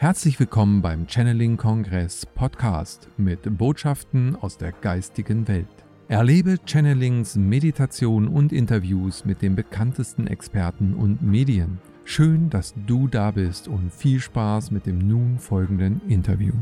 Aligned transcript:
Herzlich 0.00 0.40
willkommen 0.40 0.80
beim 0.80 1.06
Channeling 1.06 1.58
Kongress 1.58 2.24
Podcast 2.24 3.06
mit 3.18 3.58
Botschaften 3.58 4.34
aus 4.34 4.56
der 4.56 4.72
geistigen 4.72 5.46
Welt. 5.46 5.66
Erlebe 6.08 6.56
Channelings, 6.64 7.36
Meditation 7.36 8.26
und 8.26 8.50
Interviews 8.50 9.26
mit 9.26 9.42
den 9.42 9.56
bekanntesten 9.56 10.26
Experten 10.26 10.94
und 10.94 11.20
Medien. 11.20 11.82
Schön, 12.04 12.48
dass 12.48 12.72
du 12.86 13.08
da 13.08 13.30
bist 13.30 13.68
und 13.68 13.92
viel 13.92 14.20
Spaß 14.20 14.70
mit 14.70 14.86
dem 14.86 15.06
nun 15.06 15.38
folgenden 15.38 16.00
Interview. 16.08 16.54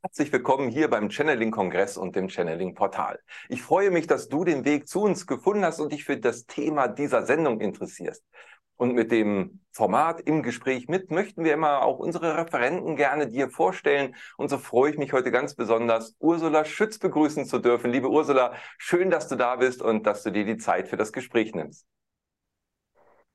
Herzlich 0.00 0.32
willkommen 0.32 0.70
hier 0.70 0.88
beim 0.88 1.10
Channeling-Kongress 1.10 1.98
und 1.98 2.16
dem 2.16 2.30
Channeling-Portal. 2.30 3.20
Ich 3.50 3.60
freue 3.60 3.90
mich, 3.90 4.06
dass 4.06 4.30
du 4.30 4.42
den 4.42 4.64
Weg 4.64 4.88
zu 4.88 5.02
uns 5.02 5.26
gefunden 5.26 5.66
hast 5.66 5.80
und 5.80 5.92
dich 5.92 6.04
für 6.04 6.16
das 6.16 6.46
Thema 6.46 6.88
dieser 6.88 7.26
Sendung 7.26 7.60
interessierst. 7.60 8.24
Und 8.82 8.94
mit 8.94 9.12
dem 9.12 9.60
Format 9.70 10.22
im 10.22 10.42
Gespräch 10.42 10.88
mit 10.88 11.12
möchten 11.12 11.44
wir 11.44 11.54
immer 11.54 11.82
auch 11.82 12.00
unsere 12.00 12.36
Referenten 12.36 12.96
gerne 12.96 13.28
dir 13.28 13.48
vorstellen. 13.48 14.16
Und 14.36 14.48
so 14.48 14.58
freue 14.58 14.90
ich 14.90 14.98
mich 14.98 15.12
heute 15.12 15.30
ganz 15.30 15.54
besonders, 15.54 16.16
Ursula 16.18 16.64
Schütz 16.64 16.98
begrüßen 16.98 17.44
zu 17.44 17.60
dürfen. 17.60 17.92
Liebe 17.92 18.10
Ursula, 18.10 18.54
schön, 18.78 19.08
dass 19.08 19.28
du 19.28 19.36
da 19.36 19.54
bist 19.54 19.82
und 19.82 20.04
dass 20.04 20.24
du 20.24 20.32
dir 20.32 20.44
die 20.44 20.56
Zeit 20.56 20.88
für 20.88 20.96
das 20.96 21.12
Gespräch 21.12 21.54
nimmst. 21.54 21.86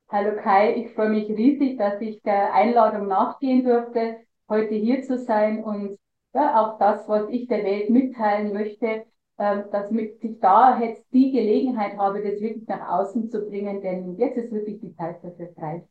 Hallo 0.10 0.36
Kai, 0.44 0.76
ich 0.76 0.94
freue 0.94 1.12
mich 1.12 1.30
riesig, 1.30 1.78
dass 1.78 2.02
ich 2.02 2.22
der 2.24 2.54
Einladung 2.54 3.08
nachgehen 3.08 3.64
durfte, 3.64 4.18
heute 4.50 4.76
hier 4.76 5.04
zu 5.04 5.18
sein 5.18 5.64
und 5.64 5.98
ja, 6.34 6.60
auch 6.62 6.78
das, 6.78 7.08
was 7.08 7.30
ich 7.30 7.48
der 7.48 7.64
Welt 7.64 7.90
mitteilen 7.90 8.52
möchte, 8.52 9.06
dass 9.38 9.92
ich 9.92 10.40
da 10.40 10.80
jetzt 10.80 11.06
die 11.14 11.32
Gelegenheit 11.32 11.98
habe, 11.98 12.24
das 12.24 12.42
wirklich 12.42 12.68
nach 12.68 12.90
außen 12.90 13.30
zu 13.30 13.48
bringen, 13.48 13.82
denn 13.82 14.18
jetzt 14.18 14.38
ist 14.38 14.52
wirklich 14.52 14.80
die 14.82 14.96
Zeit 14.96 15.24
dafür 15.24 15.50
frei. 15.56 15.88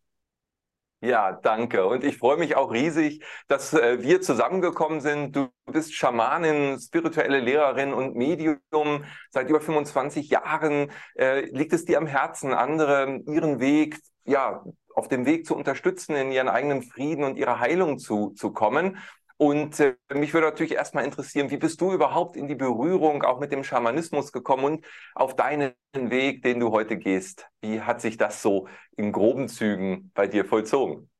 Ja, 1.02 1.32
danke. 1.32 1.86
Und 1.86 2.04
ich 2.04 2.16
freue 2.16 2.38
mich 2.38 2.56
auch 2.56 2.72
riesig, 2.72 3.22
dass 3.48 3.74
äh, 3.74 4.02
wir 4.02 4.22
zusammengekommen 4.22 5.00
sind. 5.00 5.36
Du 5.36 5.48
bist 5.70 5.94
Schamanin, 5.94 6.80
spirituelle 6.80 7.38
Lehrerin 7.38 7.92
und 7.92 8.16
Medium. 8.16 9.04
Seit 9.30 9.50
über 9.50 9.60
25 9.60 10.30
Jahren 10.30 10.90
äh, 11.14 11.44
liegt 11.50 11.74
es 11.74 11.84
dir 11.84 11.98
am 11.98 12.06
Herzen, 12.06 12.54
andere 12.54 13.20
ihren 13.26 13.60
Weg, 13.60 14.00
ja, 14.24 14.64
auf 14.94 15.08
dem 15.08 15.26
Weg 15.26 15.46
zu 15.46 15.54
unterstützen, 15.54 16.16
in 16.16 16.32
ihren 16.32 16.48
eigenen 16.48 16.82
Frieden 16.82 17.24
und 17.24 17.36
ihrer 17.36 17.60
Heilung 17.60 17.98
zu, 17.98 18.30
zu 18.30 18.52
kommen. 18.52 18.96
Und 19.38 19.80
äh, 19.80 19.96
mich 20.14 20.32
würde 20.32 20.46
natürlich 20.46 20.72
erstmal 20.72 21.04
interessieren, 21.04 21.50
wie 21.50 21.58
bist 21.58 21.80
du 21.80 21.92
überhaupt 21.92 22.36
in 22.36 22.48
die 22.48 22.54
Berührung 22.54 23.22
auch 23.22 23.38
mit 23.38 23.52
dem 23.52 23.64
Schamanismus 23.64 24.32
gekommen 24.32 24.64
und 24.64 24.86
auf 25.14 25.36
deinen 25.36 25.74
Weg, 25.94 26.42
den 26.42 26.60
du 26.60 26.70
heute 26.70 26.96
gehst? 26.96 27.46
Wie 27.60 27.82
hat 27.82 28.00
sich 28.00 28.16
das 28.16 28.40
so 28.40 28.66
in 28.96 29.12
groben 29.12 29.48
Zügen 29.48 30.10
bei 30.14 30.26
dir 30.26 30.44
vollzogen? 30.46 31.10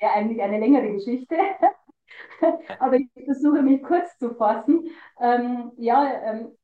Ja, 0.00 0.12
eigentlich 0.14 0.42
eine 0.42 0.58
längere 0.58 0.92
Geschichte. 0.92 1.36
Aber 2.78 2.96
ich 2.96 3.08
versuche 3.24 3.62
mich 3.62 3.82
kurz 3.82 4.18
zu 4.18 4.34
fassen. 4.34 4.88
Ähm, 5.20 5.72
ja, 5.76 6.22
ähm, 6.24 6.56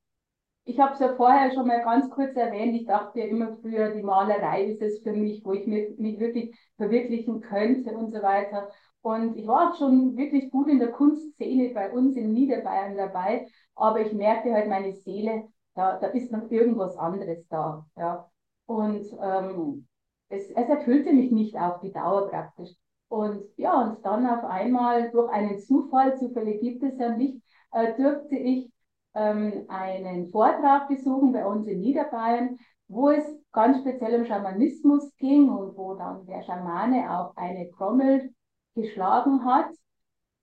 ich 0.64 0.80
habe 0.80 0.94
es 0.94 1.00
ja 1.00 1.14
vorher 1.14 1.52
schon 1.52 1.68
mal 1.68 1.82
ganz 1.82 2.10
kurz 2.10 2.34
erwähnt. 2.36 2.74
Ich 2.74 2.86
dachte 2.86 3.20
ja 3.20 3.26
immer 3.26 3.56
früher, 3.62 3.94
die 3.94 4.02
Malerei 4.02 4.64
ist 4.64 4.82
es 4.82 5.00
für 5.00 5.12
mich, 5.12 5.44
wo 5.44 5.52
ich 5.52 5.66
mich, 5.66 5.96
mich 5.96 6.18
wirklich 6.18 6.58
verwirklichen 6.76 7.40
könnte 7.40 7.96
und 7.96 8.12
so 8.12 8.20
weiter. 8.20 8.70
Und 9.06 9.36
ich 9.36 9.46
war 9.46 9.72
schon 9.76 10.16
wirklich 10.16 10.50
gut 10.50 10.66
in 10.66 10.80
der 10.80 10.90
Kunstszene 10.90 11.72
bei 11.72 11.92
uns 11.92 12.16
in 12.16 12.32
Niederbayern 12.32 12.96
dabei, 12.96 13.46
aber 13.76 14.00
ich 14.00 14.12
merkte 14.12 14.52
halt 14.52 14.68
meine 14.68 14.94
Seele, 14.94 15.44
da, 15.76 15.96
da 16.00 16.08
ist 16.08 16.32
noch 16.32 16.50
irgendwas 16.50 16.96
anderes 16.96 17.46
da. 17.46 17.86
Ja. 17.96 18.28
Und 18.66 19.06
ähm, 19.22 19.86
es, 20.28 20.50
es 20.50 20.68
erfüllte 20.68 21.12
mich 21.12 21.30
nicht 21.30 21.56
auf 21.56 21.78
die 21.82 21.92
Dauer 21.92 22.28
praktisch. 22.28 22.70
Und 23.06 23.44
ja, 23.56 23.80
und 23.80 24.04
dann 24.04 24.26
auf 24.26 24.42
einmal 24.42 25.08
durch 25.12 25.30
einen 25.30 25.60
Zufall, 25.60 26.18
Zufälle 26.18 26.58
gibt 26.58 26.82
es 26.82 26.98
ja 26.98 27.16
nicht, 27.16 27.40
äh, 27.70 27.94
durfte 27.94 28.34
ich 28.34 28.72
ähm, 29.14 29.66
einen 29.68 30.32
Vortrag 30.32 30.88
besuchen 30.88 31.30
bei 31.30 31.46
uns 31.46 31.68
in 31.68 31.78
Niederbayern, 31.78 32.58
wo 32.88 33.10
es 33.10 33.24
ganz 33.52 33.78
speziell 33.78 34.18
um 34.18 34.26
Schamanismus 34.26 35.14
ging 35.18 35.48
und 35.48 35.76
wo 35.76 35.94
dann 35.94 36.26
der 36.26 36.42
Schamane 36.42 37.08
auch 37.08 37.36
eine 37.36 37.70
Trommel 37.70 38.32
geschlagen 38.76 39.44
hat. 39.44 39.70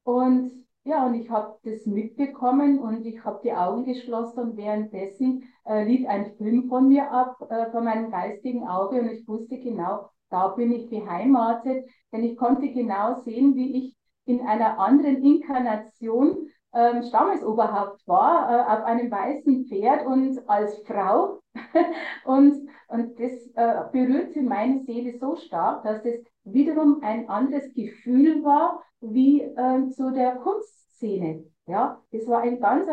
Und 0.03 0.51
ja, 0.85 1.05
und 1.05 1.13
ich 1.13 1.29
habe 1.29 1.57
das 1.63 1.85
mitbekommen 1.85 2.79
und 2.79 3.05
ich 3.05 3.23
habe 3.23 3.39
die 3.41 3.53
Augen 3.53 3.85
geschlossen 3.85 4.39
und 4.39 4.57
währenddessen 4.57 5.43
äh, 5.65 5.85
lief 5.85 6.05
ein 6.07 6.35
Film 6.35 6.67
von 6.67 6.89
mir 6.89 7.09
ab, 7.09 7.37
äh, 7.49 7.71
von 7.71 7.85
meinem 7.85 8.11
geistigen 8.11 8.67
Auge 8.67 8.99
und 8.99 9.09
ich 9.09 9.25
wusste 9.25 9.57
genau, 9.59 10.09
da 10.29 10.49
bin 10.49 10.73
ich 10.73 10.89
beheimatet, 10.89 11.89
denn 12.11 12.23
ich 12.23 12.35
konnte 12.35 12.67
genau 12.73 13.21
sehen, 13.21 13.55
wie 13.55 13.77
ich 13.77 13.95
in 14.25 14.41
einer 14.41 14.77
anderen 14.77 15.23
Inkarnation 15.23 16.49
ähm, 16.73 17.03
Stammesoberhaupt 17.03 18.05
war, 18.07 18.49
äh, 18.49 18.73
auf 18.73 18.83
einem 18.83 19.09
weißen 19.09 19.67
Pferd 19.67 20.05
und 20.05 20.49
als 20.49 20.81
Frau. 20.85 21.39
und, 22.25 22.69
und 22.87 23.19
das 23.19 23.31
äh, 23.55 23.83
berührte 23.91 24.41
meine 24.41 24.83
Seele 24.83 25.17
so 25.19 25.35
stark, 25.35 25.83
dass 25.83 26.03
es 26.05 26.23
wiederum 26.43 26.99
ein 27.03 27.29
anderes 27.29 27.73
Gefühl 27.73 28.43
war 28.43 28.83
wie 29.01 29.41
äh, 29.41 29.89
zu 29.89 30.11
der 30.11 30.35
Kunstszene. 30.37 31.45
Ja, 31.67 32.01
es 32.11 32.27
war 32.27 32.41
ein 32.41 32.59
ganz 32.59 32.87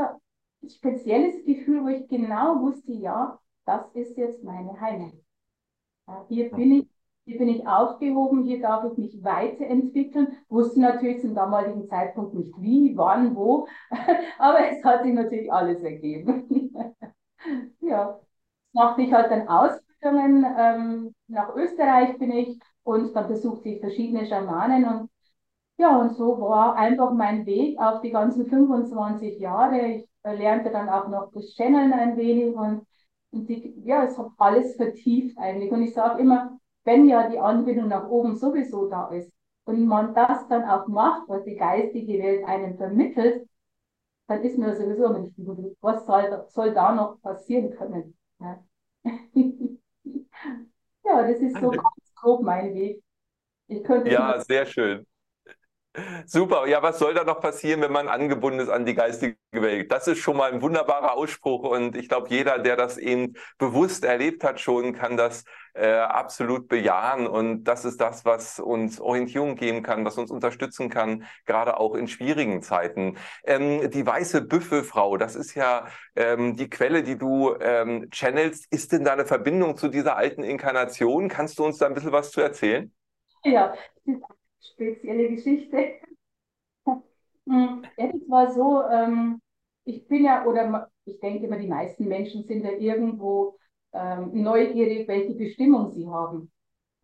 spezielles 0.69 1.45
Gefühl, 1.45 1.83
wo 1.85 1.89
ich 1.89 2.07
genau 2.09 2.61
wusste, 2.61 2.93
ja, 2.93 3.39
das 3.65 3.83
ist 3.95 4.17
jetzt 4.17 4.43
meine 4.45 4.79
Heimat. 4.81 5.13
Ja, 6.07 6.27
hier 6.29 6.51
bin 6.51 6.73
ich, 6.73 6.89
hier 7.25 7.39
bin 7.39 7.49
ich 7.49 7.67
aufgehoben, 7.67 8.45
hier 8.45 8.61
darf 8.61 8.85
ich 8.93 8.99
mich 8.99 9.25
weiterentwickeln. 9.25 10.37
Wusste 10.49 10.81
natürlich 10.81 11.21
zum 11.21 11.35
damaligen 11.35 11.87
Zeitpunkt 11.89 12.35
nicht 12.35 12.53
wie, 12.61 12.97
wann, 12.97 13.35
wo, 13.37 13.67
aber 14.39 14.69
es 14.71 14.85
hat 14.85 15.03
sich 15.05 15.13
natürlich 15.15 15.53
alles 15.53 15.83
ergeben. 15.83 16.73
ja, 17.81 18.21
machte 18.73 19.03
ich 19.03 19.13
halt 19.13 19.31
dann 19.31 19.49
Ausbildungen. 19.49 20.47
Ähm, 20.59 21.15
nach 21.29 21.55
Österreich 21.57 22.19
bin 22.19 22.33
ich 22.33 22.59
und 22.85 23.15
dann 23.15 23.29
besuchte 23.29 23.69
ich 23.69 23.81
verschiedene 23.81 24.27
Schamanen 24.27 24.85
und 24.87 25.11
ja, 25.79 25.97
und 25.99 26.15
so 26.17 26.41
war 26.41 26.77
einfach 26.77 27.13
mein 27.13 27.47
Weg 27.47 27.79
auf 27.81 28.01
die 28.03 28.11
ganzen 28.11 28.47
25 28.47 29.39
Jahre. 29.41 29.81
Ich 29.87 30.09
äh, 30.23 30.35
lernte 30.37 30.71
dann 30.71 30.89
auch 30.89 31.09
noch 31.09 31.33
das 31.33 31.55
Channeln 31.55 31.93
ein 31.93 32.17
wenig 32.17 32.55
und, 32.55 32.87
und 33.33 33.49
die, 33.49 33.75
ja, 33.85 34.05
es 34.05 34.19
hat 34.19 34.29
alles 34.39 34.77
vertieft 34.77 35.39
eigentlich. 35.39 35.73
Und 35.73 35.83
ich 35.83 35.95
sage 35.95 36.21
immer, 36.21 36.59
wenn 36.85 37.07
ja 37.09 37.29
die 37.29 37.39
Anbindung 37.39 37.89
nach 37.89 38.09
oben 38.09 38.37
sowieso 38.37 38.89
da 38.89 39.09
ist 39.09 39.33
und 39.65 39.87
man 39.87 40.15
das 40.15 40.47
dann 40.49 40.65
auch 40.65 40.87
macht, 40.89 41.29
was 41.29 41.45
die 41.45 41.57
geistige 41.57 42.23
Welt 42.23 42.45
einem 42.47 42.77
vermittelt, 42.77 43.49
dann 44.29 44.43
ist 44.43 44.59
mir 44.59 44.75
sowieso 44.77 45.11
nicht 45.13 45.37
gut. 45.37 45.77
Was 45.83 46.07
soll, 46.07 46.47
soll 46.49 46.75
da 46.75 46.95
noch 46.95 47.21
passieren 47.23 47.71
können? 47.77 48.17
Ja, 48.41 48.65
ja 51.05 51.29
das 51.29 51.41
ist 51.41 51.61
so 51.61 51.71
ganz 51.71 52.15
grob 52.17 52.43
mein 52.43 52.75
Weg. 52.75 53.03
Ich 53.69 53.85
könnte 53.85 54.11
ja, 54.11 54.41
sehr 54.41 54.67
schön. 54.67 55.07
Super. 56.25 56.69
Ja, 56.69 56.83
was 56.83 57.01
soll 57.01 57.15
da 57.15 57.25
noch 57.25 57.41
passieren, 57.41 57.81
wenn 57.81 57.91
man 57.91 58.07
angebunden 58.07 58.61
ist 58.61 58.69
an 58.69 58.87
die 58.87 58.95
geistige 58.95 59.37
Welt? 59.51 59.91
Das 59.91 60.07
ist 60.07 60.19
schon 60.19 60.37
mal 60.37 60.53
ein 60.53 60.63
wunderbarer 60.63 61.15
Ausspruch 61.15 61.65
und 61.69 61.97
ich 61.97 62.09
glaube, 62.09 62.29
jeder, 62.29 62.61
der 62.61 62.77
das 62.77 62.97
eben 62.97 63.35
bewusst 63.59 64.05
erlebt 64.05 64.45
hat 64.45 64.61
schon, 64.61 64.93
kann 64.93 65.17
das 65.17 65.45
äh, 65.75 65.91
absolut 65.91 66.69
bejahen 66.69 67.27
und 67.27 67.65
das 67.65 67.85
ist 67.85 68.01
das, 68.01 68.25
was 68.25 68.61
uns 68.61 69.01
Orientierung 69.01 69.57
geben 69.57 69.83
kann, 69.83 70.05
was 70.05 70.17
uns 70.17 70.31
unterstützen 70.31 70.91
kann, 70.91 71.25
gerade 71.45 71.79
auch 71.79 71.97
in 71.97 72.07
schwierigen 72.07 72.63
Zeiten. 72.63 73.17
Ähm, 73.43 73.91
die 73.91 74.07
weiße 74.07 74.43
Büffelfrau, 74.43 75.17
das 75.17 75.35
ist 75.35 75.57
ja 75.57 75.89
ähm, 76.15 76.57
die 76.57 76.71
Quelle, 76.71 77.03
die 77.03 77.19
du 77.19 77.57
ähm, 77.61 78.09
channelst. 78.13 78.73
Ist 78.73 78.93
denn 78.93 79.03
da 79.03 79.15
eine 79.15 79.27
Verbindung 79.27 79.77
zu 79.77 79.89
dieser 79.89 80.17
alten 80.17 80.45
Inkarnation? 80.45 81.29
Kannst 81.29 81.59
du 81.59 81.65
uns 81.65 81.79
da 81.79 81.87
ein 81.87 81.95
bisschen 81.95 82.13
was 82.13 82.31
zu 82.31 82.41
erzählen? 82.41 82.93
Ja, 83.43 83.75
spezielle 84.61 85.29
Geschichte. 85.29 85.95
Hm, 87.47 87.85
ja, 87.97 88.07
das 88.13 88.21
war 88.29 88.53
so, 88.53 88.83
ähm, 88.85 89.41
ich 89.85 90.07
bin 90.09 90.25
ja, 90.25 90.45
oder 90.45 90.91
ich 91.05 91.19
denke 91.21 91.47
immer, 91.47 91.59
die 91.59 91.67
meisten 91.67 92.07
Menschen 92.07 92.45
sind 92.45 92.65
ja 92.65 92.73
irgendwo 92.73 93.59
ähm, 93.93 94.31
neugierig, 94.43 95.09
welche 95.09 95.35
Bestimmung 95.35 95.91
sie 95.91 96.07
haben. 96.09 96.51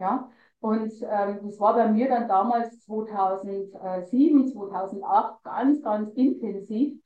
Ja, 0.00 0.30
und 0.60 0.92
ähm, 1.02 1.40
das 1.44 1.60
war 1.60 1.74
bei 1.74 1.88
mir 1.88 2.08
dann 2.08 2.28
damals 2.28 2.80
2007, 2.86 4.48
2008 4.48 5.42
ganz, 5.44 5.82
ganz 5.82 6.10
intensiv. 6.14 7.00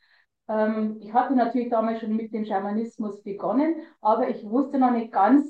Ähm, 0.49 0.99
ich 1.01 1.13
hatte 1.15 1.35
natürlich 1.37 1.71
damals 1.71 2.01
schon 2.01 2.17
mit 2.17 2.33
dem 2.35 2.45
Schamanismus 2.47 3.23
begonnen, 3.23 3.77
aber 4.01 4.29
ich 4.31 4.45
wusste 4.49 4.79
noch 4.79 4.93
nicht 4.93 5.13
ganz, 5.13 5.47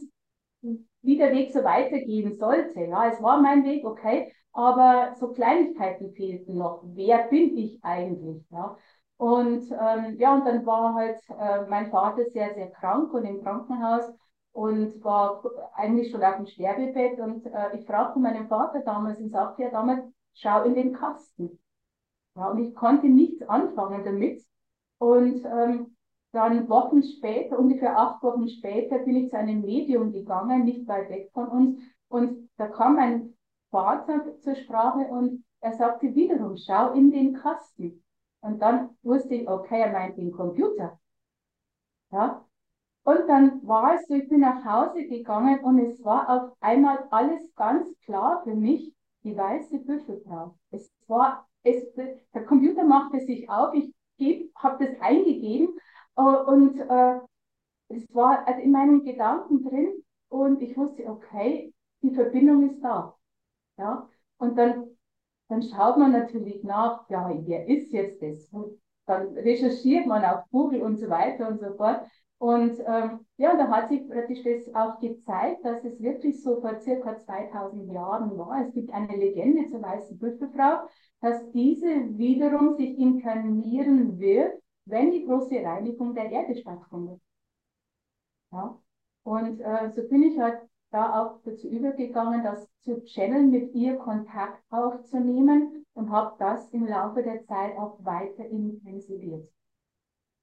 wie 1.02 1.16
der 1.16 1.32
Weg 1.32 1.52
so 1.52 1.64
weitergehen 1.64 2.36
sollte. 2.36 2.80
Ja, 2.80 3.08
es 3.08 3.22
war 3.22 3.40
mein 3.40 3.64
Weg, 3.64 3.84
okay, 3.84 4.32
aber 4.52 5.14
so 5.18 5.32
Kleinigkeiten 5.32 6.12
fehlten 6.12 6.56
noch. 6.58 6.82
Wer 6.84 7.24
bin 7.28 7.56
ich 7.56 7.82
eigentlich? 7.84 8.44
Ja? 8.50 8.76
Und 9.16 9.70
ähm, 9.70 10.16
ja, 10.18 10.34
und 10.34 10.46
dann 10.46 10.64
war 10.66 10.94
halt 10.94 11.18
äh, 11.38 11.66
mein 11.68 11.90
Vater 11.90 12.24
sehr, 12.30 12.54
sehr 12.54 12.70
krank 12.70 13.12
und 13.12 13.24
im 13.24 13.42
Krankenhaus. 13.42 14.04
und 14.52 15.02
war 15.04 15.42
eigentlich 15.74 16.10
schon 16.10 16.22
auf 16.24 16.36
dem 16.36 16.46
Sterbebett. 16.46 17.18
Und 17.20 17.46
äh, 17.46 17.76
ich 17.76 17.86
fragte 17.86 18.18
meinen 18.18 18.48
Vater 18.48 18.80
damals 18.80 19.20
und 19.20 19.30
sagte 19.30 19.62
ja 19.62 19.70
damals, 19.70 20.02
schau 20.34 20.62
in 20.64 20.74
den 20.74 20.92
Kasten. 20.92 21.58
Ja, 22.36 22.48
und 22.50 22.58
ich 22.58 22.74
konnte 22.74 23.08
nichts 23.08 23.42
anfangen 23.48 24.04
damit. 24.04 24.42
Und 24.98 25.44
ähm, 25.44 25.96
dann 26.32 26.68
Wochen 26.68 27.02
später, 27.02 27.58
ungefähr 27.58 27.98
acht 27.98 28.22
Wochen 28.22 28.48
später, 28.48 28.98
bin 29.00 29.16
ich 29.16 29.30
zu 29.30 29.36
einem 29.38 29.62
Medium 29.62 30.12
gegangen, 30.12 30.64
nicht 30.64 30.86
weit 30.88 31.10
weg 31.10 31.30
von 31.32 31.48
uns. 31.48 31.80
Und 32.08 32.48
da 32.56 32.68
kam 32.68 32.96
mein 32.96 33.34
Vater 33.70 34.38
zur 34.40 34.54
Sprache 34.54 35.06
und 35.06 35.44
er 35.60 35.72
sagte 35.72 36.14
wiederum, 36.14 36.56
schau 36.56 36.92
in 36.92 37.10
den 37.10 37.34
Kasten. 37.34 38.02
Und 38.40 38.60
dann 38.60 38.96
wusste 39.02 39.34
ich, 39.34 39.48
okay, 39.48 39.80
er 39.80 39.92
meint 39.92 40.16
den 40.16 40.32
Computer. 40.32 40.98
Ja. 42.10 42.44
Und 43.04 43.28
dann 43.28 43.66
war 43.66 43.94
es 43.94 44.06
so, 44.06 44.14
ich 44.14 44.28
bin 44.28 44.40
nach 44.40 44.64
Hause 44.64 45.04
gegangen 45.06 45.60
und 45.60 45.78
es 45.78 46.04
war 46.04 46.28
auf 46.28 46.56
einmal 46.60 47.06
alles 47.10 47.42
ganz 47.54 47.86
klar 48.04 48.42
für 48.44 48.54
mich, 48.54 48.94
die 49.24 49.36
weiße 49.36 49.78
Büffelfrau. 49.80 50.54
Es 50.70 50.90
war, 51.06 51.46
es, 51.62 51.92
der 51.94 52.44
Computer 52.44 52.84
machte 52.84 53.20
sich 53.20 53.48
auf, 53.48 53.74
ich 53.74 53.92
habe 54.54 54.84
das 54.86 55.00
eingegeben 55.00 55.78
äh, 56.16 56.22
und 56.22 56.78
äh, 56.78 57.20
es 57.88 58.14
war 58.14 58.46
also 58.46 58.60
in 58.60 58.70
meinen 58.70 59.04
Gedanken 59.04 59.64
drin 59.64 60.04
und 60.28 60.60
ich 60.62 60.76
wusste, 60.76 61.06
okay, 61.06 61.72
die 62.02 62.14
Verbindung 62.14 62.70
ist 62.70 62.80
da. 62.82 63.16
Ja? 63.80 64.08
Und 64.36 64.56
dann, 64.58 64.84
dann 65.48 65.62
schaut 65.62 65.96
man 65.96 66.12
natürlich 66.12 66.62
nach, 66.62 67.08
ja, 67.08 67.30
wer 67.46 67.66
ist 67.66 67.92
jetzt 67.92 68.22
das? 68.22 68.46
Und 68.52 68.78
dann 69.06 69.28
recherchiert 69.38 70.06
man 70.06 70.24
auf 70.24 70.44
Google 70.50 70.82
und 70.82 70.98
so 70.98 71.08
weiter 71.08 71.48
und 71.48 71.60
so 71.60 71.74
fort. 71.76 72.02
Und 72.38 72.78
ähm, 72.86 73.26
ja, 73.36 73.56
da 73.56 73.68
hat 73.68 73.88
sich 73.88 74.08
praktisch 74.08 74.42
das 74.42 74.74
auch 74.74 74.98
gezeigt, 75.00 75.64
dass 75.64 75.84
es 75.84 76.00
wirklich 76.00 76.42
so 76.42 76.60
vor 76.60 76.78
circa 76.80 77.18
2000 77.18 77.92
Jahren 77.92 78.36
war. 78.38 78.66
Es 78.66 78.72
gibt 78.72 78.92
eine 78.92 79.16
Legende 79.16 79.68
zur 79.70 79.82
weißen 79.82 80.18
Büffelfrau, 80.18 80.86
dass 81.20 81.50
diese 81.52 82.18
wiederum 82.18 82.76
sich 82.76 82.98
inkarnieren 82.98 84.18
wird, 84.18 84.62
wenn 84.86 85.10
die 85.10 85.26
große 85.26 85.56
Reinigung 85.62 86.14
der 86.14 86.30
Erde 86.30 86.56
stattfindet. 86.56 87.20
Ja? 88.52 88.78
Und 89.22 89.60
äh, 89.60 89.90
so 89.94 90.06
bin 90.08 90.22
ich 90.22 90.38
halt 90.38 90.60
da 90.90 91.22
auch 91.22 91.40
dazu 91.44 91.68
übergegangen, 91.68 92.42
das 92.42 92.66
zu 92.80 93.02
channeln, 93.04 93.50
mit 93.50 93.74
ihr 93.74 93.96
Kontakt 93.96 94.62
aufzunehmen 94.70 95.86
und 95.94 96.10
habe 96.10 96.34
das 96.38 96.68
im 96.70 96.86
Laufe 96.86 97.22
der 97.22 97.44
Zeit 97.44 97.76
auch 97.76 98.04
weiter 98.04 98.44
intensiviert. 98.44 99.48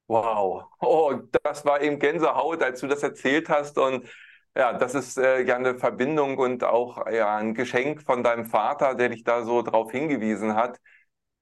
Wow, 0.06 0.64
oh, 0.80 1.14
das 1.42 1.66
war 1.66 1.82
eben 1.82 1.98
Gänsehaut, 1.98 2.62
als 2.62 2.80
du 2.80 2.86
das 2.86 3.02
erzählt 3.02 3.48
hast 3.50 3.76
und 3.76 4.08
ja, 4.56 4.72
das 4.72 4.94
ist 4.94 5.18
äh, 5.18 5.42
ja 5.42 5.56
eine 5.56 5.78
Verbindung 5.78 6.38
und 6.38 6.64
auch 6.64 7.06
ja 7.10 7.36
ein 7.36 7.54
Geschenk 7.54 8.02
von 8.02 8.22
deinem 8.24 8.46
Vater, 8.46 8.94
der 8.94 9.10
dich 9.10 9.22
da 9.22 9.44
so 9.44 9.62
drauf 9.62 9.92
hingewiesen 9.92 10.54
hat. 10.54 10.80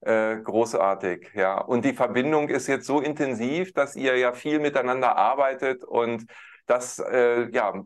Äh, 0.00 0.38
großartig, 0.43 1.31
ja. 1.35 1.58
Und 1.61 1.85
die 1.85 1.94
Verbindung 1.94 2.49
ist 2.49 2.67
jetzt 2.67 2.87
so 2.87 3.00
intensiv, 3.00 3.73
dass 3.73 3.97
ihr 3.97 4.17
ja 4.19 4.32
viel 4.35 4.58
miteinander 4.61 5.17
arbeitet 5.17 5.85
und 5.85 6.26
das 6.67 6.99
äh, 6.99 7.49
ja 7.50 7.85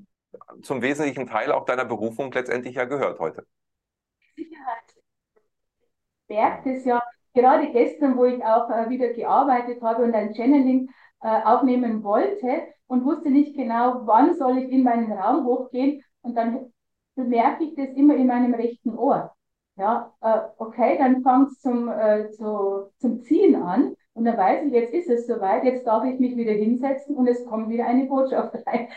zum 0.63 0.83
wesentlichen 0.83 1.27
Teil 1.27 1.53
auch 1.53 1.65
deiner 1.65 1.85
Berufung 1.85 2.31
letztendlich 2.33 2.75
ja 2.77 2.85
gehört 2.85 3.19
heute. 3.19 3.47
Sicherheit. 4.37 4.95
Ich 6.29 6.37
merke 6.37 6.75
das 6.75 6.85
ja 6.85 7.01
gerade 7.35 7.71
gestern, 7.73 8.17
wo 8.17 8.25
ich 8.25 8.43
auch 8.45 8.71
äh, 8.71 8.89
wieder 8.89 9.13
gearbeitet 9.13 9.83
habe 9.83 10.05
und 10.05 10.15
ein 10.15 10.35
Channeling 10.35 10.91
äh, 11.23 11.43
aufnehmen 11.43 12.03
wollte 12.03 12.63
und 12.87 13.05
wusste 13.05 13.31
nicht 13.31 13.57
genau, 13.57 14.03
wann 14.07 14.35
soll 14.35 14.59
ich 14.59 14.71
in 14.71 14.83
meinen 14.83 15.13
Raum 15.13 15.45
hochgehen 15.45 16.03
und 16.23 16.35
dann 16.37 16.73
bemerke 17.15 17.65
ich 17.65 17.75
das 17.75 17.89
immer 17.97 18.15
in 18.17 18.27
meinem 18.27 18.55
rechten 18.55 18.97
Ohr. 18.97 19.35
Ja, 19.77 20.13
äh, 20.21 20.41
okay, 20.59 20.99
dann 20.99 21.23
fängt 21.23 21.53
es 21.53 21.61
zum, 21.61 21.89
äh, 21.89 22.31
zu, 22.31 22.91
zum 22.99 23.23
Ziehen 23.23 23.57
an 23.57 23.97
und 24.15 24.25
dann 24.25 24.37
weiß 24.37 24.67
ich, 24.67 24.73
jetzt 24.73 24.93
ist 24.93 25.09
es 25.09 25.27
soweit, 25.27 25.65
jetzt 25.65 25.87
darf 25.87 26.05
ich 26.05 26.19
mich 26.19 26.37
wieder 26.37 26.53
hinsetzen 26.53 27.17
und 27.17 27.29
es 27.29 27.45
kommt 27.47 27.69
wieder 27.69 27.87
eine 27.87 28.07
Botschaft 28.07 28.55
rein. 28.67 28.89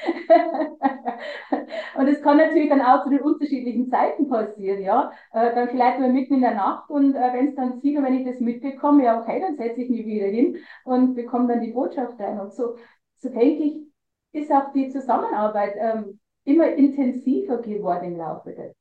und 1.98 2.08
es 2.08 2.22
kann 2.22 2.38
natürlich 2.38 2.70
dann 2.70 2.82
auch 2.82 3.04
zu 3.04 3.10
den 3.10 3.22
unterschiedlichen 3.22 3.90
Zeiten 3.90 4.28
passieren, 4.28 4.82
ja. 4.82 5.12
Äh, 5.32 5.54
dann 5.54 5.70
vielleicht 5.70 6.00
mal 6.00 6.12
mitten 6.12 6.36
in 6.36 6.42
der 6.42 6.56
Nacht 6.56 6.90
und 6.90 7.16
äh, 7.16 7.34
wenn 7.34 7.50
es 7.50 7.56
dann 7.56 7.80
zieht 7.80 7.98
und 7.98 8.04
wenn 8.04 8.20
ich 8.20 8.26
das 8.26 8.40
mitbekomme, 8.40 9.04
ja 9.04 9.22
okay, 9.22 9.40
dann 9.40 9.56
setze 9.56 9.82
ich 9.82 9.90
mich 9.90 10.06
wieder 10.06 10.28
hin 10.28 10.58
und 10.84 11.14
bekomme 11.16 11.48
dann 11.48 11.62
die 11.62 11.72
Botschaft 11.72 12.20
rein. 12.20 12.40
Und 12.40 12.54
so, 12.54 12.76
so 13.18 13.30
denke 13.30 13.64
ich, 13.64 13.82
ist 14.32 14.52
auch 14.52 14.72
die 14.74 14.90
Zusammenarbeit 14.90 15.76
ähm, 15.78 16.20
immer 16.44 16.68
intensiver 16.74 17.60
geworden 17.60 18.14
im 18.14 18.18
Laufe 18.18 18.52
der 18.52 18.74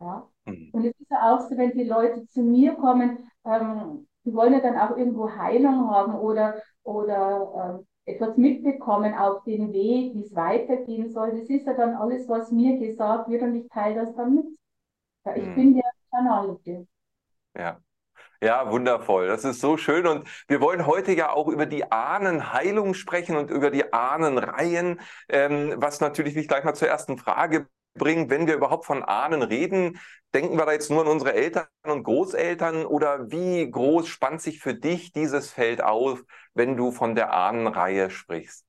ja. 0.00 0.28
Mhm. 0.46 0.70
Und 0.72 0.84
es 0.84 0.98
ist 0.98 1.10
ja 1.10 1.34
auch 1.34 1.40
so, 1.48 1.56
wenn 1.56 1.72
die 1.72 1.84
Leute 1.84 2.26
zu 2.26 2.42
mir 2.42 2.74
kommen, 2.74 3.30
ähm, 3.44 4.06
die 4.24 4.34
wollen 4.34 4.52
ja 4.52 4.60
dann 4.60 4.78
auch 4.78 4.96
irgendwo 4.96 5.30
Heilung 5.30 5.90
haben 5.90 6.14
oder, 6.14 6.62
oder 6.82 7.84
äh, 8.06 8.12
etwas 8.12 8.36
mitbekommen 8.36 9.14
auf 9.14 9.44
den 9.44 9.72
Weg, 9.72 10.14
wie 10.14 10.22
es 10.22 10.34
weitergehen 10.34 11.10
soll. 11.10 11.38
Das 11.38 11.48
ist 11.48 11.66
ja 11.66 11.74
dann 11.74 11.94
alles, 11.94 12.28
was 12.28 12.50
mir 12.50 12.78
gesagt 12.78 13.28
wird 13.28 13.42
und 13.42 13.54
ich 13.54 13.68
teile 13.68 14.06
das 14.06 14.14
dann 14.16 14.34
mit. 14.34 14.46
Ja, 15.24 15.36
ich 15.36 15.46
mhm. 15.46 15.54
bin 15.54 15.74
der 15.74 15.90
Kanal. 16.10 16.58
Ja. 17.56 17.78
Ja, 18.42 18.72
wundervoll. 18.72 19.28
Das 19.28 19.44
ist 19.44 19.60
so 19.60 19.76
schön. 19.76 20.04
Und 20.04 20.28
wir 20.48 20.60
wollen 20.60 20.84
heute 20.84 21.12
ja 21.12 21.30
auch 21.30 21.46
über 21.46 21.64
die 21.64 21.92
Ahnenheilung 21.92 22.94
sprechen 22.94 23.36
und 23.36 23.50
über 23.50 23.70
die 23.70 23.92
Ahnenreihen, 23.92 25.00
ähm, 25.28 25.74
was 25.76 26.00
natürlich 26.00 26.34
mich 26.34 26.48
gleich 26.48 26.64
mal 26.64 26.74
zur 26.74 26.88
ersten 26.88 27.18
Frage 27.18 27.68
bringt, 27.94 28.30
wenn 28.30 28.46
wir 28.46 28.54
überhaupt 28.54 28.84
von 28.84 29.02
Ahnen 29.02 29.42
reden. 29.42 29.98
Denken 30.34 30.56
wir 30.56 30.64
da 30.64 30.72
jetzt 30.72 30.90
nur 30.90 31.02
an 31.02 31.08
unsere 31.08 31.34
Eltern 31.34 31.66
und 31.84 32.04
Großeltern 32.04 32.86
oder 32.86 33.30
wie 33.30 33.70
groß 33.70 34.08
spannt 34.08 34.40
sich 34.40 34.60
für 34.60 34.74
dich 34.74 35.12
dieses 35.12 35.50
Feld 35.50 35.82
auf, 35.82 36.24
wenn 36.54 36.76
du 36.76 36.90
von 36.90 37.14
der 37.14 37.32
Ahnenreihe 37.32 38.10
sprichst? 38.10 38.66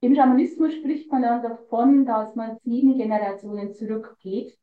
Im 0.00 0.14
Schamanismus 0.14 0.74
spricht 0.74 1.10
man 1.10 1.22
dann 1.22 1.42
davon, 1.42 2.04
dass 2.04 2.34
man 2.34 2.58
sieben 2.62 2.98
Generationen 2.98 3.72
zurückgeht. 3.72 4.56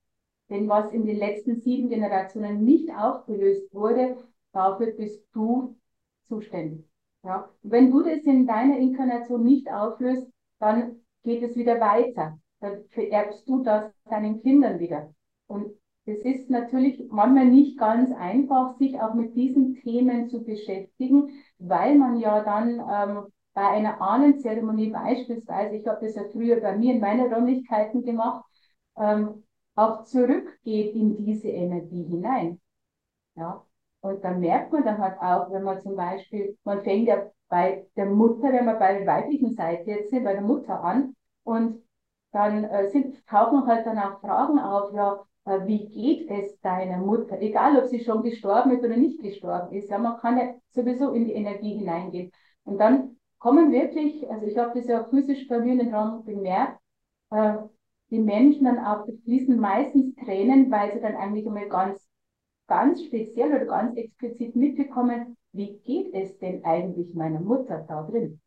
Denn 0.49 0.67
was 0.69 0.91
in 0.91 1.05
den 1.05 1.17
letzten 1.17 1.61
sieben 1.61 1.89
Generationen 1.89 2.63
nicht 2.63 2.89
aufgelöst 2.93 3.73
wurde, 3.73 4.17
dafür 4.51 4.91
bist 4.91 5.23
du 5.33 5.77
zuständig. 6.27 6.85
Ja? 7.23 7.49
Wenn 7.63 7.89
du 7.89 8.03
das 8.03 8.19
in 8.23 8.45
deiner 8.45 8.77
Inkarnation 8.77 9.43
nicht 9.43 9.71
auflöst, 9.71 10.27
dann 10.59 11.00
geht 11.23 11.43
es 11.43 11.55
wieder 11.55 11.79
weiter. 11.79 12.39
Dann 12.59 12.83
vererbst 12.89 13.47
du 13.47 13.63
das 13.63 13.91
deinen 14.05 14.41
Kindern 14.41 14.79
wieder. 14.79 15.13
Und 15.47 15.71
es 16.05 16.19
ist 16.19 16.49
natürlich 16.49 17.01
manchmal 17.09 17.45
nicht 17.45 17.77
ganz 17.77 18.11
einfach, 18.11 18.77
sich 18.77 18.99
auch 18.99 19.13
mit 19.13 19.35
diesen 19.35 19.75
Themen 19.75 20.29
zu 20.29 20.43
beschäftigen, 20.43 21.29
weil 21.59 21.97
man 21.97 22.17
ja 22.17 22.43
dann 22.43 22.79
ähm, 22.79 23.25
bei 23.53 23.67
einer 23.67 24.01
Ahnenzeremonie 24.01 24.89
beispielsweise, 24.89 25.75
ich 25.75 25.87
habe 25.87 26.05
das 26.05 26.15
ja 26.15 26.23
früher 26.31 26.59
bei 26.61 26.77
mir 26.77 26.93
in 26.93 27.01
meinen 27.01 27.31
Räumlichkeiten 27.31 28.03
gemacht, 28.03 28.45
ähm, 28.97 29.43
auch 29.75 30.03
zurückgeht 30.03 30.95
in 30.95 31.17
diese 31.17 31.49
Energie 31.49 32.03
hinein. 32.03 32.59
Ja. 33.35 33.65
Und 34.01 34.23
dann 34.23 34.39
merkt 34.39 34.71
man 34.73 34.83
dann 34.83 34.97
halt 34.97 35.19
auch, 35.21 35.51
wenn 35.51 35.63
man 35.63 35.79
zum 35.81 35.95
Beispiel, 35.95 36.57
man 36.63 36.83
fängt 36.83 37.07
ja 37.07 37.29
bei 37.49 37.85
der 37.95 38.05
Mutter, 38.07 38.51
wenn 38.51 38.65
wir 38.65 38.75
bei 38.75 38.97
der 38.99 39.07
weiblichen 39.07 39.53
Seite 39.53 39.91
jetzt 39.91 40.09
sind, 40.09 40.23
bei 40.23 40.33
der 40.33 40.41
Mutter 40.41 40.83
an. 40.83 41.15
Und 41.43 41.83
dann 42.31 42.63
äh, 42.63 42.89
sind, 42.89 43.25
tauchen 43.27 43.67
halt 43.67 43.85
dann 43.85 43.99
auch 43.99 44.19
Fragen 44.21 44.59
auf, 44.59 44.93
ja, 44.93 45.23
äh, 45.45 45.65
wie 45.67 45.87
geht 45.89 46.29
es 46.29 46.59
deiner 46.61 46.97
Mutter? 46.97 47.39
Egal, 47.41 47.77
ob 47.77 47.87
sie 47.87 48.03
schon 48.03 48.23
gestorben 48.23 48.71
ist 48.71 48.83
oder 48.83 48.97
nicht 48.97 49.21
gestorben 49.21 49.75
ist. 49.75 49.89
Ja, 49.89 49.97
man 49.97 50.17
kann 50.17 50.37
ja 50.37 50.53
sowieso 50.71 51.11
in 51.13 51.25
die 51.25 51.33
Energie 51.33 51.77
hineingehen. 51.77 52.31
Und 52.63 52.77
dann 52.79 53.17
kommen 53.39 53.71
wirklich, 53.71 54.29
also 54.29 54.45
ich 54.45 54.57
habe 54.57 54.77
das 54.79 54.87
ja 54.87 55.03
physisch 55.05 55.47
bei 55.47 55.59
mir 55.59 55.73
in 55.73 55.79
den 55.79 55.93
Raum 55.93 56.23
bemerkt, 56.23 56.79
äh, 57.31 57.55
die 58.09 58.19
Menschen 58.19 58.65
dann 58.65 58.79
auch 58.79 59.05
fließen 59.23 59.59
meistens 59.59 60.15
Tränen, 60.15 60.69
weil 60.71 60.93
sie 60.93 60.99
dann 61.01 61.15
eigentlich 61.15 61.47
einmal 61.47 61.69
ganz, 61.69 62.07
ganz 62.71 63.03
speziell 63.03 63.49
oder 63.49 63.65
ganz 63.65 63.97
explizit 63.97 64.55
mitbekommen, 64.55 65.35
wie 65.51 65.77
geht 65.79 66.13
es 66.13 66.37
denn 66.37 66.63
eigentlich 66.63 67.13
meiner 67.13 67.41
Mutter 67.41 67.83
da 67.85 68.03
drin? 68.03 68.39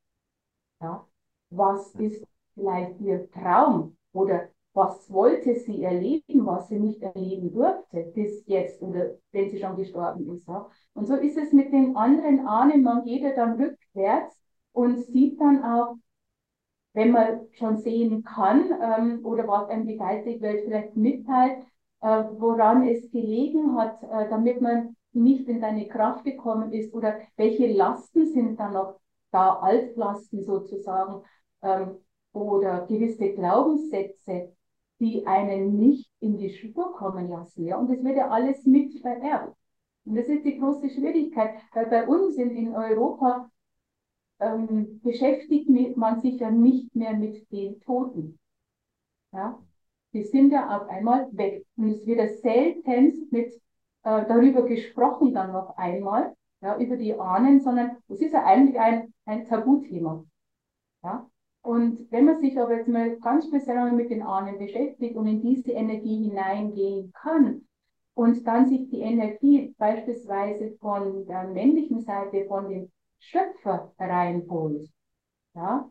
Ja? 0.81 1.07
Was 1.51 1.95
ist 1.97 2.25
vielleicht 2.55 2.99
ihr 3.03 3.31
Traum 3.33 3.99
oder 4.15 4.49
was 4.73 5.13
wollte 5.13 5.55
sie 5.57 5.83
erleben, 5.83 6.47
was 6.47 6.69
sie 6.69 6.81
nicht 6.81 7.03
erleben 7.03 7.53
durfte 7.53 8.13
bis 8.15 8.47
jetzt 8.47 8.81
oder 8.81 9.11
wenn 9.31 9.51
sie 9.51 9.59
schon 9.59 9.77
gestorben 9.77 10.35
ist. 10.35 10.49
Ja? 10.49 10.71
Und 10.95 11.07
so 11.07 11.17
ist 11.17 11.37
es 11.37 11.53
mit 11.53 11.71
den 11.71 11.95
anderen 11.95 12.47
Ahnen, 12.47 12.83
man 12.83 13.05
geht 13.05 13.21
ja 13.21 13.35
dann 13.35 13.61
rückwärts 13.61 14.35
und 14.73 15.05
sieht 15.05 15.39
dann 15.39 15.63
auch, 15.63 15.97
wenn 16.95 17.11
man 17.11 17.47
schon 17.53 17.77
sehen 17.77 18.25
kann 18.25 18.71
ähm, 18.81 19.21
oder 19.23 19.47
was 19.47 19.69
einem 19.69 19.87
die 19.87 19.99
geistige 19.99 20.41
Welt 20.41 20.65
vielleicht 20.65 20.97
mitteilt, 20.97 21.63
woran 22.05 22.87
es 22.87 23.11
gelegen 23.11 23.77
hat, 23.77 24.03
äh, 24.03 24.29
damit 24.29 24.61
man 24.61 24.97
nicht 25.13 25.49
in 25.49 25.61
seine 25.61 25.89
Kraft 25.89 26.25
gekommen 26.25 26.73
ist 26.73 26.93
oder 26.93 27.19
welche 27.37 27.73
Lasten 27.73 28.27
sind 28.27 28.59
dann 28.61 28.75
noch 28.75 29.01
da, 29.31 29.55
Altlasten 29.61 30.43
sozusagen, 30.43 31.23
ähm, 31.63 31.99
oder 32.33 32.87
gewisse 32.87 33.33
Glaubenssätze, 33.33 34.53
die 35.01 35.27
einen 35.27 35.79
nicht 35.79 36.11
in 36.21 36.37
die 36.37 36.51
Spur 36.51 36.93
kommen 36.95 37.29
lassen. 37.31 37.65
Ja? 37.65 37.79
Und 37.79 37.91
das 37.91 38.03
wird 38.03 38.17
ja 38.17 38.29
alles 38.29 38.65
mit 38.67 39.01
vererbt. 39.01 39.57
Und 40.05 40.17
das 40.17 40.27
ist 40.27 40.45
die 40.45 40.59
große 40.59 40.91
Schwierigkeit, 40.91 41.55
weil 41.73 41.87
bei 41.87 42.07
uns 42.07 42.37
in, 42.37 42.51
in 42.51 42.75
Europa 42.75 43.51
ähm, 44.41 45.01
beschäftigt 45.03 45.69
man 45.97 46.21
sich 46.21 46.41
ja 46.41 46.51
nicht 46.51 46.95
mehr 46.95 47.15
mit 47.15 47.51
den 47.51 47.81
Toten. 47.81 48.39
Ja? 49.33 49.59
Die 50.15 50.23
sind 50.23 50.53
ja 50.53 50.77
auf 50.77 50.89
einmal 50.89 51.29
weg. 51.33 51.67
Und 51.77 51.91
es 51.91 52.07
wird 52.07 52.19
ja 52.19 52.29
seltenst 52.29 53.31
mit, 53.33 53.49
äh, 54.05 54.25
darüber 54.27 54.63
gesprochen 54.63 55.35
dann 55.35 55.53
noch 55.53 55.77
einmal, 55.77 56.35
ja, 56.63 56.79
über 56.79 56.97
die 56.97 57.19
Ahnen, 57.19 57.61
sondern 57.61 57.97
es 58.09 58.21
ist 58.21 58.33
ja 58.33 58.45
eigentlich 58.45 58.79
ein, 58.79 59.13
ein 59.27 59.45
Tabuthema. 59.45 60.25
Ja? 61.03 61.29
Und 61.63 62.11
wenn 62.13 62.27
man 62.27 62.41
sich 62.41 62.59
aber 62.61 62.77
jetzt 62.77 62.89
mal 62.89 63.17
ganz 63.21 63.47
speziell 63.47 63.91
mit 63.93 64.11
den 64.11 64.23
Ahnen 64.23 64.59
beschäftigt 64.59 65.17
und 65.17 65.27
in 65.27 65.43
diese 65.43 65.73
Energie 65.73 66.29
hineingehen 66.29 67.13
kann 67.13 67.67
und 68.15 68.47
dann 68.47 68.69
sich 68.69 68.89
die 68.91 69.01
Energie 69.01 69.75
beispielsweise 69.79 70.77
von 70.81 71.27
der 71.27 71.49
männlichen 71.49 72.03
Seite, 72.03 72.45
von 72.47 72.69
dem 72.69 72.93
Schöpfer 73.19 73.93
reinholt, 73.99 74.91
ja, 75.55 75.91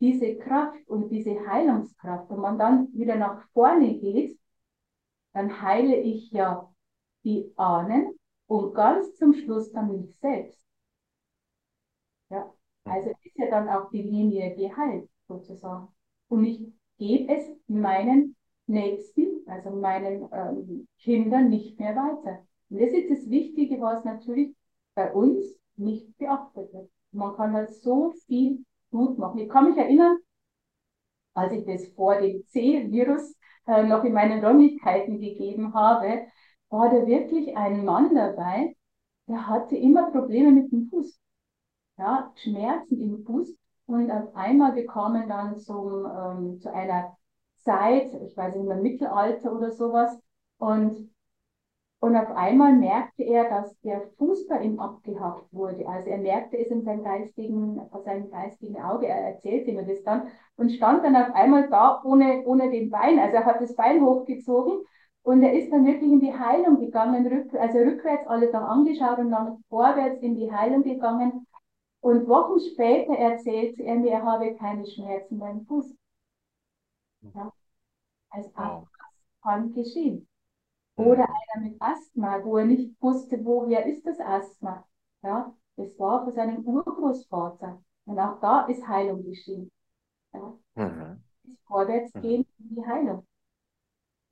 diese 0.00 0.36
Kraft 0.38 0.88
und 0.88 1.10
diese 1.10 1.46
Heilungskraft 1.46 2.30
und 2.30 2.40
man 2.40 2.58
dann 2.58 2.92
wieder 2.94 3.16
nach 3.16 3.46
vorne 3.52 3.98
geht, 3.98 4.38
dann 5.32 5.60
heile 5.62 5.96
ich 5.96 6.30
ja 6.30 6.72
die 7.24 7.52
Ahnen 7.56 8.18
und 8.46 8.74
ganz 8.74 9.14
zum 9.16 9.34
Schluss 9.34 9.70
dann 9.72 9.92
mich 9.92 10.16
selbst. 10.18 10.64
Ja, 12.30 12.52
also 12.84 13.10
ist 13.22 13.36
ja 13.38 13.50
dann 13.50 13.68
auch 13.68 13.90
die 13.90 14.02
Linie 14.02 14.54
geheilt, 14.56 15.08
sozusagen. 15.28 15.88
Und 16.28 16.44
ich 16.44 16.72
gebe 16.98 17.32
es 17.34 17.46
meinen 17.66 18.36
Nächsten, 18.66 19.46
also 19.46 19.70
meinen 19.70 20.28
ähm, 20.32 20.88
Kindern 20.98 21.50
nicht 21.50 21.78
mehr 21.78 21.94
weiter. 21.96 22.46
Und 22.68 22.80
das 22.80 22.92
ist 22.92 23.10
das 23.10 23.28
Wichtige, 23.28 23.80
was 23.80 24.04
natürlich 24.04 24.54
bei 24.94 25.12
uns 25.12 25.44
nicht 25.76 26.16
beachtet 26.18 26.72
wird. 26.72 26.90
Man 27.12 27.34
kann 27.36 27.52
halt 27.52 27.70
so 27.70 28.12
viel 28.26 28.64
gut 28.90 29.18
machen. 29.18 29.38
Ich 29.38 29.48
kann 29.48 29.70
mich 29.70 29.76
erinnern, 29.76 30.18
als 31.34 31.52
ich 31.52 31.64
das 31.64 31.86
vor 31.94 32.20
dem 32.20 32.44
C-Virus 32.46 33.34
äh, 33.66 33.82
noch 33.84 34.04
in 34.04 34.12
meinen 34.12 34.44
Räumlichkeiten 34.44 35.20
gegeben 35.20 35.74
habe, 35.74 36.26
war 36.68 36.90
da 36.90 37.06
wirklich 37.06 37.56
ein 37.56 37.84
Mann 37.84 38.14
dabei, 38.14 38.76
der 39.28 39.46
hatte 39.48 39.76
immer 39.76 40.10
Probleme 40.10 40.52
mit 40.52 40.72
dem 40.72 40.88
Fuß 40.88 41.20
ja, 42.00 42.32
Schmerzen 42.36 43.00
im 43.00 43.24
Fuß. 43.24 43.54
Und 43.86 44.10
auf 44.10 44.34
einmal 44.34 44.72
bekamen 44.72 45.28
dann 45.28 45.58
zum, 45.58 46.06
ähm, 46.06 46.60
zu 46.60 46.72
einer 46.72 47.16
Zeit, 47.58 48.14
ich 48.22 48.36
weiß 48.36 48.56
nicht 48.56 48.66
mehr, 48.66 48.76
Mittelalter 48.76 49.52
oder 49.52 49.70
sowas, 49.70 50.18
und, 50.58 51.10
und 52.00 52.16
auf 52.16 52.30
einmal 52.34 52.72
merkte 52.72 53.22
er, 53.24 53.48
dass 53.50 53.78
der 53.80 54.00
Fuß 54.16 54.48
bei 54.48 54.62
ihm 54.62 54.80
abgehackt 54.80 55.52
wurde. 55.52 55.86
Also 55.86 56.08
er 56.08 56.16
merkte 56.16 56.56
es 56.58 56.68
in 56.68 56.82
seinem 56.82 57.04
geistigen, 57.04 57.78
seinem 58.04 58.30
geistigen 58.30 58.80
Auge, 58.82 59.06
er 59.06 59.34
erzählte 59.34 59.72
mir 59.72 59.84
das 59.84 60.02
dann 60.02 60.28
und 60.56 60.72
stand 60.72 61.04
dann 61.04 61.14
auf 61.14 61.34
einmal 61.34 61.68
da 61.68 62.00
ohne, 62.02 62.42
ohne 62.46 62.70
den 62.70 62.88
Bein. 62.88 63.18
Also 63.18 63.36
er 63.36 63.44
hat 63.44 63.60
das 63.60 63.76
Bein 63.76 64.02
hochgezogen 64.02 64.82
und 65.22 65.42
er 65.42 65.52
ist 65.52 65.70
dann 65.70 65.84
wirklich 65.84 66.10
in 66.10 66.20
die 66.20 66.32
Heilung 66.32 66.80
gegangen, 66.80 67.26
rück, 67.26 67.54
also 67.54 67.78
rückwärts 67.78 68.26
alles 68.26 68.50
dann 68.50 68.64
angeschaut 68.64 69.18
und 69.18 69.30
dann 69.30 69.62
vorwärts 69.68 70.22
in 70.22 70.36
die 70.36 70.50
Heilung 70.50 70.82
gegangen. 70.82 71.46
Und 72.00 72.26
Wochen 72.28 72.60
später 72.60 73.12
erzählte 73.12 73.82
er 73.82 73.96
mir, 73.96 74.12
er 74.12 74.22
habe 74.22 74.54
keine 74.54 74.86
Schmerzen 74.86 75.38
beim 75.38 75.66
Fuß. 75.66 75.94
Ja. 77.34 77.52
Also 78.30 78.50
auch 78.54 78.86
das 78.98 79.42
kann 79.42 79.72
geschehen. 79.74 80.26
Oder 81.00 81.28
einer 81.28 81.68
mit 81.68 81.80
Asthma, 81.80 82.44
wo 82.44 82.58
er 82.58 82.66
nicht 82.66 83.00
wusste, 83.00 83.44
woher 83.44 83.86
ist 83.86 84.06
das 84.06 84.20
Asthma. 84.20 84.86
Ja, 85.22 85.54
das 85.76 85.98
war 85.98 86.24
von 86.24 86.32
seinem 86.32 86.64
Urgroßvater. 86.64 87.82
Und 88.06 88.18
auch 88.18 88.40
da 88.40 88.66
ist 88.66 88.86
Heilung 88.86 89.24
geschehen. 89.24 89.70
Ja. 90.32 90.58
Mhm. 90.74 91.22
Vorwärts 91.66 92.14
mhm. 92.14 92.20
gehen 92.20 92.46
in 92.58 92.76
die 92.76 92.86
Heilung. 92.86 93.26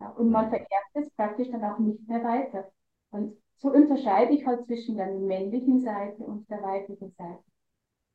Ja, 0.01 0.11
und 0.11 0.31
man 0.31 0.47
mhm. 0.47 0.51
vererbt 0.51 0.95
es 0.95 1.11
praktisch 1.11 1.51
dann 1.51 1.65
auch 1.65 1.79
nicht 1.79 2.07
mehr 2.09 2.23
weiter. 2.23 2.71
Und 3.11 3.37
so 3.57 3.71
unterscheide 3.71 4.33
ich 4.33 4.47
halt 4.47 4.67
zwischen 4.67 4.97
der 4.97 5.13
männlichen 5.13 5.81
Seite 5.81 6.23
und 6.23 6.49
der 6.49 6.63
weiblichen 6.63 7.13
Seite. 7.17 7.43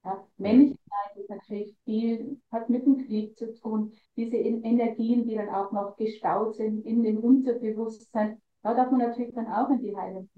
Ja, 0.06 0.28
Männlichkeit 0.38 1.16
ist 1.16 1.30
natürlich 1.30 1.76
viel, 1.86 2.42
hat 2.52 2.70
mit 2.70 2.86
dem 2.86 3.06
Krieg 3.06 3.38
zu 3.38 3.54
tun. 3.56 3.94
Diese 4.18 4.36
Energien, 4.36 5.28
die 5.28 5.36
dann 5.36 5.50
auch 5.50 5.72
noch 5.72 5.96
gestaut 5.96 6.56
sind 6.56 6.86
in 6.86 7.04
dem 7.04 7.20
Unterbewusstsein, 7.20 8.42
da 8.64 8.74
darf 8.74 8.92
man 8.92 9.02
natürlich 9.02 9.34
dann 9.36 9.48
auch 9.48 9.70
in 9.70 9.80
die 9.82 9.96
Heilung. 9.96 10.30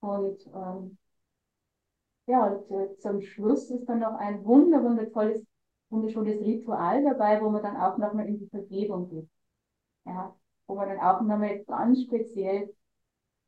Und 0.00 0.46
ähm, 0.54 0.98
ja, 2.26 2.46
und 2.46 2.70
äh, 2.70 2.96
zum 2.98 3.20
Schluss 3.20 3.70
ist 3.70 3.86
dann 3.88 4.00
noch 4.00 4.14
ein 4.14 4.44
wunder, 4.44 4.82
wundervolles, 4.82 5.42
wunderschönes 5.90 6.40
Ritual 6.40 7.02
dabei, 7.04 7.40
wo 7.42 7.50
man 7.50 7.62
dann 7.62 7.76
auch 7.76 7.98
nochmal 7.98 8.26
in 8.28 8.38
die 8.38 8.48
Vergebung 8.48 9.08
geht. 9.08 9.28
Ja, 10.06 10.34
wo 10.66 10.76
man 10.76 10.88
dann 10.88 11.00
auch 11.00 11.20
nochmal 11.20 11.64
ganz 11.64 12.02
speziell 12.02 12.74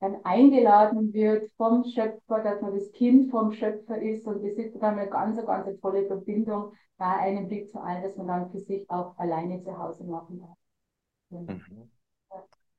dann 0.00 0.24
eingeladen 0.24 1.12
wird 1.12 1.50
vom 1.56 1.84
Schöpfer, 1.84 2.40
dass 2.42 2.60
man 2.60 2.74
das 2.74 2.90
Kind 2.92 3.30
vom 3.30 3.52
Schöpfer 3.52 4.02
ist 4.02 4.26
und 4.26 4.44
das 4.44 4.54
ist 4.54 4.74
dann 4.82 4.98
eine 4.98 5.08
ganz, 5.08 5.44
ganz 5.46 5.80
tolle 5.80 6.06
Verbindung 6.06 6.72
bei 6.98 7.06
einem 7.06 7.46
Ritual, 7.46 8.02
dass 8.02 8.16
man 8.16 8.26
dann 8.26 8.50
für 8.50 8.60
sich 8.60 8.90
auch 8.90 9.16
alleine 9.16 9.62
zu 9.62 9.78
Hause 9.78 10.04
machen 10.04 10.40
darf. 10.40 10.56
Mhm. 11.30 11.92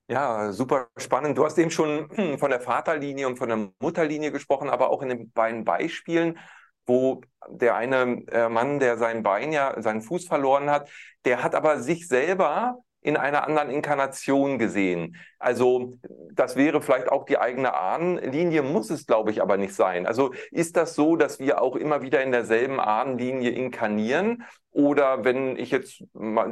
Ja, 0.10 0.52
super 0.52 0.90
spannend. 0.98 1.38
Du 1.38 1.46
hast 1.46 1.58
eben 1.58 1.72
schon 1.72 2.10
von 2.38 2.50
der 2.50 2.60
Vaterlinie 2.60 3.28
und 3.28 3.38
von 3.38 3.50
der 3.50 3.70
Mutterlinie 3.80 4.32
gesprochen, 4.32 4.70
aber 4.70 4.90
auch 4.90 5.02
in 5.02 5.10
den 5.10 5.32
beiden 5.32 5.64
Beispielen, 5.64 6.38
wo 6.86 7.22
der 7.48 7.76
eine 7.76 8.24
äh, 8.28 8.50
Mann, 8.50 8.80
der 8.80 8.98
sein 8.98 9.24
Bein 9.24 9.54
ja, 9.54 9.82
seinen 9.82 10.02
Fuß 10.02 10.28
verloren 10.28 10.70
hat, 10.70 10.90
der 11.26 11.42
hat 11.42 11.56
aber 11.56 11.80
sich 11.80 12.08
selber 12.08 12.78
in 13.04 13.18
einer 13.18 13.46
anderen 13.46 13.70
Inkarnation 13.70 14.58
gesehen. 14.58 15.18
Also 15.38 15.92
das 16.32 16.56
wäre 16.56 16.82
vielleicht 16.82 17.12
auch 17.12 17.26
die 17.26 17.38
eigene 17.38 17.74
Ahnenlinie, 17.74 18.62
muss 18.62 18.90
es, 18.90 19.06
glaube 19.06 19.32
ich, 19.32 19.42
aber 19.42 19.58
nicht 19.58 19.76
sein. 19.76 20.08
Also 20.08 20.34
ist 20.52 20.78
das 20.78 20.96
so, 20.96 21.18
dass 21.18 21.40
wir 21.40 21.62
auch 21.62 21.76
immer 21.76 22.02
wieder 22.02 22.24
in 22.24 22.32
derselben 22.32 22.80
Ahnenlinie 22.80 23.52
inkarnieren? 23.52 24.44
Oder 24.72 25.24
wenn 25.24 25.58
ich 25.58 25.70
jetzt 25.70 26.04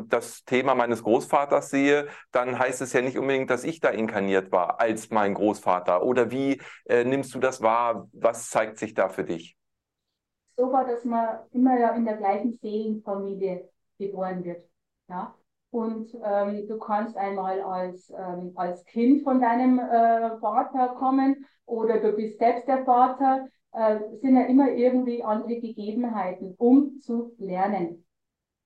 das 0.09 0.43
Thema 0.43 0.75
meines 0.75 1.03
Großvaters 1.03 1.69
sehe, 1.69 2.07
dann 2.31 2.59
heißt 2.59 2.81
es 2.81 2.93
ja 2.93 3.01
nicht 3.01 3.17
unbedingt, 3.17 3.49
dass 3.49 3.63
ich 3.63 3.79
da 3.79 3.89
inkarniert 3.89 4.51
war 4.51 4.79
als 4.79 5.09
mein 5.09 5.33
Großvater. 5.33 6.03
Oder 6.03 6.29
wie 6.29 6.61
äh, 6.85 7.03
nimmst 7.03 7.33
du 7.33 7.39
das 7.39 7.61
wahr? 7.61 8.07
Was 8.13 8.49
zeigt 8.49 8.77
sich 8.77 8.93
da 8.93 9.09
für 9.09 9.23
dich? 9.23 9.57
So 10.57 10.71
war, 10.71 10.85
dass 10.85 11.05
man 11.05 11.39
immer 11.53 11.79
ja 11.79 11.95
in 11.95 12.05
der 12.05 12.17
gleichen 12.17 12.51
Seelenfamilie 12.61 13.69
geboren 13.97 14.43
wird. 14.43 14.63
Ja? 15.09 15.33
Und 15.71 16.13
ähm, 16.23 16.67
du 16.67 16.77
kannst 16.77 17.15
einmal 17.15 17.61
als, 17.61 18.09
ähm, 18.09 18.51
als 18.55 18.83
Kind 18.85 19.23
von 19.23 19.39
deinem 19.39 19.79
äh, 19.79 20.37
Vater 20.39 20.89
kommen 20.95 21.45
oder 21.65 21.99
du 21.99 22.11
bist 22.11 22.39
selbst 22.39 22.67
der 22.67 22.83
Vater. 22.83 23.47
Äh, 23.73 23.99
sind 24.19 24.35
ja 24.35 24.43
immer 24.43 24.69
irgendwie 24.69 25.23
andere 25.23 25.61
Gegebenheiten, 25.61 26.55
um 26.57 26.99
zu 26.99 27.33
lernen. 27.37 28.05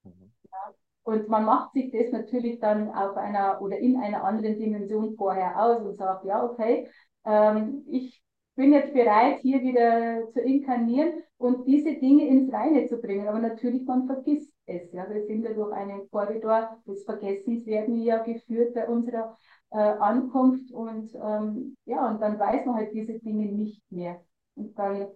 Mhm. 0.04 0.32
Ja. 0.46 0.74
Und 1.04 1.30
man 1.30 1.46
macht 1.46 1.74
sich 1.74 1.92
das 1.92 2.12
natürlich 2.12 2.60
dann 2.60 2.90
auf 2.90 3.16
einer 3.16 3.62
oder 3.62 3.78
in 3.78 3.98
einer 3.98 4.24
anderen 4.24 4.58
Dimension 4.58 5.16
vorher 5.16 5.62
aus 5.62 5.84
und 5.84 5.98
sagt, 5.98 6.26
ja, 6.26 6.44
okay, 6.44 6.90
ähm, 7.24 7.84
ich 7.88 8.24
bin 8.56 8.74
jetzt 8.74 8.94
bereit, 8.94 9.42
hier 9.42 9.62
wieder 9.62 10.28
zu 10.32 10.40
inkarnieren 10.40 11.22
und 11.38 11.68
diese 11.68 11.94
Dinge 11.94 12.28
ins 12.28 12.52
Reine 12.52 12.88
zu 12.88 12.98
bringen. 12.98 13.28
Aber 13.28 13.40
natürlich, 13.40 13.86
man 13.86 14.08
vergisst 14.08 14.55
es. 14.66 14.92
Ja. 14.92 15.10
Wir 15.10 15.26
sind 15.26 15.44
ja 15.44 15.54
durch 15.54 15.74
einen 15.74 16.10
Korridor 16.10 16.78
des 16.88 17.04
Vergessens 17.04 17.66
werden 17.66 17.96
wir 17.96 18.04
ja 18.04 18.24
geführt 18.24 18.74
bei 18.74 18.88
unserer 18.88 19.38
äh, 19.72 19.78
Ankunft 19.78 20.72
und 20.72 21.14
ähm, 21.16 21.76
ja, 21.86 22.10
und 22.10 22.22
dann 22.22 22.40
weiß 22.40 22.66
man 22.66 22.76
halt 22.76 22.94
diese 22.94 23.20
Dinge 23.20 23.46
nicht 23.46 23.84
mehr. 23.92 24.22
Und 24.56 24.78
dann 24.78 25.08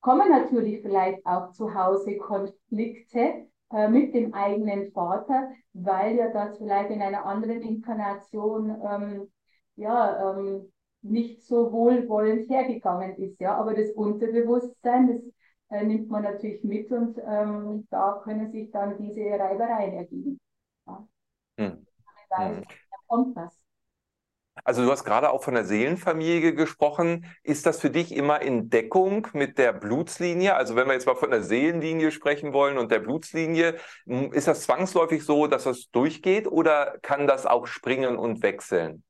kommen 0.00 0.28
natürlich 0.28 0.82
vielleicht 0.82 1.24
auch 1.26 1.52
zu 1.52 1.74
Hause 1.74 2.16
Konflikte 2.18 3.46
äh, 3.72 3.88
mit 3.88 4.14
dem 4.14 4.34
eigenen 4.34 4.92
Vater, 4.92 5.50
weil 5.72 6.16
ja 6.16 6.30
das 6.30 6.58
vielleicht 6.58 6.90
in 6.90 7.02
einer 7.02 7.24
anderen 7.24 7.62
Inkarnation 7.62 8.76
ähm, 8.84 9.32
ja, 9.76 10.32
ähm, 10.36 10.72
nicht 11.02 11.42
so 11.42 11.72
wohlwollend 11.72 12.48
hergegangen 12.48 13.16
ist. 13.16 13.38
Ja, 13.40 13.56
aber 13.56 13.74
das 13.74 13.90
Unterbewusstsein, 13.92 15.08
das 15.08 15.33
äh, 15.70 15.84
nimmt 15.84 16.08
man 16.08 16.22
natürlich 16.22 16.62
mit 16.64 16.90
und 16.90 17.18
ähm, 17.18 17.86
da 17.90 18.20
können 18.24 18.50
sich 18.50 18.70
dann 18.70 18.96
diese 18.98 19.20
Reibereien 19.20 19.94
ergeben. 19.94 20.40
Ja. 20.86 21.08
Hm. 21.58 21.86
Weiß, 22.30 22.56
hm. 22.56 22.64
kommt 23.06 23.36
das. 23.36 23.64
Also 24.62 24.84
du 24.84 24.90
hast 24.90 25.04
gerade 25.04 25.30
auch 25.30 25.42
von 25.42 25.54
der 25.54 25.64
Seelenfamilie 25.64 26.54
gesprochen. 26.54 27.26
Ist 27.42 27.66
das 27.66 27.80
für 27.80 27.90
dich 27.90 28.14
immer 28.14 28.40
in 28.40 28.70
Deckung 28.70 29.26
mit 29.32 29.58
der 29.58 29.72
Blutslinie? 29.72 30.54
Also 30.54 30.76
wenn 30.76 30.86
wir 30.86 30.94
jetzt 30.94 31.06
mal 31.06 31.16
von 31.16 31.30
der 31.30 31.42
Seelenlinie 31.42 32.12
sprechen 32.12 32.52
wollen 32.52 32.78
und 32.78 32.92
der 32.92 33.00
Blutslinie, 33.00 33.74
ist 34.06 34.46
das 34.46 34.62
zwangsläufig 34.62 35.24
so, 35.24 35.48
dass 35.48 35.64
das 35.64 35.90
durchgeht 35.90 36.46
oder 36.46 36.98
kann 37.02 37.26
das 37.26 37.46
auch 37.46 37.66
springen 37.66 38.16
und 38.16 38.42
wechseln? 38.42 39.02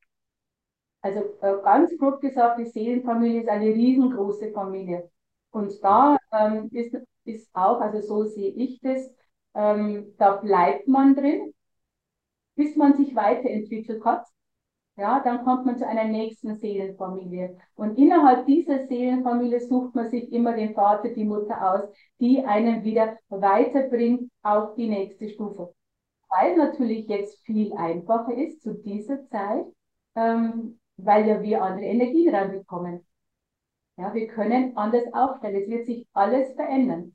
Also 1.03 1.21
äh, 1.43 1.63
ganz 1.63 1.97
grob 1.99 2.23
gesagt, 2.23 2.59
die 2.59 2.67
Seelenfamilie 2.67 3.43
ist 3.43 3.49
eine 3.49 3.67
riesengroße 3.67 4.51
Familie. 4.53 5.11
Und 5.55 5.83
da 5.83 6.19
ähm, 6.33 6.69
ist, 6.73 6.97
ist 7.25 7.49
auch, 7.55 7.81
also 7.81 8.01
so 8.01 8.25
sehe 8.25 8.51
ich 8.51 8.81
das, 8.81 9.11
ähm, 9.55 10.15
da 10.19 10.37
bleibt 10.37 10.89
man 10.89 11.15
drin, 11.15 11.55
bis 12.57 12.77
man 12.77 12.95
sich 12.97 13.15
weiterentwickelt 13.15 14.05
hat 14.05 14.27
ja, 14.97 15.21
dann 15.21 15.45
kommt 15.45 15.67
man 15.67 15.77
zu 15.77 15.87
einer 15.87 16.05
nächsten 16.05 16.57
Seelenfamilie. 16.57 17.57
Und 17.75 17.99
innerhalb 17.99 18.47
dieser 18.47 18.87
Seelenfamilie 18.87 19.61
sucht 19.61 19.95
man 19.95 20.09
sich 20.09 20.33
immer 20.33 20.55
den 20.55 20.75
Vater, 20.75 21.09
die 21.09 21.25
Mutter 21.25 21.75
aus, 21.75 21.81
die 22.21 22.45
einen 22.45 22.85
wieder 22.85 23.19
weiterbringt 23.29 24.31
auf 24.43 24.75
die 24.77 24.89
nächste 24.89 25.29
Stufe. 25.29 25.75
Weil 26.29 26.57
natürlich 26.57 27.09
jetzt 27.09 27.41
viel 27.45 27.73
einfacher 27.73 28.35
ist 28.35 28.63
zu 28.63 28.75
dieser 28.75 29.27
Zeit, 29.27 29.67
ähm, 30.15 30.79
weil 30.97 31.27
ja 31.27 31.43
wir 31.43 31.63
andere 31.63 31.87
Energien 31.87 32.33
reinbekommen. 32.33 33.05
Ja, 33.97 34.13
wir 34.13 34.27
können 34.27 34.77
anders 34.77 35.05
aufstellen. 35.13 35.63
Es 35.63 35.69
wird 35.69 35.87
sich 35.87 36.07
alles 36.13 36.53
verändern. 36.55 37.15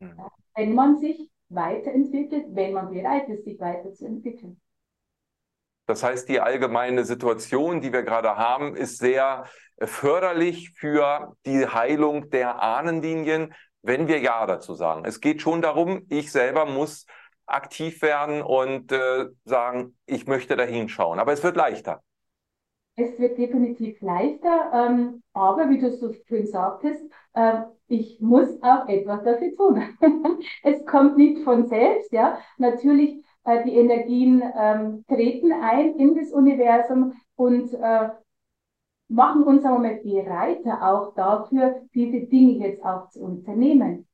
Mhm. 0.00 0.14
Ja, 0.16 0.28
wenn 0.54 0.74
man 0.74 0.98
sich 0.98 1.30
weiterentwickelt, 1.48 2.46
wenn 2.50 2.72
man 2.72 2.90
bereit 2.90 3.28
ist, 3.28 3.44
sich 3.44 3.58
weiterzuentwickeln. 3.60 4.60
Das 5.86 6.02
heißt, 6.02 6.28
die 6.28 6.40
allgemeine 6.40 7.04
Situation, 7.04 7.80
die 7.80 7.92
wir 7.92 8.02
gerade 8.02 8.36
haben, 8.36 8.76
ist 8.76 8.98
sehr 8.98 9.44
äh, 9.76 9.86
förderlich 9.86 10.70
für 10.74 11.34
die 11.46 11.66
Heilung 11.66 12.28
der 12.28 12.62
Ahnenlinien, 12.62 13.54
wenn 13.82 14.06
wir 14.06 14.18
Ja 14.20 14.46
dazu 14.46 14.74
sagen. 14.74 15.04
Es 15.06 15.20
geht 15.20 15.40
schon 15.40 15.62
darum, 15.62 16.04
ich 16.10 16.30
selber 16.30 16.66
muss 16.66 17.06
aktiv 17.46 18.02
werden 18.02 18.42
und 18.42 18.92
äh, 18.92 19.26
sagen, 19.44 19.96
ich 20.04 20.26
möchte 20.26 20.56
da 20.56 20.64
hinschauen. 20.64 21.18
Aber 21.18 21.32
es 21.32 21.42
wird 21.42 21.56
leichter. 21.56 22.02
Es 22.98 23.16
wird 23.18 23.38
definitiv 23.38 24.00
leichter, 24.00 24.72
ähm, 24.74 25.22
aber 25.32 25.70
wie 25.70 25.78
du 25.78 25.90
so 25.92 26.12
schön 26.26 26.46
sagtest, 26.46 27.00
äh, 27.34 27.62
ich 27.86 28.20
muss 28.20 28.60
auch 28.60 28.88
etwas 28.88 29.22
dafür 29.22 29.54
tun. 29.56 29.82
es 30.64 30.84
kommt 30.84 31.16
nicht 31.16 31.44
von 31.44 31.68
selbst, 31.68 32.12
ja. 32.12 32.38
Natürlich 32.58 33.24
äh, 33.44 33.62
die 33.64 33.76
Energien 33.76 34.42
ähm, 34.56 35.04
treten 35.06 35.52
ein 35.52 35.94
in 35.94 36.16
das 36.16 36.32
Universum 36.32 37.14
und 37.36 37.72
äh, 37.72 38.08
machen 39.08 39.44
uns 39.44 39.64
aber 39.64 39.78
mal 39.78 40.00
bereiter 40.02 40.82
auch 40.82 41.14
dafür, 41.14 41.82
diese 41.94 42.26
Dinge 42.26 42.66
jetzt 42.66 42.84
auch 42.84 43.08
zu 43.10 43.22
unternehmen. 43.22 44.08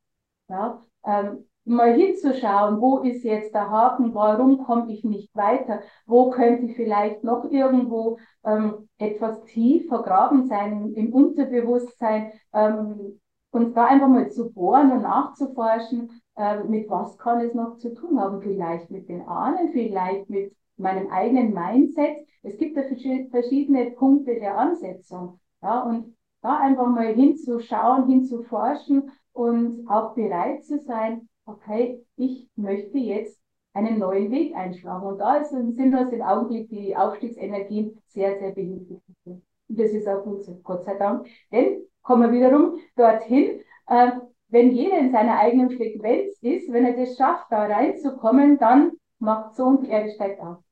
Ja, 0.48 0.82
ähm, 1.06 1.46
mal 1.64 1.94
hinzuschauen, 1.94 2.80
wo 2.80 2.98
ist 2.98 3.24
jetzt 3.24 3.54
der 3.54 3.70
Haken, 3.70 4.14
warum 4.14 4.58
komme 4.64 4.92
ich 4.92 5.04
nicht 5.04 5.34
weiter, 5.34 5.80
wo 6.06 6.30
könnte 6.30 6.68
vielleicht 6.74 7.24
noch 7.24 7.44
irgendwo 7.50 8.18
ähm, 8.44 8.88
etwas 8.98 9.42
tief 9.44 9.88
vergraben 9.88 10.46
sein 10.46 10.92
im 10.94 11.12
Unterbewusstsein, 11.12 12.32
ähm, 12.52 13.18
und 13.54 13.76
da 13.76 13.86
einfach 13.86 14.08
mal 14.08 14.30
zu 14.32 14.52
bohren 14.52 14.90
und 14.90 15.02
nachzuforschen, 15.02 16.10
äh, 16.36 16.64
mit 16.64 16.90
was 16.90 17.16
kann 17.18 17.40
es 17.40 17.54
noch 17.54 17.76
zu 17.76 17.94
tun 17.94 18.18
haben? 18.18 18.42
Vielleicht 18.42 18.90
mit 18.90 19.08
den 19.08 19.22
Ahnen, 19.28 19.70
vielleicht 19.72 20.28
mit 20.28 20.52
meinem 20.76 21.08
eigenen 21.08 21.54
Mindset. 21.54 22.16
Es 22.42 22.56
gibt 22.56 22.76
da 22.76 22.82
verschiedene 22.82 23.92
Punkte 23.92 24.34
der 24.40 24.58
Ansetzung. 24.58 25.38
Ja, 25.62 25.82
und 25.84 26.16
da 26.42 26.58
einfach 26.58 26.88
mal 26.88 27.14
hinzuschauen, 27.14 28.08
hinzuforschen 28.08 29.12
und 29.32 29.88
auch 29.88 30.14
bereit 30.14 30.64
zu 30.64 30.80
sein, 30.80 31.28
okay, 31.46 32.04
ich 32.16 32.48
möchte 32.56 32.98
jetzt 32.98 33.38
einen 33.72 33.98
neuen 33.98 34.30
Weg 34.30 34.54
einschlagen. 34.54 35.06
Und 35.06 35.18
da 35.18 35.44
sind 35.44 35.78
uns 35.94 36.12
im 36.12 36.22
Augenblick 36.22 36.68
die 36.68 36.96
Aufstiegsenergien 36.96 38.00
sehr, 38.08 38.38
sehr 38.38 38.52
behilflich. 38.52 39.00
Und 39.24 39.42
das 39.68 39.90
ist 39.90 40.06
auch 40.06 40.22
gut 40.22 40.44
Gott 40.62 40.84
sei 40.84 40.94
Dank. 40.94 41.26
Denn 41.52 41.82
kommen 42.02 42.32
wir 42.32 42.38
wiederum 42.38 42.78
dorthin, 42.96 43.60
äh, 43.88 44.12
wenn 44.48 44.70
jeder 44.70 44.98
in 44.98 45.10
seiner 45.10 45.38
eigenen 45.38 45.70
Frequenz 45.70 46.38
ist, 46.40 46.72
wenn 46.72 46.84
er 46.84 46.96
das 46.96 47.16
schafft, 47.16 47.50
da 47.50 47.64
reinzukommen, 47.66 48.58
dann 48.58 48.92
macht 49.18 49.56
so 49.56 49.64
und 49.64 49.82
die 49.82 49.90
Erde 49.90 50.10
steigt 50.10 50.40
auf. 50.40 50.63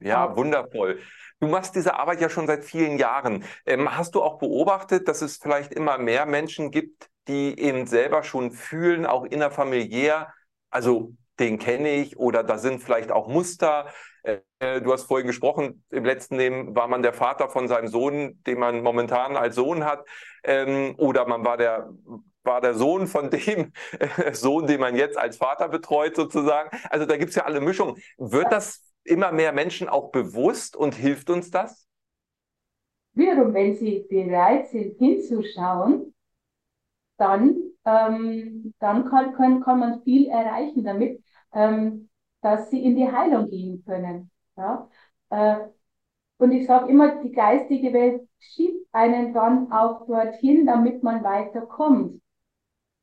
Ja. 0.00 0.36
wundervoll. 0.36 1.00
Du 1.40 1.48
machst 1.48 1.74
diese 1.74 1.94
Arbeit 1.94 2.20
ja 2.20 2.28
schon 2.28 2.46
seit 2.46 2.64
vielen 2.64 2.98
Jahren. 2.98 3.44
Ähm, 3.66 3.96
hast 3.96 4.14
du 4.14 4.22
auch 4.22 4.38
beobachtet, 4.38 5.08
dass 5.08 5.22
es 5.22 5.36
vielleicht 5.36 5.72
immer 5.72 5.98
mehr 5.98 6.26
Menschen 6.26 6.70
gibt, 6.70 7.08
die 7.28 7.58
eben 7.58 7.86
selber 7.86 8.22
schon 8.22 8.52
fühlen, 8.52 9.06
auch 9.06 9.24
innerfamiliär, 9.24 10.32
also 10.70 11.12
den 11.38 11.58
kenne 11.58 11.90
ich 11.94 12.16
oder 12.16 12.44
da 12.44 12.58
sind 12.58 12.82
vielleicht 12.82 13.10
auch 13.10 13.28
Muster. 13.28 13.86
Äh, 14.22 14.80
du 14.80 14.92
hast 14.92 15.04
vorhin 15.04 15.26
gesprochen, 15.26 15.84
im 15.90 16.04
letzten 16.04 16.36
Leben 16.36 16.74
war 16.76 16.88
man 16.88 17.02
der 17.02 17.12
Vater 17.12 17.48
von 17.48 17.68
seinem 17.68 17.88
Sohn, 17.88 18.42
den 18.44 18.58
man 18.58 18.82
momentan 18.82 19.36
als 19.36 19.56
Sohn 19.56 19.84
hat, 19.84 20.06
ähm, 20.44 20.94
oder 20.98 21.26
man 21.26 21.44
war 21.44 21.56
der 21.56 21.90
war 22.44 22.60
der 22.60 22.74
Sohn 22.74 23.06
von 23.06 23.30
dem 23.30 23.72
Sohn, 24.32 24.66
den 24.66 24.80
man 24.80 24.96
jetzt 24.96 25.16
als 25.16 25.38
Vater 25.38 25.68
betreut, 25.68 26.14
sozusagen. 26.14 26.70
Also 26.90 27.06
da 27.06 27.16
gibt 27.16 27.30
es 27.30 27.36
ja 27.36 27.44
alle 27.44 27.60
Mischungen. 27.60 27.96
Wird 28.18 28.52
das 28.52 28.82
immer 29.04 29.32
mehr 29.32 29.52
Menschen 29.52 29.88
auch 29.88 30.10
bewusst 30.10 30.76
und 30.76 30.94
hilft 30.94 31.30
uns 31.30 31.50
das? 31.50 31.88
Wiederum, 33.12 33.54
wenn 33.54 33.74
sie 33.76 34.06
bereit 34.08 34.68
sind, 34.68 34.98
hinzuschauen, 34.98 36.14
dann, 37.16 37.56
ähm, 37.84 38.74
dann 38.80 39.08
kann, 39.08 39.34
kann, 39.34 39.60
kann 39.60 39.78
man 39.78 40.02
viel 40.02 40.28
erreichen 40.28 40.84
damit, 40.84 41.22
ähm, 41.52 42.08
dass 42.40 42.70
sie 42.70 42.84
in 42.84 42.96
die 42.96 43.10
Heilung 43.10 43.48
gehen 43.48 43.84
können. 43.84 44.30
Ja? 44.56 44.88
Äh, 45.30 45.58
und 46.38 46.52
ich 46.52 46.66
sage 46.66 46.90
immer, 46.90 47.22
die 47.22 47.30
geistige 47.30 47.92
Welt 47.92 48.28
schiebt 48.40 48.88
einen 48.92 49.32
dann 49.32 49.70
auch 49.70 50.06
dorthin, 50.06 50.66
damit 50.66 51.02
man 51.02 51.22
weiterkommt 51.22 52.20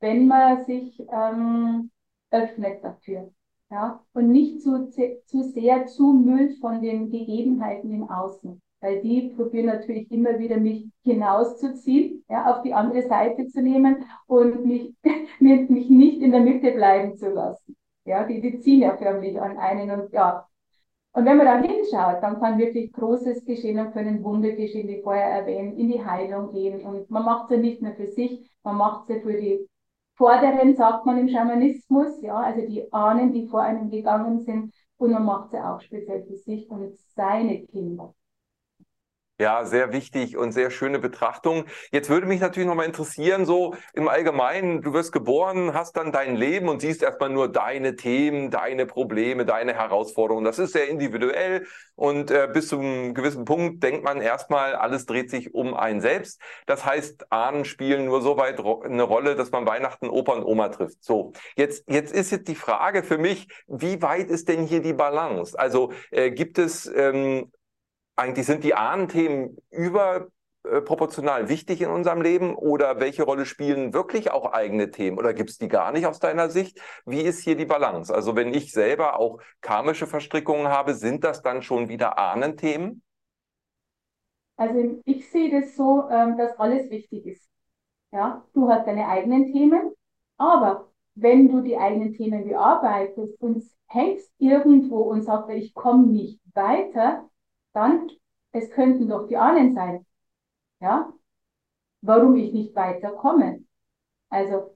wenn 0.01 0.27
man 0.27 0.65
sich 0.65 0.99
ähm, 1.11 1.91
öffnet 2.31 2.83
dafür. 2.83 3.31
Ja, 3.71 4.03
und 4.13 4.31
nicht 4.31 4.61
zu, 4.61 4.89
zu 4.89 5.43
sehr 5.43 5.85
zumüllt 5.87 6.59
von 6.59 6.81
den 6.81 7.09
Gegebenheiten 7.09 7.91
im 7.91 8.09
Außen. 8.09 8.61
Weil 8.81 9.01
die 9.01 9.29
probieren 9.35 9.67
natürlich 9.67 10.11
immer 10.11 10.39
wieder 10.39 10.57
mich 10.57 10.89
hinauszuziehen, 11.03 12.23
ja, 12.29 12.51
auf 12.51 12.63
die 12.63 12.73
andere 12.73 13.03
Seite 13.03 13.47
zu 13.47 13.61
nehmen 13.61 14.03
und 14.27 14.65
mich, 14.65 14.93
mich 15.39 15.89
nicht 15.89 16.21
in 16.21 16.31
der 16.31 16.41
Mitte 16.41 16.71
bleiben 16.71 17.15
zu 17.15 17.29
lassen. 17.29 17.77
Ja, 18.05 18.25
die, 18.25 18.41
die 18.41 18.59
ziehen 18.59 18.81
ja 18.81 18.97
förmlich 18.97 19.39
an 19.39 19.57
einen 19.57 19.91
und 19.91 20.11
ja. 20.11 20.45
Und 21.13 21.25
wenn 21.25 21.37
man 21.37 21.45
da 21.45 21.61
hinschaut, 21.61 22.23
dann 22.23 22.39
kann 22.39 22.57
wirklich 22.57 22.91
Großes 22.93 23.45
geschehen 23.45 23.79
und 23.79 23.93
können 23.93 24.23
Wunder 24.23 24.51
geschehen, 24.51 24.87
wie 24.87 25.01
vorher 25.01 25.27
erwähnt, 25.27 25.77
in 25.77 25.89
die 25.89 26.03
Heilung 26.03 26.51
gehen. 26.51 26.81
Und 26.85 27.09
man 27.09 27.23
macht 27.23 27.49
sie 27.49 27.57
nicht 27.57 27.81
nur 27.81 27.93
für 27.93 28.07
sich, 28.07 28.49
man 28.63 28.77
macht 28.77 29.07
sie 29.07 29.19
für 29.21 29.33
die 29.33 29.67
Vorderen 30.21 30.75
sagt 30.75 31.07
man 31.07 31.17
im 31.17 31.29
Schamanismus, 31.29 32.21
ja, 32.21 32.35
also 32.35 32.61
die 32.67 32.93
Ahnen, 32.93 33.33
die 33.33 33.47
vor 33.47 33.63
einem 33.63 33.89
gegangen 33.89 34.39
sind, 34.41 34.71
und 34.97 35.11
man 35.13 35.25
macht 35.25 35.49
sie 35.49 35.57
auch 35.57 35.81
speziell 35.81 36.23
für 36.23 36.37
sich 36.37 36.69
und 36.69 36.95
seine 37.15 37.65
Kinder. 37.65 38.13
Ja, 39.41 39.65
sehr 39.65 39.91
wichtig 39.91 40.37
und 40.37 40.51
sehr 40.51 40.69
schöne 40.69 40.99
Betrachtung. 40.99 41.65
Jetzt 41.91 42.11
würde 42.11 42.27
mich 42.27 42.41
natürlich 42.41 42.67
nochmal 42.67 42.85
interessieren, 42.85 43.47
so 43.47 43.73
im 43.93 44.07
Allgemeinen, 44.07 44.83
du 44.83 44.93
wirst 44.93 45.11
geboren, 45.11 45.73
hast 45.73 45.97
dann 45.97 46.11
dein 46.11 46.35
Leben 46.35 46.69
und 46.69 46.79
siehst 46.79 47.01
erstmal 47.01 47.31
nur 47.31 47.51
deine 47.51 47.95
Themen, 47.95 48.51
deine 48.51 48.85
Probleme, 48.85 49.43
deine 49.43 49.73
Herausforderungen. 49.73 50.45
Das 50.45 50.59
ist 50.59 50.73
sehr 50.73 50.89
individuell 50.89 51.65
und 51.95 52.29
äh, 52.29 52.49
bis 52.53 52.67
zu 52.67 52.77
einem 52.77 53.15
gewissen 53.15 53.43
Punkt 53.43 53.81
denkt 53.81 54.03
man 54.03 54.21
erstmal, 54.21 54.75
alles 54.75 55.07
dreht 55.07 55.31
sich 55.31 55.55
um 55.55 55.73
einen 55.73 56.01
selbst. 56.01 56.39
Das 56.67 56.85
heißt, 56.85 57.31
Ahnen 57.31 57.65
spielen 57.65 58.05
nur 58.05 58.21
so 58.21 58.37
weit 58.37 58.59
ro 58.59 58.83
eine 58.83 59.01
Rolle, 59.01 59.35
dass 59.35 59.49
man 59.49 59.65
Weihnachten 59.65 60.07
Opa 60.07 60.33
und 60.33 60.43
Oma 60.43 60.69
trifft. 60.69 61.03
So, 61.03 61.33
jetzt, 61.55 61.85
jetzt 61.89 62.13
ist 62.13 62.29
jetzt 62.29 62.47
die 62.47 62.53
Frage 62.53 63.01
für 63.01 63.17
mich, 63.17 63.47
wie 63.65 64.03
weit 64.03 64.29
ist 64.29 64.49
denn 64.49 64.67
hier 64.67 64.83
die 64.83 64.93
Balance? 64.93 65.57
Also 65.57 65.93
äh, 66.11 66.29
gibt 66.29 66.59
es 66.59 66.85
ähm, 66.95 67.51
eigentlich 68.21 68.45
sind 68.45 68.63
die 68.63 68.75
Ahnenthemen 68.75 69.57
überproportional 69.71 71.49
wichtig 71.49 71.81
in 71.81 71.89
unserem 71.89 72.21
Leben 72.21 72.55
oder 72.55 72.99
welche 72.99 73.23
Rolle 73.23 73.45
spielen 73.45 73.93
wirklich 73.93 74.29
auch 74.31 74.53
eigene 74.53 74.91
Themen 74.91 75.17
oder 75.17 75.33
gibt 75.33 75.49
es 75.49 75.57
die 75.57 75.67
gar 75.67 75.91
nicht 75.91 76.05
aus 76.05 76.19
deiner 76.19 76.49
Sicht? 76.49 76.79
Wie 77.05 77.21
ist 77.21 77.41
hier 77.41 77.55
die 77.55 77.65
Balance? 77.65 78.13
Also 78.13 78.35
wenn 78.35 78.53
ich 78.53 78.71
selber 78.71 79.17
auch 79.17 79.39
karmische 79.61 80.05
Verstrickungen 80.05 80.67
habe, 80.67 80.93
sind 80.93 81.23
das 81.23 81.41
dann 81.41 81.63
schon 81.63 81.89
wieder 81.89 82.19
Ahnenthemen? 82.19 83.01
Also 84.55 85.01
ich 85.05 85.27
sehe 85.31 85.59
das 85.59 85.75
so, 85.75 86.07
ähm, 86.11 86.37
dass 86.37 86.59
alles 86.59 86.91
wichtig 86.91 87.25
ist. 87.25 87.49
Ja, 88.11 88.45
du 88.53 88.69
hast 88.69 88.85
deine 88.85 89.07
eigenen 89.07 89.51
Themen, 89.51 89.93
aber 90.37 90.91
wenn 91.15 91.49
du 91.49 91.61
die 91.61 91.77
eigenen 91.77 92.13
Themen 92.13 92.47
bearbeitest 92.47 93.41
und 93.41 93.63
hängst 93.87 94.31
irgendwo 94.37 95.01
und 95.01 95.23
sagst, 95.23 95.49
ich 95.49 95.73
komme 95.73 96.05
nicht 96.05 96.39
weiter, 96.53 97.30
dann 97.73 98.09
es 98.53 98.69
könnten 98.71 99.07
doch 99.07 99.27
die 99.27 99.37
Ahnen 99.37 99.73
sein. 99.73 100.05
Ja? 100.81 101.13
Warum 102.01 102.35
ich 102.35 102.53
nicht 102.53 102.75
weiterkomme. 102.75 103.63
Also 104.29 104.75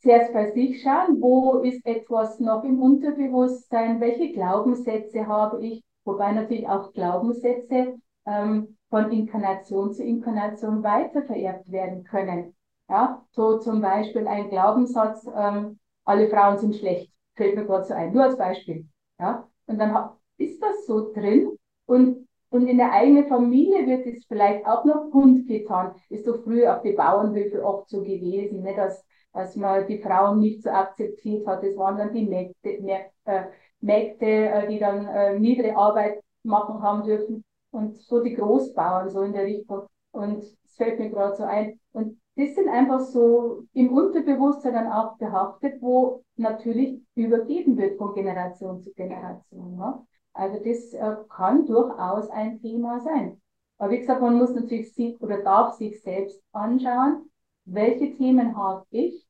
zuerst 0.00 0.32
bei 0.32 0.52
sich 0.52 0.82
schauen, 0.82 1.20
wo 1.20 1.58
ist 1.60 1.84
etwas 1.86 2.40
noch 2.40 2.64
im 2.64 2.80
Unterbewusstsein, 2.82 4.00
welche 4.00 4.32
Glaubenssätze 4.32 5.26
habe 5.26 5.62
ich, 5.64 5.84
wobei 6.04 6.32
natürlich 6.32 6.68
auch 6.68 6.92
Glaubenssätze 6.92 7.98
ähm, 8.26 8.76
von 8.90 9.10
Inkarnation 9.12 9.92
zu 9.92 10.04
Inkarnation 10.04 10.82
weitervererbt 10.82 11.70
werden 11.72 12.04
können. 12.04 12.54
Ja, 12.88 13.24
so 13.32 13.58
zum 13.58 13.80
Beispiel 13.80 14.26
ein 14.26 14.50
Glaubenssatz, 14.50 15.26
ähm, 15.34 15.78
alle 16.04 16.28
Frauen 16.28 16.58
sind 16.58 16.76
schlecht, 16.76 17.12
fällt 17.34 17.56
mir 17.56 17.64
gerade 17.64 17.84
so 17.84 17.94
ein, 17.94 18.12
nur 18.12 18.24
als 18.24 18.36
Beispiel. 18.36 18.86
Ja, 19.18 19.48
und 19.66 19.78
dann 19.78 20.10
ist 20.36 20.60
das 20.62 20.86
so 20.86 21.12
drin 21.12 21.56
und 21.92 22.26
und 22.52 22.66
in 22.66 22.76
der 22.76 22.92
eigenen 22.92 23.28
Familie 23.28 23.86
wird 23.86 24.06
es 24.06 24.26
vielleicht 24.26 24.66
auch 24.66 24.84
noch 24.84 25.10
kundgetan. 25.10 25.94
Ist 26.10 26.26
doch 26.26 26.44
früher 26.44 26.76
auf 26.76 26.82
die 26.82 26.92
Bauernhöfe 26.92 27.64
oft 27.64 27.88
so 27.88 28.02
gewesen, 28.02 28.62
ne, 28.62 28.76
dass, 28.76 29.02
dass 29.32 29.56
man 29.56 29.86
die 29.86 30.02
Frauen 30.02 30.40
nicht 30.40 30.62
so 30.62 30.68
akzeptiert 30.68 31.46
hat. 31.46 31.64
Es 31.64 31.78
waren 31.78 31.96
dann 31.96 32.12
die 32.12 32.26
Mägde, 32.26 33.08
äh, 33.24 33.44
Mägde 33.80 34.26
äh, 34.26 34.68
die 34.68 34.78
dann 34.78 35.06
äh, 35.06 35.38
niedere 35.38 35.74
Arbeit 35.78 36.20
machen 36.42 36.82
haben 36.82 37.04
dürfen. 37.04 37.42
Und 37.70 37.96
so 37.96 38.22
die 38.22 38.34
Großbauern, 38.34 39.08
so 39.08 39.22
in 39.22 39.32
der 39.32 39.44
Richtung. 39.44 39.86
Und 40.10 40.40
es 40.40 40.76
fällt 40.76 40.98
mir 40.98 41.08
gerade 41.08 41.34
so 41.34 41.44
ein. 41.44 41.80
Und 41.92 42.20
das 42.36 42.54
sind 42.54 42.68
einfach 42.68 43.00
so 43.00 43.62
im 43.72 43.94
Unterbewusstsein 43.94 44.74
dann 44.74 44.92
auch 44.92 45.16
behaftet, 45.16 45.80
wo 45.80 46.22
natürlich 46.36 47.00
übergeben 47.14 47.78
wird 47.78 47.96
von 47.96 48.12
Generation 48.12 48.82
zu 48.82 48.92
Generation. 48.92 49.78
Ne? 49.78 50.06
Also 50.34 50.58
das 50.64 50.92
äh, 50.94 51.16
kann 51.28 51.66
durchaus 51.66 52.30
ein 52.30 52.60
Thema 52.60 53.00
sein. 53.00 53.40
Aber 53.78 53.90
wie 53.92 53.98
gesagt, 53.98 54.20
man 54.20 54.38
muss 54.38 54.54
natürlich 54.54 54.94
sich 54.94 55.20
oder 55.20 55.42
darf 55.42 55.74
sich 55.74 56.00
selbst 56.02 56.42
anschauen, 56.52 57.30
welche 57.64 58.14
Themen 58.16 58.56
habe 58.56 58.86
ich, 58.90 59.26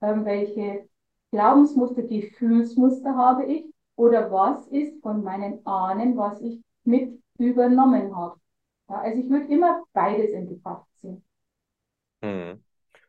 ähm, 0.00 0.24
welche 0.24 0.88
Glaubensmuster, 1.32 2.02
Gefühlsmuster 2.02 3.14
habe 3.16 3.44
ich 3.44 3.66
oder 3.96 4.30
was 4.30 4.66
ist 4.68 5.00
von 5.02 5.22
meinen 5.22 5.64
Ahnen, 5.66 6.16
was 6.16 6.40
ich 6.40 6.60
mit 6.84 7.20
übernommen 7.38 8.14
habe. 8.16 8.38
Ja, 8.88 9.00
also 9.00 9.18
ich 9.20 9.28
würde 9.28 9.52
immer 9.52 9.82
beides 9.92 10.30
in 10.30 10.48
Betracht 10.48 10.86
ziehen. 11.00 11.22
Hm. 12.22 12.62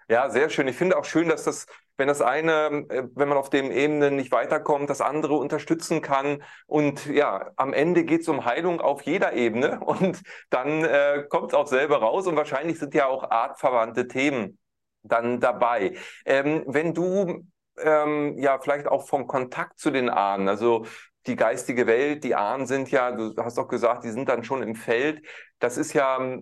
Ja, 0.10 0.30
sehr 0.30 0.50
schön. 0.50 0.68
Ich 0.68 0.76
finde 0.76 0.98
auch 0.98 1.06
schön, 1.06 1.30
dass 1.30 1.44
das 1.44 1.68
wenn 2.00 2.08
das 2.08 2.22
eine, 2.22 2.86
äh, 2.90 3.04
wenn 3.14 3.28
man 3.30 3.38
auf 3.38 3.50
dem 3.50 3.72
Ebene 3.72 4.10
nicht 4.10 4.32
weiterkommt, 4.32 4.90
das 4.90 5.02
andere 5.02 5.36
unterstützen 5.36 6.02
kann. 6.02 6.42
Und 6.66 7.06
ja, 7.06 7.52
am 7.58 7.74
Ende 7.74 8.06
geht 8.06 8.22
es 8.22 8.30
um 8.30 8.46
Heilung 8.46 8.82
auf 8.82 9.04
jeder 9.04 9.34
Ebene 9.34 9.80
und 9.86 10.22
dann 10.50 10.84
äh, 10.86 11.26
kommt 11.30 11.52
es 11.52 11.54
auch 11.54 11.68
selber 11.68 11.98
raus 11.98 12.26
und 12.26 12.36
wahrscheinlich 12.36 12.80
sind 12.80 12.94
ja 12.94 13.08
auch 13.08 13.30
artverwandte 13.30 14.08
Themen 14.08 14.58
dann 15.04 15.40
dabei. 15.40 15.96
Ähm, 16.26 16.64
wenn 16.68 16.94
du 16.94 17.46
ähm, 17.78 18.38
ja 18.38 18.60
vielleicht 18.60 18.88
auch 18.88 19.08
vom 19.08 19.28
Kontakt 19.28 19.80
zu 19.80 19.92
den 19.92 20.10
Ahnen, 20.10 20.48
also 20.48 20.86
die 21.28 21.36
geistige 21.36 21.86
Welt, 21.86 22.24
die 22.24 22.36
Ahnen 22.36 22.66
sind 22.66 22.92
ja, 22.92 23.12
du 23.12 23.36
hast 23.38 23.60
auch 23.60 23.68
gesagt, 23.68 24.04
die 24.04 24.12
sind 24.12 24.30
dann 24.30 24.44
schon 24.44 24.64
im 24.64 24.76
Feld. 24.76 25.26
Das 25.60 25.78
ist 25.78 25.94
ja 25.94 26.40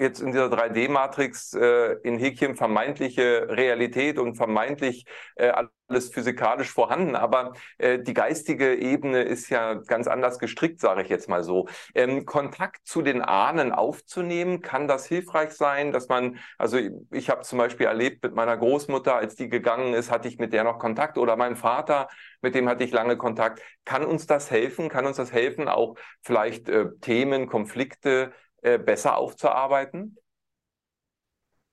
jetzt 0.00 0.20
in 0.20 0.32
dieser 0.32 0.46
3D-Matrix 0.46 1.54
äh, 1.54 1.92
in 2.02 2.18
Häkchen 2.18 2.56
vermeintliche 2.56 3.46
Realität 3.48 4.18
und 4.18 4.36
vermeintlich 4.36 5.04
äh, 5.36 5.52
alles 5.90 6.08
physikalisch 6.10 6.70
vorhanden, 6.70 7.16
aber 7.16 7.52
äh, 7.78 7.98
die 7.98 8.14
geistige 8.14 8.76
Ebene 8.76 9.22
ist 9.22 9.50
ja 9.50 9.74
ganz 9.74 10.06
anders 10.06 10.38
gestrickt, 10.38 10.80
sage 10.80 11.02
ich 11.02 11.08
jetzt 11.08 11.28
mal 11.28 11.42
so. 11.42 11.68
Ähm, 11.94 12.24
Kontakt 12.24 12.86
zu 12.86 13.02
den 13.02 13.22
Ahnen 13.22 13.72
aufzunehmen, 13.72 14.62
kann 14.62 14.88
das 14.88 15.06
hilfreich 15.06 15.50
sein, 15.52 15.92
dass 15.92 16.08
man, 16.08 16.38
also 16.58 16.78
ich 17.10 17.28
habe 17.28 17.42
zum 17.42 17.58
Beispiel 17.58 17.86
erlebt 17.86 18.22
mit 18.22 18.34
meiner 18.34 18.56
Großmutter, 18.56 19.16
als 19.16 19.34
die 19.34 19.48
gegangen 19.48 19.94
ist, 19.94 20.10
hatte 20.10 20.28
ich 20.28 20.38
mit 20.38 20.52
der 20.52 20.64
noch 20.64 20.78
Kontakt 20.78 21.18
oder 21.18 21.36
mein 21.36 21.56
Vater, 21.56 22.08
mit 22.40 22.54
dem 22.54 22.68
hatte 22.68 22.84
ich 22.84 22.92
lange 22.92 23.16
Kontakt. 23.16 23.60
Kann 23.84 24.04
uns 24.04 24.26
das 24.26 24.50
helfen? 24.50 24.88
Kann 24.88 25.06
uns 25.06 25.16
das 25.16 25.32
helfen, 25.32 25.68
auch 25.68 25.96
vielleicht 26.22 26.68
äh, 26.68 26.86
Themen, 27.00 27.48
Konflikte 27.48 28.32
äh, 28.62 28.78
besser 28.78 29.16
aufzuarbeiten? 29.16 30.16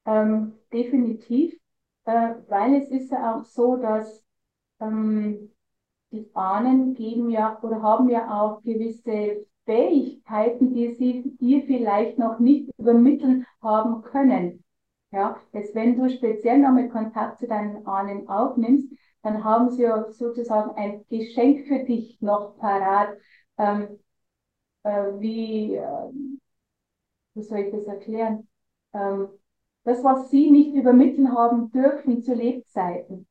Ähm, 0.05 0.53
definitiv, 0.71 1.53
äh, 2.05 2.35
weil 2.47 2.75
es 2.81 2.89
ist 2.89 3.11
ja 3.11 3.35
auch 3.35 3.43
so, 3.45 3.77
dass 3.77 4.23
ähm, 4.79 5.51
die 6.11 6.29
Ahnen 6.33 6.93
geben 6.95 7.29
ja 7.29 7.59
oder 7.61 7.81
haben 7.81 8.09
ja 8.09 8.41
auch 8.41 8.63
gewisse 8.63 9.45
Fähigkeiten, 9.65 10.73
die 10.73 10.93
sie 10.95 11.37
dir 11.39 11.63
vielleicht 11.65 12.17
noch 12.17 12.39
nicht 12.39 12.69
übermitteln 12.77 13.45
haben 13.61 14.01
können. 14.03 14.63
Ja, 15.11 15.37
jetzt 15.53 15.75
wenn 15.75 15.97
du 15.97 16.09
speziell 16.09 16.59
noch 16.59 16.71
mit 16.73 16.91
Kontakt 16.91 17.39
zu 17.39 17.47
deinen 17.47 17.85
Ahnen 17.85 18.27
aufnimmst, 18.29 18.87
dann 19.23 19.43
haben 19.43 19.71
sie 19.71 19.83
ja 19.83 20.09
sozusagen 20.11 20.71
ein 20.77 21.05
Geschenk 21.09 21.67
für 21.67 21.83
dich 21.83 22.21
noch 22.21 22.57
parat, 22.57 23.17
ähm, 23.57 23.99
äh, 24.83 24.89
wie, 25.19 25.75
äh, 25.75 26.11
wie 27.37 27.43
soll 27.43 27.59
ich 27.59 27.71
das 27.71 27.85
erklären? 27.85 28.47
Ähm, 28.93 29.29
das, 29.83 30.03
was 30.03 30.29
sie 30.29 30.51
nicht 30.51 30.73
übermitteln 30.75 31.31
haben 31.31 31.71
dürfen 31.71 32.21
zu 32.21 32.33
Lebzeiten. 32.33 33.27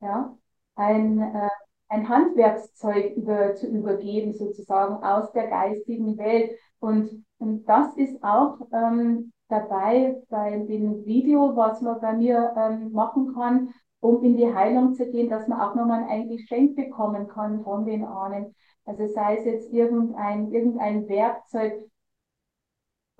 Ja, 0.00 0.36
ein, 0.76 1.20
äh, 1.20 1.48
ein 1.88 2.08
Handwerkszeug 2.08 3.16
über, 3.16 3.54
zu 3.54 3.66
übergeben, 3.66 4.32
sozusagen 4.32 5.02
aus 5.02 5.32
der 5.32 5.48
geistigen 5.48 6.16
Welt. 6.18 6.52
Und, 6.78 7.24
und 7.38 7.64
das 7.66 7.96
ist 7.96 8.22
auch 8.22 8.58
ähm, 8.72 9.32
dabei 9.48 10.22
bei 10.28 10.58
dem 10.58 11.04
Video, 11.04 11.56
was 11.56 11.80
man 11.82 12.00
bei 12.00 12.12
mir 12.14 12.54
ähm, 12.56 12.92
machen 12.92 13.34
kann, 13.34 13.74
um 14.00 14.22
in 14.22 14.36
die 14.36 14.52
Heilung 14.54 14.94
zu 14.94 15.10
gehen, 15.10 15.28
dass 15.28 15.48
man 15.48 15.60
auch 15.60 15.74
nochmal 15.74 16.04
ein 16.08 16.28
Geschenk 16.28 16.76
bekommen 16.76 17.28
kann 17.28 17.62
von 17.62 17.84
den 17.84 18.04
Ahnen. 18.04 18.54
Also 18.84 19.06
sei 19.08 19.36
es 19.36 19.44
jetzt 19.44 19.72
irgendein, 19.72 20.52
irgendein 20.52 21.08
Werkzeug, 21.08 21.89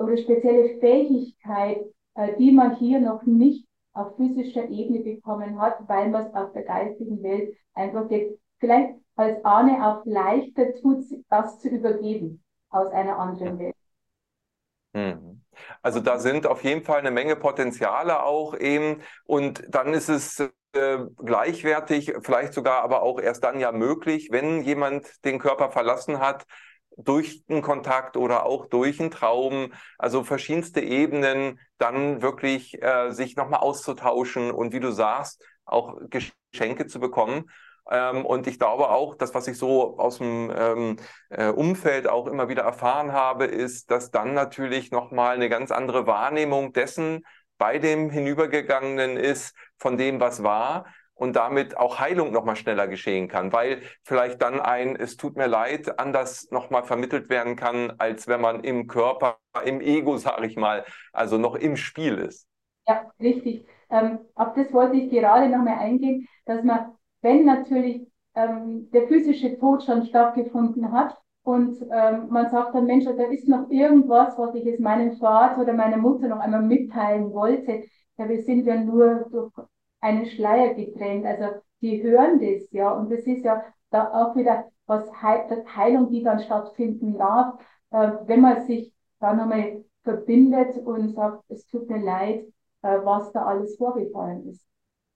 oder 0.00 0.16
spezielle 0.16 0.78
Fähigkeit, 0.80 1.84
äh, 2.14 2.36
die 2.38 2.52
man 2.52 2.76
hier 2.76 3.00
noch 3.00 3.22
nicht 3.24 3.66
auf 3.92 4.16
physischer 4.16 4.68
Ebene 4.68 5.00
bekommen 5.00 5.60
hat, 5.60 5.88
weil 5.88 6.08
man 6.08 6.26
es 6.26 6.34
auf 6.34 6.52
der 6.52 6.62
geistigen 6.62 7.22
Welt 7.22 7.56
einfach 7.74 8.10
jetzt 8.10 8.38
vielleicht 8.58 8.94
als 9.16 9.44
Ahne 9.44 9.86
auch 9.86 10.04
leichter 10.06 10.74
tut, 10.80 11.04
das 11.28 11.58
zu 11.58 11.68
übergeben 11.68 12.42
aus 12.70 12.90
einer 12.92 13.18
anderen 13.18 13.58
Welt. 13.58 13.74
Mhm. 14.92 15.42
Also 15.82 16.00
da 16.00 16.18
sind 16.18 16.46
auf 16.46 16.64
jeden 16.64 16.82
Fall 16.82 17.00
eine 17.00 17.10
Menge 17.10 17.36
Potenziale 17.36 18.22
auch 18.22 18.56
eben 18.56 19.02
und 19.24 19.62
dann 19.68 19.92
ist 19.92 20.08
es 20.08 20.40
äh, 20.72 20.98
gleichwertig, 21.16 22.14
vielleicht 22.22 22.54
sogar 22.54 22.82
aber 22.82 23.02
auch 23.02 23.20
erst 23.20 23.44
dann 23.44 23.60
ja 23.60 23.72
möglich, 23.72 24.28
wenn 24.30 24.62
jemand 24.62 25.24
den 25.24 25.38
Körper 25.38 25.70
verlassen 25.70 26.20
hat, 26.20 26.46
durch 26.96 27.42
einen 27.48 27.62
Kontakt 27.62 28.16
oder 28.16 28.44
auch 28.46 28.66
durch 28.66 29.00
einen 29.00 29.10
Traum, 29.10 29.72
also 29.98 30.24
verschiedenste 30.24 30.80
Ebenen, 30.80 31.60
dann 31.78 32.22
wirklich 32.22 32.82
äh, 32.82 33.10
sich 33.10 33.36
nochmal 33.36 33.60
auszutauschen 33.60 34.50
und 34.50 34.72
wie 34.72 34.80
du 34.80 34.90
sagst, 34.90 35.44
auch 35.64 35.98
Geschenke 36.10 36.86
zu 36.86 37.00
bekommen. 37.00 37.50
Ähm, 37.90 38.24
und 38.24 38.46
ich 38.46 38.58
glaube 38.58 38.90
auch, 38.90 39.14
das, 39.14 39.34
was 39.34 39.48
ich 39.48 39.58
so 39.58 39.98
aus 39.98 40.18
dem 40.18 40.52
ähm, 40.54 40.96
äh, 41.30 41.48
Umfeld 41.48 42.08
auch 42.08 42.26
immer 42.26 42.48
wieder 42.48 42.62
erfahren 42.62 43.12
habe, 43.12 43.46
ist, 43.46 43.90
dass 43.90 44.10
dann 44.10 44.34
natürlich 44.34 44.90
nochmal 44.90 45.34
eine 45.34 45.48
ganz 45.48 45.70
andere 45.70 46.06
Wahrnehmung 46.06 46.72
dessen 46.72 47.24
bei 47.58 47.78
dem 47.78 48.10
Hinübergegangenen 48.10 49.16
ist, 49.16 49.54
von 49.78 49.96
dem, 49.96 50.20
was 50.20 50.42
war 50.42 50.86
und 51.20 51.36
damit 51.36 51.76
auch 51.76 52.00
Heilung 52.00 52.32
nochmal 52.32 52.56
schneller 52.56 52.88
geschehen 52.88 53.28
kann, 53.28 53.52
weil 53.52 53.82
vielleicht 54.04 54.40
dann 54.40 54.58
ein 54.58 54.96
Es 54.96 55.18
tut 55.18 55.36
mir 55.36 55.46
leid 55.48 55.98
anders 55.98 56.50
nochmal 56.50 56.82
vermittelt 56.82 57.28
werden 57.28 57.56
kann, 57.56 57.92
als 57.98 58.26
wenn 58.26 58.40
man 58.40 58.64
im 58.64 58.86
Körper, 58.86 59.36
im 59.64 59.82
Ego, 59.82 60.16
sage 60.16 60.46
ich 60.46 60.56
mal, 60.56 60.84
also 61.12 61.36
noch 61.36 61.56
im 61.56 61.76
Spiel 61.76 62.16
ist. 62.16 62.48
Ja, 62.88 63.10
richtig. 63.20 63.66
Ähm, 63.90 64.20
auf 64.34 64.54
das 64.54 64.72
wollte 64.72 64.96
ich 64.96 65.10
gerade 65.10 65.48
nochmal 65.50 65.78
eingehen, 65.78 66.26
dass 66.46 66.64
man, 66.64 66.92
wenn 67.20 67.44
natürlich 67.44 68.08
ähm, 68.34 68.90
der 68.90 69.06
physische 69.08 69.58
Tod 69.58 69.82
schon 69.82 70.06
stattgefunden 70.06 70.90
hat 70.90 71.18
und 71.42 71.76
ähm, 71.90 72.28
man 72.30 72.48
sagt 72.50 72.74
dann, 72.74 72.86
Mensch, 72.86 73.04
da 73.04 73.24
ist 73.24 73.46
noch 73.46 73.68
irgendwas, 73.70 74.38
was 74.38 74.54
ich 74.54 74.64
jetzt 74.64 74.80
meinem 74.80 75.12
Vater 75.18 75.60
oder 75.60 75.74
meiner 75.74 75.98
Mutter 75.98 76.28
noch 76.28 76.38
einmal 76.40 76.62
mitteilen 76.62 77.32
wollte. 77.34 77.84
Ja, 78.16 78.28
wir 78.28 78.42
sind 78.42 78.64
ja 78.66 78.76
nur 78.76 79.26
durch 79.30 79.52
einen 80.00 80.26
Schleier 80.26 80.74
getrennt. 80.74 81.26
Also 81.26 81.60
die 81.80 82.02
hören 82.02 82.40
das, 82.40 82.70
ja. 82.72 82.92
Und 82.92 83.10
das 83.10 83.20
ist 83.20 83.44
ja 83.44 83.64
da 83.90 84.10
auch 84.12 84.36
wieder 84.36 84.70
was 84.86 85.08
He 85.20 85.64
Heilung, 85.76 86.10
die 86.10 86.22
dann 86.22 86.40
stattfinden 86.40 87.16
darf, 87.16 87.60
äh, 87.90 88.12
wenn 88.26 88.40
man 88.40 88.66
sich 88.66 88.92
da 89.20 89.34
nochmal 89.34 89.84
verbindet 90.02 90.78
und 90.78 91.14
sagt, 91.14 91.44
es 91.48 91.66
tut 91.66 91.88
mir 91.88 92.02
leid, 92.02 92.44
äh, 92.82 92.98
was 93.04 93.32
da 93.32 93.44
alles 93.44 93.76
vorgefallen 93.76 94.48
ist. 94.48 94.66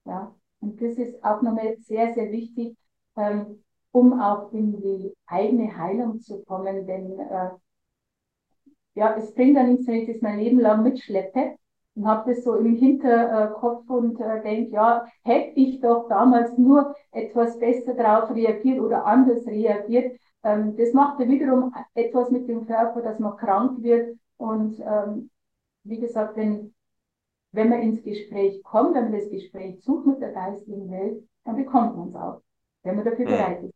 Ja. 0.04 0.34
Und 0.60 0.80
das 0.80 0.96
ist 0.96 1.22
auch 1.24 1.42
nochmal 1.42 1.76
sehr, 1.78 2.14
sehr 2.14 2.30
wichtig, 2.30 2.76
ähm, 3.16 3.62
um 3.92 4.20
auch 4.20 4.52
in 4.52 4.80
die 4.80 5.14
eigene 5.26 5.76
Heilung 5.76 6.20
zu 6.20 6.42
kommen, 6.44 6.86
denn 6.86 7.18
äh, 7.18 7.50
ja, 8.94 9.16
es 9.16 9.34
bringt 9.34 9.56
dann 9.56 9.72
nichts, 9.72 9.86
wenn 9.86 9.96
ich 9.96 10.12
das 10.12 10.22
mein 10.22 10.38
Leben 10.38 10.60
lang 10.60 10.82
mitschleppe 10.82 11.56
und 11.94 12.06
habe 12.06 12.34
das 12.34 12.44
so 12.44 12.54
im 12.54 12.74
Hinterkopf 12.74 13.88
und 13.88 14.20
äh, 14.20 14.42
denke, 14.42 14.72
ja, 14.72 15.06
hätte 15.22 15.58
ich 15.60 15.80
doch 15.80 16.08
damals 16.08 16.56
nur 16.58 16.94
etwas 17.12 17.58
besser 17.58 17.94
darauf 17.94 18.34
reagiert 18.34 18.80
oder 18.80 19.04
anders 19.04 19.46
reagiert. 19.46 20.18
Ähm, 20.42 20.76
das 20.76 20.92
macht 20.92 21.20
ja 21.20 21.28
wiederum 21.28 21.72
etwas 21.94 22.30
mit 22.30 22.48
dem 22.48 22.66
Körper, 22.66 23.00
dass 23.00 23.18
man 23.18 23.36
krank 23.36 23.82
wird. 23.82 24.18
Und 24.36 24.80
ähm, 24.80 25.30
wie 25.84 26.00
gesagt, 26.00 26.36
wenn, 26.36 26.74
wenn 27.52 27.68
man 27.68 27.80
ins 27.82 28.02
Gespräch 28.02 28.62
kommt, 28.64 28.94
wenn 28.94 29.10
man 29.10 29.20
das 29.20 29.30
Gespräch 29.30 29.82
sucht 29.84 30.06
mit 30.06 30.20
der 30.20 30.32
geistigen 30.32 30.90
Welt, 30.90 31.22
dann 31.44 31.56
bekommt 31.56 31.96
man 31.96 32.08
es 32.08 32.16
auch, 32.16 32.42
wenn 32.82 32.96
man 32.96 33.04
dafür 33.04 33.26
mhm. 33.26 33.30
bereit 33.30 33.62
ist. 33.62 33.74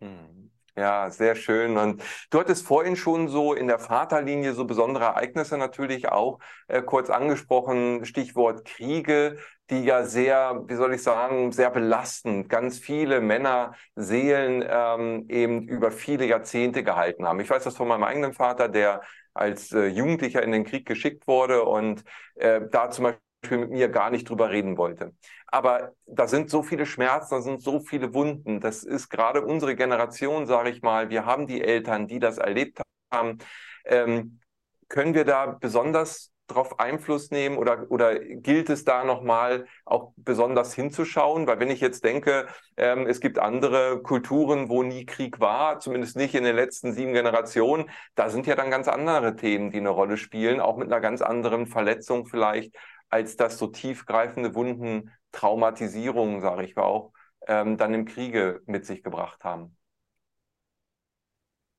Mhm. 0.00 0.37
Ja, 0.78 1.10
sehr 1.10 1.34
schön. 1.34 1.76
Und 1.76 2.02
du 2.30 2.38
hattest 2.38 2.64
vorhin 2.64 2.94
schon 2.94 3.26
so 3.28 3.52
in 3.54 3.66
der 3.66 3.80
Vaterlinie 3.80 4.52
so 4.54 4.64
besondere 4.64 5.04
Ereignisse 5.06 5.58
natürlich 5.58 6.08
auch 6.10 6.38
äh, 6.68 6.82
kurz 6.82 7.10
angesprochen, 7.10 8.04
Stichwort 8.04 8.64
Kriege, 8.64 9.38
die 9.70 9.82
ja 9.84 10.04
sehr, 10.04 10.62
wie 10.68 10.74
soll 10.76 10.94
ich 10.94 11.02
sagen, 11.02 11.50
sehr 11.52 11.70
belastend 11.70 12.48
ganz 12.48 12.78
viele 12.78 13.20
Männerseelen 13.20 14.64
ähm, 14.68 15.26
eben 15.28 15.62
über 15.66 15.90
viele 15.90 16.26
Jahrzehnte 16.26 16.84
gehalten 16.84 17.26
haben. 17.26 17.40
Ich 17.40 17.50
weiß 17.50 17.64
das 17.64 17.76
von 17.76 17.88
meinem 17.88 18.04
eigenen 18.04 18.32
Vater, 18.34 18.68
der 18.68 19.02
als 19.34 19.72
äh, 19.72 19.86
Jugendlicher 19.86 20.42
in 20.42 20.52
den 20.52 20.64
Krieg 20.64 20.86
geschickt 20.86 21.26
wurde 21.26 21.64
und 21.64 22.04
äh, 22.36 22.60
da 22.70 22.90
zum 22.90 23.04
Beispiel 23.04 23.27
mit 23.56 23.70
mir 23.70 23.88
gar 23.88 24.10
nicht 24.10 24.28
drüber 24.28 24.50
reden 24.50 24.76
wollte. 24.76 25.14
Aber 25.46 25.92
da 26.06 26.28
sind 26.28 26.50
so 26.50 26.62
viele 26.62 26.84
Schmerzen, 26.86 27.34
da 27.34 27.40
sind 27.40 27.62
so 27.62 27.80
viele 27.80 28.12
Wunden. 28.14 28.60
Das 28.60 28.84
ist 28.84 29.08
gerade 29.08 29.44
unsere 29.44 29.74
Generation, 29.74 30.46
sage 30.46 30.70
ich 30.70 30.82
mal. 30.82 31.08
Wir 31.08 31.24
haben 31.24 31.46
die 31.46 31.62
Eltern, 31.62 32.06
die 32.06 32.18
das 32.18 32.38
erlebt 32.38 32.80
haben. 33.12 33.38
Ähm, 33.84 34.40
können 34.88 35.14
wir 35.14 35.24
da 35.24 35.46
besonders 35.46 36.32
darauf 36.48 36.80
Einfluss 36.80 37.30
nehmen 37.30 37.58
oder, 37.58 37.86
oder 37.90 38.18
gilt 38.18 38.70
es 38.70 38.84
da 38.84 39.04
nochmal 39.04 39.66
auch 39.84 40.12
besonders 40.16 40.74
hinzuschauen? 40.74 41.46
Weil 41.46 41.60
wenn 41.60 41.70
ich 41.70 41.80
jetzt 41.80 42.04
denke, 42.04 42.46
ähm, 42.76 43.06
es 43.06 43.20
gibt 43.20 43.38
andere 43.38 44.02
Kulturen, 44.02 44.68
wo 44.68 44.82
nie 44.82 45.04
Krieg 45.04 45.40
war, 45.40 45.78
zumindest 45.78 46.16
nicht 46.16 46.34
in 46.34 46.44
den 46.44 46.56
letzten 46.56 46.92
sieben 46.92 47.12
Generationen, 47.12 47.90
da 48.14 48.30
sind 48.30 48.46
ja 48.46 48.56
dann 48.56 48.70
ganz 48.70 48.88
andere 48.88 49.36
Themen, 49.36 49.70
die 49.70 49.78
eine 49.78 49.90
Rolle 49.90 50.16
spielen, 50.16 50.60
auch 50.60 50.76
mit 50.76 50.90
einer 50.90 51.00
ganz 51.00 51.22
anderen 51.22 51.66
Verletzung 51.66 52.26
vielleicht 52.26 52.74
als 53.10 53.36
dass 53.36 53.58
so 53.58 53.68
tiefgreifende 53.68 54.54
Wunden 54.54 55.10
Traumatisierungen, 55.32 56.40
sage 56.40 56.64
ich 56.64 56.76
auch, 56.76 57.12
ähm, 57.46 57.76
dann 57.76 57.94
im 57.94 58.04
Kriege 58.04 58.62
mit 58.66 58.86
sich 58.86 59.02
gebracht 59.02 59.44
haben? 59.44 59.76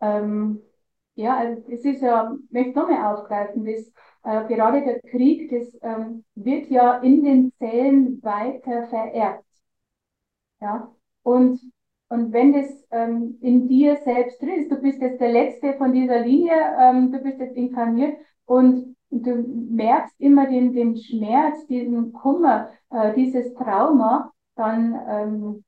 Ähm, 0.02 0.62
ja, 1.16 1.38
also 1.38 1.62
es 1.72 1.84
ist 1.86 2.02
ja, 2.02 2.34
ich 2.46 2.52
möchte 2.52 2.80
nochmal 2.80 3.14
aufgreifen, 3.16 3.66
das, 3.66 3.92
äh, 4.24 4.48
gerade 4.48 4.84
der 4.84 5.02
Krieg, 5.02 5.50
das 5.50 5.68
ähm, 5.82 6.24
wird 6.36 6.68
ja 6.70 6.98
in 7.00 7.24
den 7.24 7.54
Zellen 7.60 8.22
weiter 8.24 8.88
vererbt. 8.88 9.44
Ja, 10.62 10.94
und, 11.24 11.60
und 12.10 12.34
wenn 12.34 12.54
das 12.54 12.68
ähm, 12.92 13.38
in 13.42 13.68
dir 13.68 13.98
selbst 14.04 14.42
drin 14.42 14.64
ist, 14.64 14.72
du 14.72 14.82
bist 14.82 15.02
jetzt 15.02 15.22
der 15.22 15.32
Letzte 15.32 15.74
von 15.78 15.94
dieser 15.94 16.20
Linie, 16.20 16.54
ähm, 16.80 17.12
du 17.12 17.20
bist 17.20 17.40
jetzt 17.40 17.56
inkarniert 17.56 18.18
und 18.46 18.96
du 19.10 19.36
merkst 19.70 20.20
immer 20.20 20.48
den, 20.48 20.74
den 20.74 20.98
Schmerz, 20.98 21.66
diesen 21.68 22.14
Kummer, 22.14 22.70
äh, 22.90 23.14
dieses 23.14 23.54
Trauma, 23.54 24.32
dann 24.56 25.00
ähm, 25.08 25.64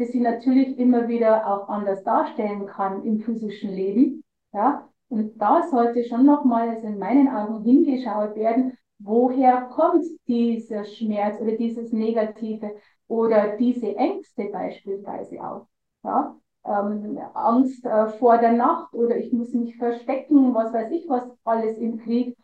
das 0.00 0.12
sie 0.12 0.20
natürlich 0.20 0.78
immer 0.78 1.08
wieder 1.08 1.46
auch 1.46 1.68
anders 1.68 2.02
darstellen 2.04 2.66
kann 2.66 3.04
im 3.04 3.20
physischen 3.20 3.70
Leben. 3.70 4.24
Ja? 4.52 4.88
Und 5.08 5.40
da 5.40 5.68
sollte 5.70 6.04
schon 6.04 6.24
nochmal, 6.24 6.70
also 6.70 6.86
in 6.86 6.98
meinen 6.98 7.28
Augen, 7.28 7.62
hingeschaut 7.62 8.34
werden, 8.34 8.78
woher 8.98 9.62
kommt 9.72 10.04
dieser 10.26 10.84
Schmerz 10.84 11.40
oder 11.40 11.52
dieses 11.52 11.92
Negative 11.92 12.76
oder 13.08 13.56
diese 13.56 13.94
Ängste 13.96 14.44
beispielsweise 14.46 15.40
auch. 15.42 15.66
Ja? 16.02 16.36
Ähm, 16.64 17.18
Angst 17.34 17.84
äh, 17.84 18.08
vor 18.18 18.38
der 18.38 18.52
Nacht 18.52 18.92
oder 18.94 19.16
ich 19.16 19.32
muss 19.32 19.52
mich 19.52 19.76
verstecken, 19.76 20.54
was 20.54 20.72
weiß 20.72 20.90
ich, 20.92 21.08
was 21.08 21.24
alles 21.44 21.78
im 21.78 21.98
Krieg 21.98 22.36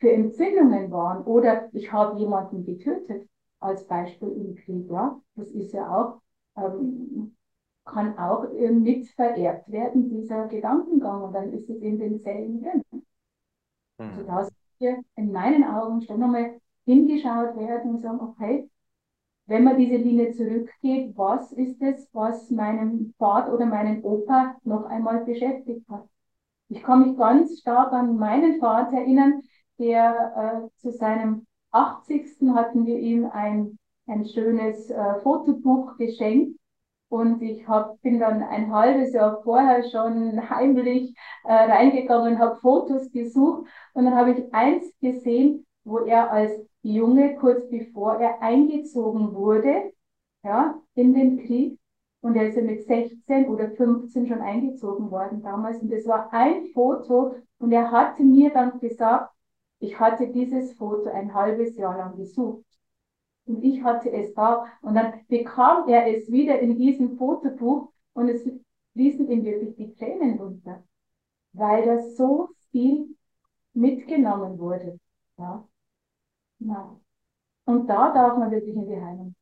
für 0.00 0.12
Empfindungen 0.12 0.90
waren. 0.90 1.24
Oder 1.24 1.68
ich 1.72 1.92
habe 1.92 2.18
jemanden 2.18 2.64
getötet, 2.64 3.28
als 3.60 3.86
Beispiel 3.86 4.28
im 4.28 4.54
Krieg. 4.56 4.90
Ja? 4.90 5.20
Das 5.36 5.48
ist 5.50 5.72
ja 5.72 5.88
auch, 5.88 6.20
ähm, 6.56 7.36
kann 7.84 8.18
auch 8.18 8.44
äh, 8.52 8.70
mit 8.70 9.08
vererbt 9.08 9.70
werden, 9.70 10.08
dieser 10.08 10.46
Gedankengang. 10.48 11.22
Und 11.22 11.32
dann 11.32 11.52
ist 11.52 11.68
es 11.70 11.80
in 11.80 11.98
den 11.98 12.20
Zellen 12.20 12.60
drin. 12.60 12.82
Mhm. 13.98 14.06
Also 14.06 14.22
da 14.24 14.48
hier 14.78 15.00
in 15.16 15.32
meinen 15.32 15.64
Augen 15.64 16.02
schon 16.02 16.20
nochmal 16.20 16.60
hingeschaut 16.84 17.56
werden 17.56 17.94
und 17.94 18.02
sagen, 18.02 18.20
okay, 18.20 18.68
wenn 19.46 19.64
man 19.64 19.76
diese 19.78 19.96
Linie 19.96 20.32
zurückgeht, 20.32 21.16
was 21.16 21.52
ist 21.52 21.80
es, 21.82 22.08
was 22.12 22.50
meinen 22.50 23.14
Vater 23.18 23.52
oder 23.52 23.66
meinen 23.66 24.02
Opa 24.02 24.56
noch 24.64 24.84
einmal 24.86 25.24
beschäftigt 25.24 25.88
hat? 25.88 26.08
Ich 26.68 26.82
kann 26.82 27.06
mich 27.06 27.18
ganz 27.18 27.60
stark 27.60 27.92
an 27.92 28.16
meinen 28.16 28.58
Vater 28.58 28.96
erinnern, 28.96 29.42
der 29.78 30.70
äh, 30.72 30.80
zu 30.80 30.90
seinem 30.92 31.46
80. 31.72 32.54
hatten 32.54 32.86
wir 32.86 32.98
ihm 32.98 33.26
ein, 33.26 33.78
ein 34.06 34.24
schönes 34.26 34.90
äh, 34.90 35.20
Fotobuch 35.20 35.96
geschenkt. 35.98 36.58
Und 37.08 37.42
ich 37.42 37.68
hab, 37.68 38.00
bin 38.02 38.18
dann 38.18 38.42
ein 38.42 38.72
halbes 38.72 39.12
Jahr 39.12 39.40
vorher 39.42 39.88
schon 39.90 40.48
heimlich 40.50 41.14
äh, 41.44 41.52
reingegangen, 41.52 42.38
habe 42.38 42.56
Fotos 42.56 43.10
gesucht 43.12 43.68
und 43.92 44.04
dann 44.04 44.16
habe 44.16 44.32
ich 44.32 44.52
eins 44.52 44.84
gesehen, 45.00 45.64
wo 45.84 45.98
er 45.98 46.32
als 46.32 46.50
Junge 46.84 47.36
kurz 47.36 47.68
bevor 47.70 48.16
er 48.20 48.42
eingezogen 48.42 49.34
wurde, 49.34 49.92
ja, 50.44 50.80
in 50.94 51.14
den 51.14 51.38
Krieg. 51.46 51.78
Und 52.20 52.36
er 52.36 52.48
ist 52.48 52.56
ja 52.56 52.62
mit 52.62 52.86
16 52.86 53.48
oder 53.48 53.70
15 53.70 54.26
schon 54.26 54.40
eingezogen 54.40 55.10
worden 55.10 55.42
damals. 55.42 55.80
Und 55.80 55.90
das 55.90 56.06
war 56.06 56.32
ein 56.32 56.66
Foto. 56.74 57.36
Und 57.58 57.72
er 57.72 57.90
hatte 57.90 58.22
mir 58.22 58.50
dann 58.50 58.78
gesagt, 58.80 59.32
ich 59.78 59.98
hatte 59.98 60.28
dieses 60.28 60.74
Foto 60.74 61.10
ein 61.10 61.34
halbes 61.34 61.76
Jahr 61.76 61.96
lang 61.96 62.16
gesucht. 62.16 62.64
Und 63.46 63.62
ich 63.64 63.82
hatte 63.82 64.10
es 64.10 64.34
da. 64.34 64.66
Und 64.82 64.94
dann 64.94 65.20
bekam 65.28 65.88
er 65.88 66.14
es 66.14 66.30
wieder 66.30 66.58
in 66.60 66.76
diesem 66.76 67.16
Fotobuch 67.16 67.92
und 68.12 68.28
es 68.28 68.42
fließen 68.92 69.30
ihm 69.30 69.44
wirklich 69.44 69.74
die 69.76 69.94
Tränen 69.94 70.38
runter. 70.38 70.84
Weil 71.52 71.84
da 71.84 72.00
so 72.00 72.50
viel 72.70 73.16
mitgenommen 73.72 74.58
wurde. 74.58 74.98
Ja. 75.38 75.66
Und 77.66 77.86
da 77.86 78.12
darf 78.12 78.38
man 78.38 78.50
wirklich 78.50 78.74
in 78.74 78.86
die 78.86 78.96
Heilung. 79.00 79.34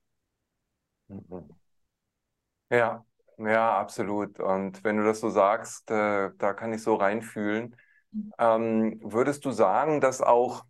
Ja, 2.71 3.05
ja, 3.39 3.79
absolut. 3.79 4.41
Und 4.41 4.83
wenn 4.85 4.97
du 4.97 5.05
das 5.05 5.21
so 5.21 5.29
sagst, 5.29 5.91
äh, 5.91 6.31
da 6.39 6.55
kann 6.55 6.73
ich 6.73 6.83
so 6.83 6.95
reinfühlen. 6.95 7.77
Ähm, 8.39 9.01
würdest 9.03 9.45
du 9.45 9.51
sagen, 9.51 10.01
dass 10.01 10.21
auch 10.21 10.65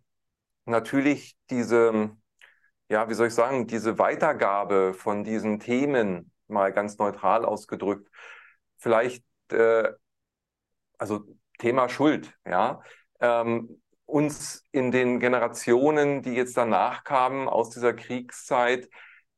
natürlich 0.65 1.37
diese, 1.49 2.11
ja, 2.89 3.09
wie 3.09 3.13
soll 3.13 3.27
ich 3.27 3.33
sagen, 3.33 3.67
diese 3.67 3.99
Weitergabe 3.99 4.93
von 4.93 5.23
diesen 5.23 5.59
Themen, 5.59 6.31
mal 6.47 6.73
ganz 6.73 6.97
neutral 6.97 7.45
ausgedrückt, 7.45 8.09
vielleicht, 8.77 9.25
äh, 9.51 9.91
also 10.97 11.25
Thema 11.57 11.89
Schuld, 11.89 12.33
ja, 12.45 12.81
ähm, 13.19 13.81
uns 14.05 14.65
in 14.71 14.91
den 14.91 15.19
Generationen, 15.19 16.21
die 16.21 16.33
jetzt 16.33 16.57
danach 16.57 17.03
kamen 17.03 17.47
aus 17.47 17.69
dieser 17.69 17.93
Kriegszeit, 17.93 18.89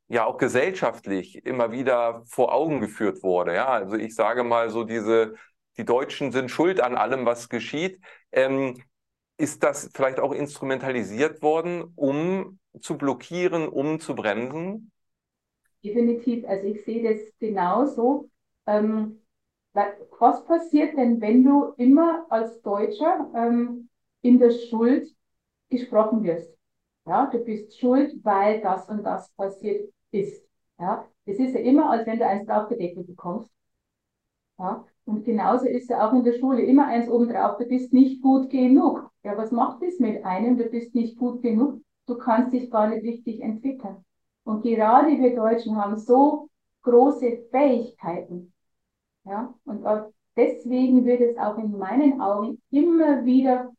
ja 0.07 0.25
auch 0.25 0.37
gesellschaftlich 0.37 1.45
immer 1.45 1.71
wieder 1.71 2.23
vor 2.25 2.53
Augen 2.53 2.79
geführt 2.79 3.23
wurde. 3.23 3.55
Ja, 3.55 3.67
also 3.67 3.95
ich 3.95 4.15
sage 4.15 4.43
mal 4.43 4.69
so 4.69 4.83
diese, 4.83 5.35
die 5.77 5.85
Deutschen 5.85 6.31
sind 6.31 6.49
schuld 6.49 6.79
an 6.81 6.95
allem, 6.95 7.25
was 7.25 7.49
geschieht. 7.49 7.99
Ähm, 8.31 8.81
ist 9.37 9.63
das 9.63 9.89
vielleicht 9.93 10.19
auch 10.19 10.31
instrumentalisiert 10.31 11.41
worden, 11.41 11.91
um 11.95 12.59
zu 12.79 12.97
blockieren, 12.97 13.67
um 13.67 13.99
zu 13.99 14.15
bremsen? 14.15 14.91
Definitiv. 15.83 16.45
Also 16.47 16.67
ich 16.67 16.83
sehe 16.83 17.03
das 17.03 17.21
genauso. 17.39 18.29
Ähm, 18.65 19.21
was 19.73 20.45
passiert 20.45 20.95
denn, 20.97 21.19
wenn 21.19 21.43
du 21.43 21.73
immer 21.77 22.25
als 22.29 22.61
Deutscher 22.61 23.29
ähm, 23.35 23.89
in 24.25 24.39
der 24.39 24.51
Schuld 24.51 25.07
gesprochen 25.69 26.23
wirst. 26.23 26.51
Ja, 27.05 27.27
du 27.27 27.39
bist 27.39 27.77
schuld, 27.79 28.13
weil 28.23 28.61
das 28.61 28.89
und 28.89 29.03
das 29.03 29.29
passiert 29.33 29.91
ist. 30.11 30.43
Ja, 30.79 31.05
es 31.25 31.39
ist 31.39 31.53
ja 31.53 31.61
immer, 31.61 31.89
als 31.91 32.07
wenn 32.07 32.19
du 32.19 32.27
eins 32.27 32.47
draufgedeckelt 32.47 33.07
bekommst. 33.07 33.51
Ja, 34.57 34.85
und 35.05 35.23
genauso 35.25 35.65
ist 35.67 35.89
ja 35.89 36.07
auch 36.07 36.13
in 36.13 36.23
der 36.23 36.33
Schule 36.39 36.61
immer 36.63 36.87
eins 36.87 37.09
obendrauf, 37.09 37.57
du 37.57 37.65
bist 37.65 37.93
nicht 37.93 38.21
gut 38.21 38.49
genug. 38.49 39.09
Ja, 39.23 39.37
was 39.37 39.51
macht 39.51 39.81
das 39.83 39.99
mit 39.99 40.23
einem? 40.25 40.57
Du 40.57 40.65
bist 40.65 40.95
nicht 40.95 41.17
gut 41.17 41.41
genug. 41.41 41.81
Du 42.07 42.17
kannst 42.17 42.53
dich 42.53 42.69
gar 42.71 42.87
nicht 42.89 43.03
richtig 43.03 43.41
entwickeln. 43.41 44.03
Und 44.43 44.63
gerade 44.63 45.07
wir 45.19 45.35
Deutschen 45.35 45.75
haben 45.75 45.97
so 45.97 46.49
große 46.83 47.45
Fähigkeiten. 47.51 48.53
Ja, 49.25 49.53
und 49.65 49.83
deswegen 50.37 51.05
wird 51.05 51.21
es 51.21 51.37
auch 51.37 51.57
in 51.57 51.77
meinen 51.77 52.21
Augen 52.21 52.61
immer 52.71 53.25
wieder 53.25 53.74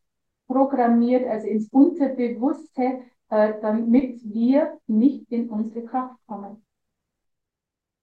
programmiert, 0.47 1.27
also 1.29 1.47
ins 1.47 1.69
Unterbewusste, 1.69 3.03
äh, 3.31 3.55
damit 3.61 4.21
wir 4.23 4.79
nicht 4.87 5.31
in 5.31 5.49
unsere 5.49 5.85
Kraft 5.85 6.17
kommen. 6.27 6.65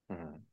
Mhm. 0.08 0.44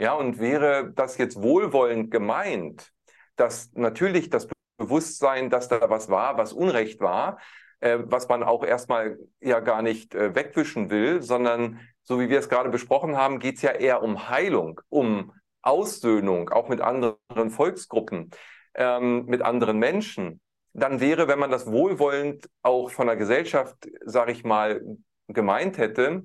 Ja, 0.00 0.14
und 0.14 0.38
wäre 0.38 0.92
das 0.94 1.18
jetzt 1.18 1.42
wohlwollend 1.42 2.10
gemeint, 2.10 2.92
dass 3.36 3.72
natürlich 3.74 4.30
das 4.30 4.48
Bewusstsein, 4.76 5.50
dass 5.50 5.68
da 5.68 5.90
was 5.90 6.08
war, 6.08 6.38
was 6.38 6.52
Unrecht 6.52 7.00
war, 7.00 7.38
äh, 7.80 7.98
was 8.04 8.28
man 8.28 8.42
auch 8.42 8.64
erstmal 8.64 9.18
ja 9.40 9.60
gar 9.60 9.82
nicht 9.82 10.14
äh, 10.14 10.34
wegwischen 10.34 10.90
will, 10.90 11.22
sondern 11.22 11.80
so 12.02 12.20
wie 12.20 12.28
wir 12.28 12.38
es 12.38 12.48
gerade 12.48 12.70
besprochen 12.70 13.16
haben, 13.16 13.38
geht 13.38 13.56
es 13.56 13.62
ja 13.62 13.72
eher 13.72 14.02
um 14.02 14.28
Heilung, 14.28 14.80
um 14.88 15.32
Aussöhnung, 15.62 16.48
auch 16.50 16.68
mit 16.68 16.80
anderen 16.80 17.50
Volksgruppen, 17.50 18.30
ähm, 18.74 19.26
mit 19.26 19.42
anderen 19.42 19.78
Menschen. 19.78 20.40
Dann 20.72 21.00
wäre, 21.00 21.28
wenn 21.28 21.38
man 21.38 21.50
das 21.50 21.66
wohlwollend 21.66 22.48
auch 22.62 22.90
von 22.90 23.06
der 23.06 23.16
Gesellschaft, 23.16 23.76
sage 24.04 24.32
ich 24.32 24.44
mal, 24.44 24.82
gemeint 25.28 25.78
hätte, 25.78 26.24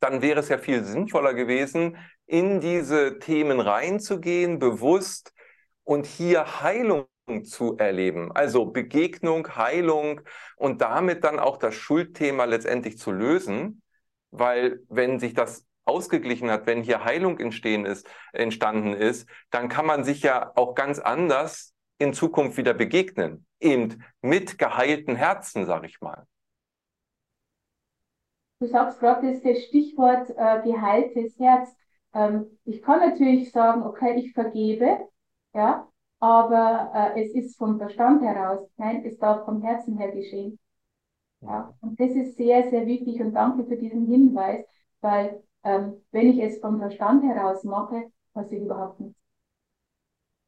dann 0.00 0.22
wäre 0.22 0.40
es 0.40 0.48
ja 0.48 0.58
viel 0.58 0.84
sinnvoller 0.84 1.34
gewesen, 1.34 1.96
in 2.26 2.60
diese 2.60 3.18
Themen 3.18 3.60
reinzugehen, 3.60 4.58
bewusst 4.58 5.32
und 5.84 6.06
hier 6.06 6.62
Heilung 6.62 7.06
zu 7.44 7.76
erleben. 7.76 8.32
Also 8.32 8.66
Begegnung, 8.66 9.56
Heilung 9.56 10.22
und 10.56 10.80
damit 10.80 11.24
dann 11.24 11.38
auch 11.38 11.56
das 11.56 11.74
Schuldthema 11.74 12.44
letztendlich 12.44 12.98
zu 12.98 13.12
lösen. 13.12 13.82
Weil 14.30 14.80
wenn 14.88 15.18
sich 15.18 15.34
das 15.34 15.66
ausgeglichen 15.84 16.50
hat, 16.50 16.66
wenn 16.66 16.82
hier 16.82 17.04
Heilung 17.04 17.38
entstehen 17.38 17.84
ist, 17.84 18.08
entstanden 18.32 18.94
ist, 18.94 19.28
dann 19.50 19.68
kann 19.68 19.86
man 19.86 20.04
sich 20.04 20.22
ja 20.22 20.52
auch 20.54 20.74
ganz 20.74 20.98
anders 20.98 21.74
in 21.98 22.12
Zukunft 22.12 22.56
wieder 22.56 22.74
begegnen. 22.74 23.46
Eben 23.60 24.02
mit 24.22 24.58
geheilten 24.58 25.16
Herzen, 25.16 25.66
sag 25.66 25.84
ich 25.84 26.00
mal. 26.00 26.26
Du 28.60 28.66
sagst 28.66 29.00
gerade 29.00 29.32
das, 29.32 29.42
das 29.42 29.64
Stichwort 29.64 30.30
äh, 30.36 30.62
geheiltes 30.62 31.38
Herz. 31.38 31.74
Ähm, 32.12 32.58
ich 32.64 32.82
kann 32.82 33.00
natürlich 33.00 33.52
sagen, 33.52 33.82
okay, 33.82 34.18
ich 34.18 34.32
vergebe, 34.32 35.08
ja, 35.54 35.88
aber 36.18 36.92
äh, 37.16 37.24
es 37.24 37.34
ist 37.34 37.56
vom 37.58 37.78
Verstand 37.78 38.22
heraus. 38.22 38.68
Nein, 38.76 39.04
es 39.06 39.18
darf 39.18 39.44
vom 39.46 39.62
Herzen 39.62 39.96
her 39.98 40.10
geschehen. 40.12 40.58
Ja, 41.42 41.74
und 41.80 41.98
das 42.00 42.10
ist 42.10 42.36
sehr, 42.36 42.68
sehr 42.70 42.86
wichtig 42.86 43.20
und 43.20 43.32
danke 43.34 43.64
für 43.66 43.76
diesen 43.76 44.06
Hinweis, 44.06 44.64
weil 45.00 45.42
ähm, 45.64 46.02
wenn 46.12 46.28
ich 46.28 46.38
es 46.42 46.60
vom 46.60 46.78
Verstand 46.78 47.24
heraus 47.24 47.64
mache, 47.64 48.10
passiert 48.34 48.62
überhaupt 48.64 49.00
nichts. 49.00 49.19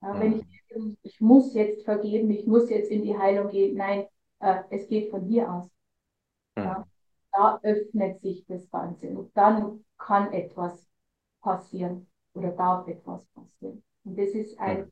Ja. 0.02 0.20
Wenn 0.20 0.40
ich, 0.40 0.44
ich 1.02 1.20
muss 1.20 1.54
jetzt 1.54 1.84
vergeben, 1.84 2.30
ich 2.30 2.46
muss 2.46 2.68
jetzt 2.70 2.90
in 2.90 3.02
die 3.02 3.16
Heilung 3.16 3.48
gehen, 3.50 3.76
nein, 3.76 4.06
äh, 4.40 4.62
es 4.70 4.88
geht 4.88 5.10
von 5.10 5.24
hier 5.24 5.50
aus. 5.52 5.70
Mhm. 6.56 6.64
Ja, 6.64 6.86
da 7.32 7.60
öffnet 7.62 8.20
sich 8.20 8.44
das 8.46 8.68
Ganze 8.70 9.08
und 9.08 9.30
dann 9.36 9.84
kann 9.96 10.32
etwas 10.32 10.86
passieren 11.40 12.08
oder 12.34 12.50
darf 12.50 12.88
etwas 12.88 13.24
passieren. 13.26 13.82
Und 14.04 14.18
das 14.18 14.30
ist 14.30 14.58
ein, 14.58 14.90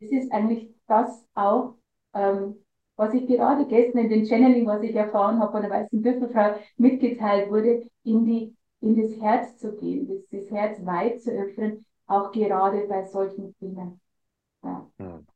das 0.00 0.10
ist 0.10 0.32
eigentlich 0.32 0.74
das 0.86 1.24
auch, 1.34 1.76
ähm, 2.14 2.56
was 2.96 3.14
ich 3.14 3.26
gerade 3.26 3.66
gestern 3.66 4.00
in 4.04 4.10
den 4.10 4.26
Channeling, 4.26 4.66
was 4.66 4.82
ich 4.82 4.94
erfahren 4.94 5.40
habe 5.40 5.52
von 5.52 5.62
der 5.62 5.70
weißen 5.70 6.02
Büffelfrau, 6.02 6.56
mitgeteilt 6.76 7.50
wurde, 7.50 7.88
in 8.04 8.24
die, 8.26 8.54
in 8.80 9.00
das 9.00 9.18
Herz 9.20 9.56
zu 9.58 9.74
gehen, 9.76 10.08
das, 10.08 10.28
das 10.30 10.50
Herz 10.50 10.84
weit 10.84 11.22
zu 11.22 11.30
öffnen, 11.30 11.84
auch 12.06 12.30
gerade 12.32 12.86
bei 12.86 13.04
solchen 13.06 13.54
Dingen. 13.60 14.01
Ja. 14.62 14.90
Hm. 14.98 15.26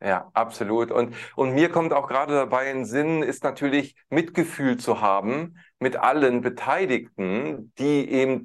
Ja, 0.00 0.30
absolut. 0.34 0.90
Und, 0.90 1.14
und 1.34 1.54
mir 1.54 1.70
kommt 1.70 1.92
auch 1.92 2.06
gerade 2.06 2.34
dabei 2.34 2.70
in 2.70 2.84
Sinn, 2.84 3.22
ist 3.22 3.42
natürlich 3.42 3.94
Mitgefühl 4.10 4.76
zu 4.76 5.00
haben 5.00 5.56
mit 5.78 5.96
allen 5.96 6.42
Beteiligten, 6.42 7.72
die 7.78 8.10
eben, 8.10 8.44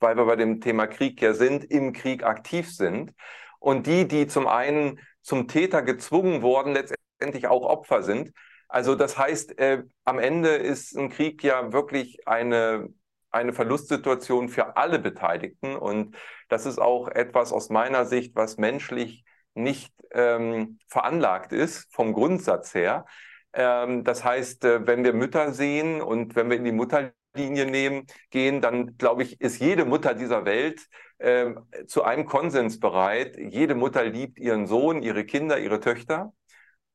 weil 0.00 0.16
wir 0.16 0.24
bei 0.26 0.36
dem 0.36 0.60
Thema 0.60 0.86
Krieg 0.86 1.20
ja 1.22 1.32
sind, 1.34 1.64
im 1.64 1.92
Krieg 1.92 2.24
aktiv 2.24 2.74
sind. 2.74 3.14
Und 3.60 3.86
die, 3.86 4.08
die 4.08 4.26
zum 4.26 4.46
einen 4.48 4.98
zum 5.22 5.46
Täter 5.48 5.82
gezwungen 5.82 6.42
wurden, 6.42 6.72
letztendlich 6.72 7.04
letztendlich 7.24 7.48
auch 7.48 7.62
Opfer 7.62 8.02
sind. 8.02 8.32
Also 8.68 8.94
das 8.94 9.18
heißt, 9.18 9.58
äh, 9.58 9.84
am 10.04 10.18
Ende 10.18 10.50
ist 10.50 10.96
ein 10.96 11.10
Krieg 11.10 11.42
ja 11.42 11.72
wirklich 11.72 12.26
eine, 12.26 12.88
eine 13.30 13.52
Verlustsituation 13.52 14.48
für 14.48 14.76
alle 14.76 14.98
Beteiligten. 14.98 15.76
Und 15.76 16.16
das 16.54 16.66
ist 16.66 16.80
auch 16.80 17.08
etwas 17.08 17.52
aus 17.52 17.68
meiner 17.68 18.06
Sicht, 18.06 18.36
was 18.36 18.58
menschlich 18.58 19.24
nicht 19.54 19.92
ähm, 20.12 20.78
veranlagt 20.88 21.52
ist, 21.52 21.92
vom 21.92 22.12
Grundsatz 22.12 22.74
her. 22.74 23.06
Ähm, 23.52 24.04
das 24.04 24.22
heißt, 24.24 24.64
äh, 24.64 24.86
wenn 24.86 25.02
wir 25.02 25.14
Mütter 25.14 25.52
sehen 25.52 26.00
und 26.00 26.36
wenn 26.36 26.50
wir 26.50 26.56
in 26.56 26.64
die 26.64 26.70
Mutterlinie 26.70 27.66
nehmen, 27.66 28.06
gehen, 28.30 28.60
dann 28.60 28.96
glaube 28.98 29.24
ich, 29.24 29.40
ist 29.40 29.58
jede 29.60 29.84
Mutter 29.84 30.14
dieser 30.14 30.44
Welt 30.44 30.80
äh, 31.18 31.54
zu 31.88 32.04
einem 32.04 32.24
Konsens 32.26 32.78
bereit. 32.78 33.36
Jede 33.36 33.74
Mutter 33.74 34.04
liebt 34.04 34.38
ihren 34.38 34.68
Sohn, 34.68 35.02
ihre 35.02 35.24
Kinder, 35.24 35.58
ihre 35.58 35.80
Töchter 35.80 36.32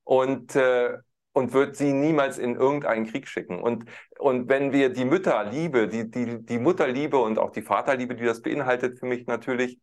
und, 0.05 0.55
äh, 0.55 0.97
und 1.33 1.53
wird 1.53 1.75
sie 1.75 1.93
niemals 1.93 2.37
in 2.37 2.55
irgendeinen 2.55 3.05
Krieg 3.05 3.27
schicken. 3.27 3.61
Und, 3.61 3.85
und 4.17 4.49
wenn 4.49 4.71
wir 4.71 4.89
die 4.89 5.05
Mütterliebe, 5.05 5.87
die, 5.87 6.09
die, 6.09 6.43
die 6.45 6.59
Mutterliebe 6.59 7.17
und 7.17 7.39
auch 7.39 7.51
die 7.51 7.61
Vaterliebe, 7.61 8.15
die 8.15 8.25
das 8.25 8.41
beinhaltet 8.41 8.99
für 8.99 9.05
mich 9.05 9.27
natürlich, 9.27 9.79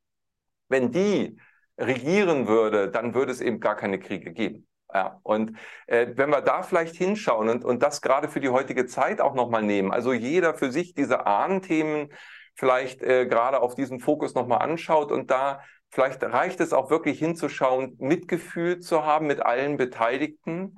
wenn 0.69 0.91
die 0.91 1.39
regieren 1.79 2.49
würde, 2.49 2.91
dann 2.91 3.15
würde 3.15 3.33
es 3.33 3.41
eben 3.41 3.61
gar 3.61 3.77
keine 3.77 3.99
Kriege 3.99 4.33
geben. 4.33 4.67
Ja, 4.93 5.21
und 5.23 5.53
äh, 5.87 6.09
wenn 6.15 6.31
wir 6.31 6.41
da 6.41 6.63
vielleicht 6.63 6.97
hinschauen 6.97 7.49
und, 7.49 7.65
und 7.65 7.83
das 7.83 8.01
gerade 8.01 8.29
für 8.29 8.41
die 8.41 8.49
heutige 8.49 8.87
Zeit 8.87 9.21
auch 9.21 9.35
nochmal 9.35 9.63
nehmen, 9.63 9.93
also 9.93 10.13
jeder 10.13 10.55
für 10.55 10.71
sich 10.71 10.95
diese 10.95 11.27
Ahnenthemen 11.27 12.13
vielleicht 12.55 13.03
äh, 13.03 13.27
gerade 13.27 13.61
auf 13.61 13.75
diesen 13.75 14.01
Fokus 14.01 14.35
nochmal 14.35 14.63
anschaut 14.63 15.13
und 15.13 15.31
da 15.31 15.61
Vielleicht 15.91 16.23
reicht 16.23 16.61
es 16.61 16.73
auch 16.73 16.91
wirklich 16.91 17.19
hinzuschauen, 17.19 17.97
Mitgefühl 17.99 18.81
zu 18.81 19.05
haben 19.05 19.27
mit 19.27 19.41
allen 19.41 19.77
Beteiligten 19.77 20.77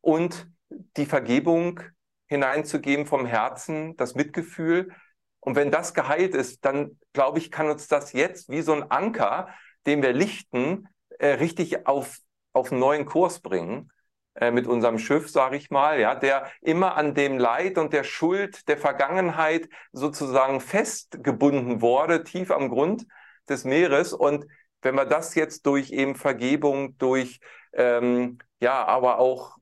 und 0.00 0.48
die 0.96 1.06
Vergebung 1.06 1.80
hineinzugeben 2.26 3.06
vom 3.06 3.26
Herzen, 3.26 3.96
das 3.96 4.14
Mitgefühl. 4.14 4.92
Und 5.40 5.56
wenn 5.56 5.70
das 5.70 5.94
geheilt 5.94 6.34
ist, 6.34 6.64
dann 6.64 6.98
glaube 7.12 7.38
ich, 7.38 7.50
kann 7.50 7.68
uns 7.68 7.88
das 7.88 8.12
jetzt 8.12 8.48
wie 8.48 8.62
so 8.62 8.72
ein 8.72 8.90
Anker, 8.90 9.48
den 9.86 10.02
wir 10.02 10.12
lichten, 10.12 10.88
äh, 11.18 11.28
richtig 11.34 11.86
auf, 11.86 12.18
auf 12.52 12.70
einen 12.70 12.80
neuen 12.80 13.04
Kurs 13.04 13.40
bringen 13.40 13.90
äh, 14.34 14.50
mit 14.50 14.66
unserem 14.66 14.98
Schiff, 14.98 15.28
sage 15.28 15.56
ich 15.56 15.70
mal, 15.70 15.98
ja, 15.98 16.14
der 16.14 16.46
immer 16.60 16.96
an 16.96 17.14
dem 17.14 17.38
Leid 17.38 17.78
und 17.78 17.92
der 17.92 18.04
Schuld 18.04 18.68
der 18.68 18.78
Vergangenheit 18.78 19.68
sozusagen 19.92 20.60
festgebunden 20.60 21.80
wurde, 21.80 22.22
tief 22.22 22.50
am 22.50 22.68
Grund 22.68 23.06
des 23.48 23.64
Meeres. 23.64 24.12
Und 24.12 24.46
wenn 24.82 24.94
wir 24.94 25.04
das 25.04 25.34
jetzt 25.34 25.66
durch 25.66 25.90
eben 25.90 26.14
Vergebung, 26.14 26.96
durch 26.98 27.40
ähm, 27.72 28.38
ja, 28.60 28.84
aber 28.84 29.18
auch 29.18 29.56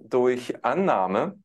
durch 0.00 0.64
Annahme 0.64 1.38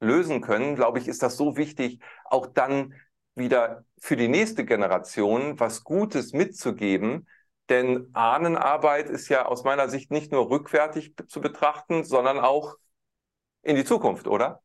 lösen 0.00 0.40
können, 0.40 0.74
glaube 0.76 0.98
ich, 0.98 1.08
ist 1.08 1.22
das 1.22 1.36
so 1.36 1.56
wichtig, 1.56 2.00
auch 2.24 2.46
dann 2.46 2.94
wieder 3.34 3.84
für 3.98 4.16
die 4.16 4.28
nächste 4.28 4.64
Generation 4.64 5.60
was 5.60 5.84
Gutes 5.84 6.32
mitzugeben. 6.32 7.28
Denn 7.68 8.08
Ahnenarbeit 8.14 9.08
ist 9.08 9.28
ja 9.28 9.46
aus 9.46 9.62
meiner 9.64 9.88
Sicht 9.88 10.10
nicht 10.10 10.32
nur 10.32 10.50
rückwärtig 10.50 11.14
zu 11.28 11.40
betrachten, 11.40 12.04
sondern 12.04 12.40
auch 12.40 12.76
in 13.62 13.76
die 13.76 13.84
Zukunft, 13.84 14.26
oder? 14.26 14.62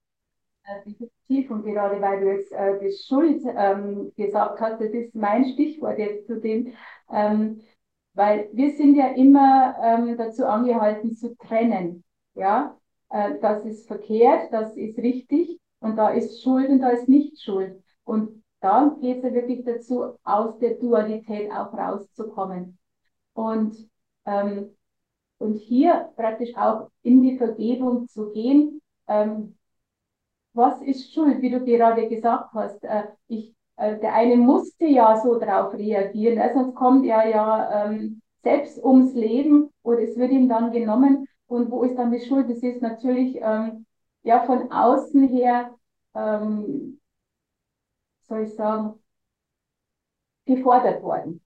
Definitiv 0.85 1.51
und 1.51 1.63
gerade 1.63 2.01
weil 2.01 2.21
du 2.21 2.31
jetzt 2.31 2.51
äh, 2.51 2.79
das 2.81 3.05
Schuld 3.05 3.43
ähm, 3.45 4.11
gesagt 4.15 4.59
hast, 4.59 4.81
das 4.81 4.89
ist 4.91 5.13
mein 5.13 5.45
Stichwort 5.53 5.99
jetzt 5.99 6.25
zu 6.25 6.39
dem, 6.39 6.73
ähm, 7.11 7.61
weil 8.15 8.49
wir 8.51 8.75
sind 8.75 8.95
ja 8.95 9.09
immer 9.09 9.75
ähm, 9.79 10.17
dazu 10.17 10.45
angehalten 10.47 11.15
zu 11.15 11.35
trennen, 11.37 12.03
ja, 12.33 12.75
äh, 13.09 13.39
das 13.41 13.65
ist 13.65 13.87
verkehrt, 13.87 14.51
das 14.51 14.75
ist 14.75 14.97
richtig 14.97 15.59
und 15.79 15.95
da 15.97 16.09
ist 16.09 16.41
Schuld 16.43 16.69
und 16.69 16.79
da 16.81 16.89
ist 16.89 17.09
nicht 17.09 17.41
Schuld 17.41 17.81
und 18.03 18.43
da 18.61 18.95
geht 19.01 19.17
es 19.17 19.23
ja 19.23 19.33
wirklich 19.33 19.63
dazu, 19.63 20.17
aus 20.23 20.57
der 20.59 20.75
Dualität 20.75 21.51
auch 21.51 21.73
rauszukommen 21.73 22.77
und 23.33 23.75
ähm, 24.25 24.75
und 25.37 25.57
hier 25.57 26.11
praktisch 26.15 26.55
auch 26.55 26.89
in 27.03 27.21
die 27.21 27.37
Vergebung 27.37 28.07
zu 28.07 28.31
gehen, 28.31 28.81
ähm, 29.07 29.55
was 30.53 30.81
ist 30.81 31.13
schuld, 31.13 31.41
wie 31.41 31.51
du 31.51 31.63
gerade 31.63 32.07
gesagt 32.07 32.53
hast. 32.53 32.83
Äh, 32.83 33.03
ich, 33.27 33.53
äh, 33.77 33.99
der 33.99 34.13
eine 34.13 34.37
musste 34.37 34.85
ja 34.85 35.17
so 35.21 35.37
darauf 35.37 35.73
reagieren, 35.73 36.37
äh, 36.37 36.53
sonst 36.53 36.75
kommt 36.75 37.05
er 37.05 37.27
ja 37.27 37.85
ähm, 37.85 38.21
selbst 38.43 38.83
ums 38.83 39.13
Leben 39.13 39.69
oder 39.83 40.01
es 40.01 40.15
wird 40.17 40.31
ihm 40.31 40.47
dann 40.47 40.71
genommen. 40.71 41.27
Und 41.47 41.71
wo 41.71 41.83
ist 41.83 41.95
dann 41.97 42.11
die 42.11 42.19
Schuld? 42.25 42.49
Das 42.49 42.59
ist 42.63 42.81
natürlich 42.81 43.37
ähm, 43.41 43.85
ja 44.23 44.45
von 44.45 44.71
außen 44.71 45.27
her, 45.29 45.75
ähm, 46.15 46.99
soll 48.27 48.43
ich 48.43 48.55
sagen, 48.55 48.99
gefordert 50.47 51.03
worden. 51.03 51.41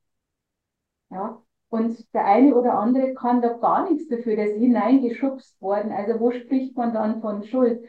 Ja, 1.11 1.41
Und 1.69 2.13
der 2.13 2.25
eine 2.25 2.55
oder 2.55 2.73
andere 2.79 3.13
kann 3.13 3.41
da 3.41 3.49
gar 3.57 3.89
nichts 3.89 4.07
dafür, 4.09 4.35
der 4.35 4.51
ist 4.53 4.59
hineingeschubst 4.59 5.61
worden. 5.61 5.91
Also 5.91 6.19
wo 6.19 6.31
spricht 6.31 6.75
man 6.77 6.93
dann 6.93 7.21
von 7.21 7.43
Schuld? 7.43 7.83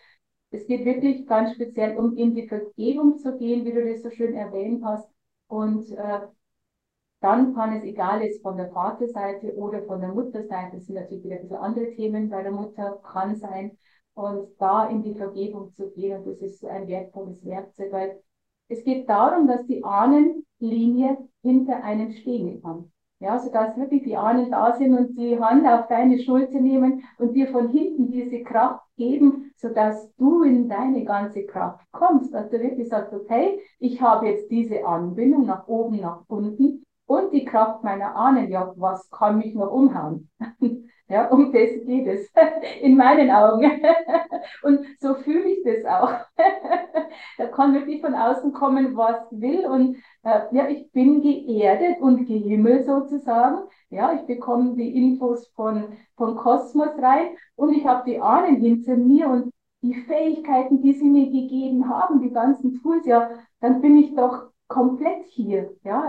Es 0.50 0.66
geht 0.66 0.84
wirklich 0.84 1.26
ganz 1.26 1.54
speziell 1.54 1.96
um 1.96 2.16
in 2.16 2.34
die 2.34 2.48
Vergebung 2.48 3.18
zu 3.18 3.36
gehen, 3.38 3.64
wie 3.64 3.72
du 3.72 3.84
das 3.90 4.02
so 4.02 4.10
schön 4.10 4.34
erwähnt 4.34 4.84
hast. 4.84 5.08
Und 5.48 5.90
äh, 5.92 6.20
dann 7.20 7.54
kann 7.54 7.76
es, 7.76 7.84
egal 7.84 8.22
ist 8.22 8.42
von 8.42 8.56
der 8.56 8.70
Vaterseite 8.70 9.54
oder 9.54 9.82
von 9.82 10.00
der 10.00 10.10
Mutterseite, 10.10 10.76
das 10.76 10.86
sind 10.86 10.94
natürlich 10.94 11.24
wieder 11.24 11.36
ein 11.36 11.42
bisschen 11.42 11.56
andere 11.56 11.90
Themen 11.92 12.30
bei 12.30 12.42
der 12.42 12.52
Mutter, 12.52 13.00
kann 13.02 13.36
sein, 13.36 13.76
und 14.14 14.48
da 14.58 14.86
in 14.86 15.02
die 15.02 15.14
Vergebung 15.14 15.72
zu 15.74 15.90
gehen. 15.90 16.18
Und 16.18 16.26
das 16.26 16.40
ist 16.40 16.64
ein 16.64 16.88
wertvolles 16.88 17.44
Werkzeug, 17.44 17.92
weil 17.92 18.20
es 18.68 18.84
geht 18.84 19.08
darum, 19.08 19.48
dass 19.48 19.66
die 19.66 19.82
Ahnenlinie 19.84 21.18
hinter 21.42 21.82
einem 21.82 22.12
stehen 22.12 22.62
kann. 22.62 22.92
Ja, 23.18 23.38
sodass 23.38 23.76
wirklich 23.76 24.04
die 24.04 24.16
Ahnen 24.16 24.50
da 24.50 24.74
sind 24.76 24.96
und 24.96 25.18
die 25.18 25.38
Hand 25.38 25.66
auf 25.66 25.88
deine 25.88 26.18
Schulter 26.20 26.58
nehmen 26.58 27.04
und 27.18 27.34
dir 27.34 27.48
von 27.48 27.68
hinten 27.68 28.10
diese 28.10 28.42
Kraft 28.42 28.82
geben, 28.96 29.52
sodass 29.56 30.10
du 30.16 30.42
in 30.42 30.70
deine 30.70 31.04
ganze 31.04 31.44
Kraft 31.44 31.84
kommst, 31.92 32.32
dass 32.32 32.48
du 32.48 32.58
wirklich 32.58 32.88
sagst, 32.88 33.12
okay, 33.12 33.60
ich 33.78 34.00
habe 34.00 34.26
jetzt 34.26 34.50
diese 34.50 34.86
Anbindung 34.86 35.44
nach 35.44 35.68
oben, 35.68 36.00
nach 36.00 36.22
unten 36.28 36.82
und 37.10 37.32
die 37.32 37.44
Kraft 37.44 37.82
meiner 37.82 38.14
Ahnen, 38.14 38.48
ja, 38.48 38.72
was 38.76 39.10
kann 39.10 39.38
mich 39.38 39.54
noch 39.54 39.70
umhauen? 39.72 40.30
Ja, 41.10 41.26
um 41.26 41.52
das 41.52 41.70
geht 41.86 42.06
es 42.06 42.30
in 42.82 42.96
meinen 42.96 43.32
Augen. 43.32 43.68
Und 44.62 44.86
so 45.00 45.14
fühle 45.16 45.48
ich 45.48 45.64
das 45.64 45.84
auch. 45.84 46.12
Da 47.36 47.46
kann 47.48 47.74
wirklich 47.74 48.00
von 48.00 48.14
außen 48.14 48.52
kommen, 48.52 48.96
was 48.96 49.16
will. 49.32 49.66
Und 49.66 49.96
äh, 50.22 50.42
ja, 50.52 50.68
ich 50.68 50.92
bin 50.92 51.20
geerdet 51.20 52.00
und 52.00 52.26
gehimmelt 52.26 52.86
sozusagen. 52.86 53.68
Ja, 53.88 54.12
ich 54.12 54.22
bekomme 54.26 54.76
die 54.76 54.96
Infos 54.96 55.48
von, 55.56 55.96
von 56.16 56.36
Kosmos 56.36 56.90
rein 57.02 57.36
und 57.56 57.72
ich 57.74 57.84
habe 57.84 58.08
die 58.08 58.20
Ahnen 58.20 58.60
hinter 58.60 58.96
mir 58.96 59.28
und 59.28 59.50
die 59.82 59.94
Fähigkeiten, 59.94 60.80
die 60.80 60.92
sie 60.92 61.08
mir 61.10 61.26
gegeben 61.26 61.88
haben, 61.88 62.20
die 62.22 62.30
ganzen 62.30 62.80
Tools, 62.80 63.04
ja, 63.04 63.30
dann 63.60 63.80
bin 63.80 63.96
ich 63.96 64.14
doch 64.14 64.50
komplett 64.68 65.24
hier. 65.26 65.74
Ja, 65.82 66.04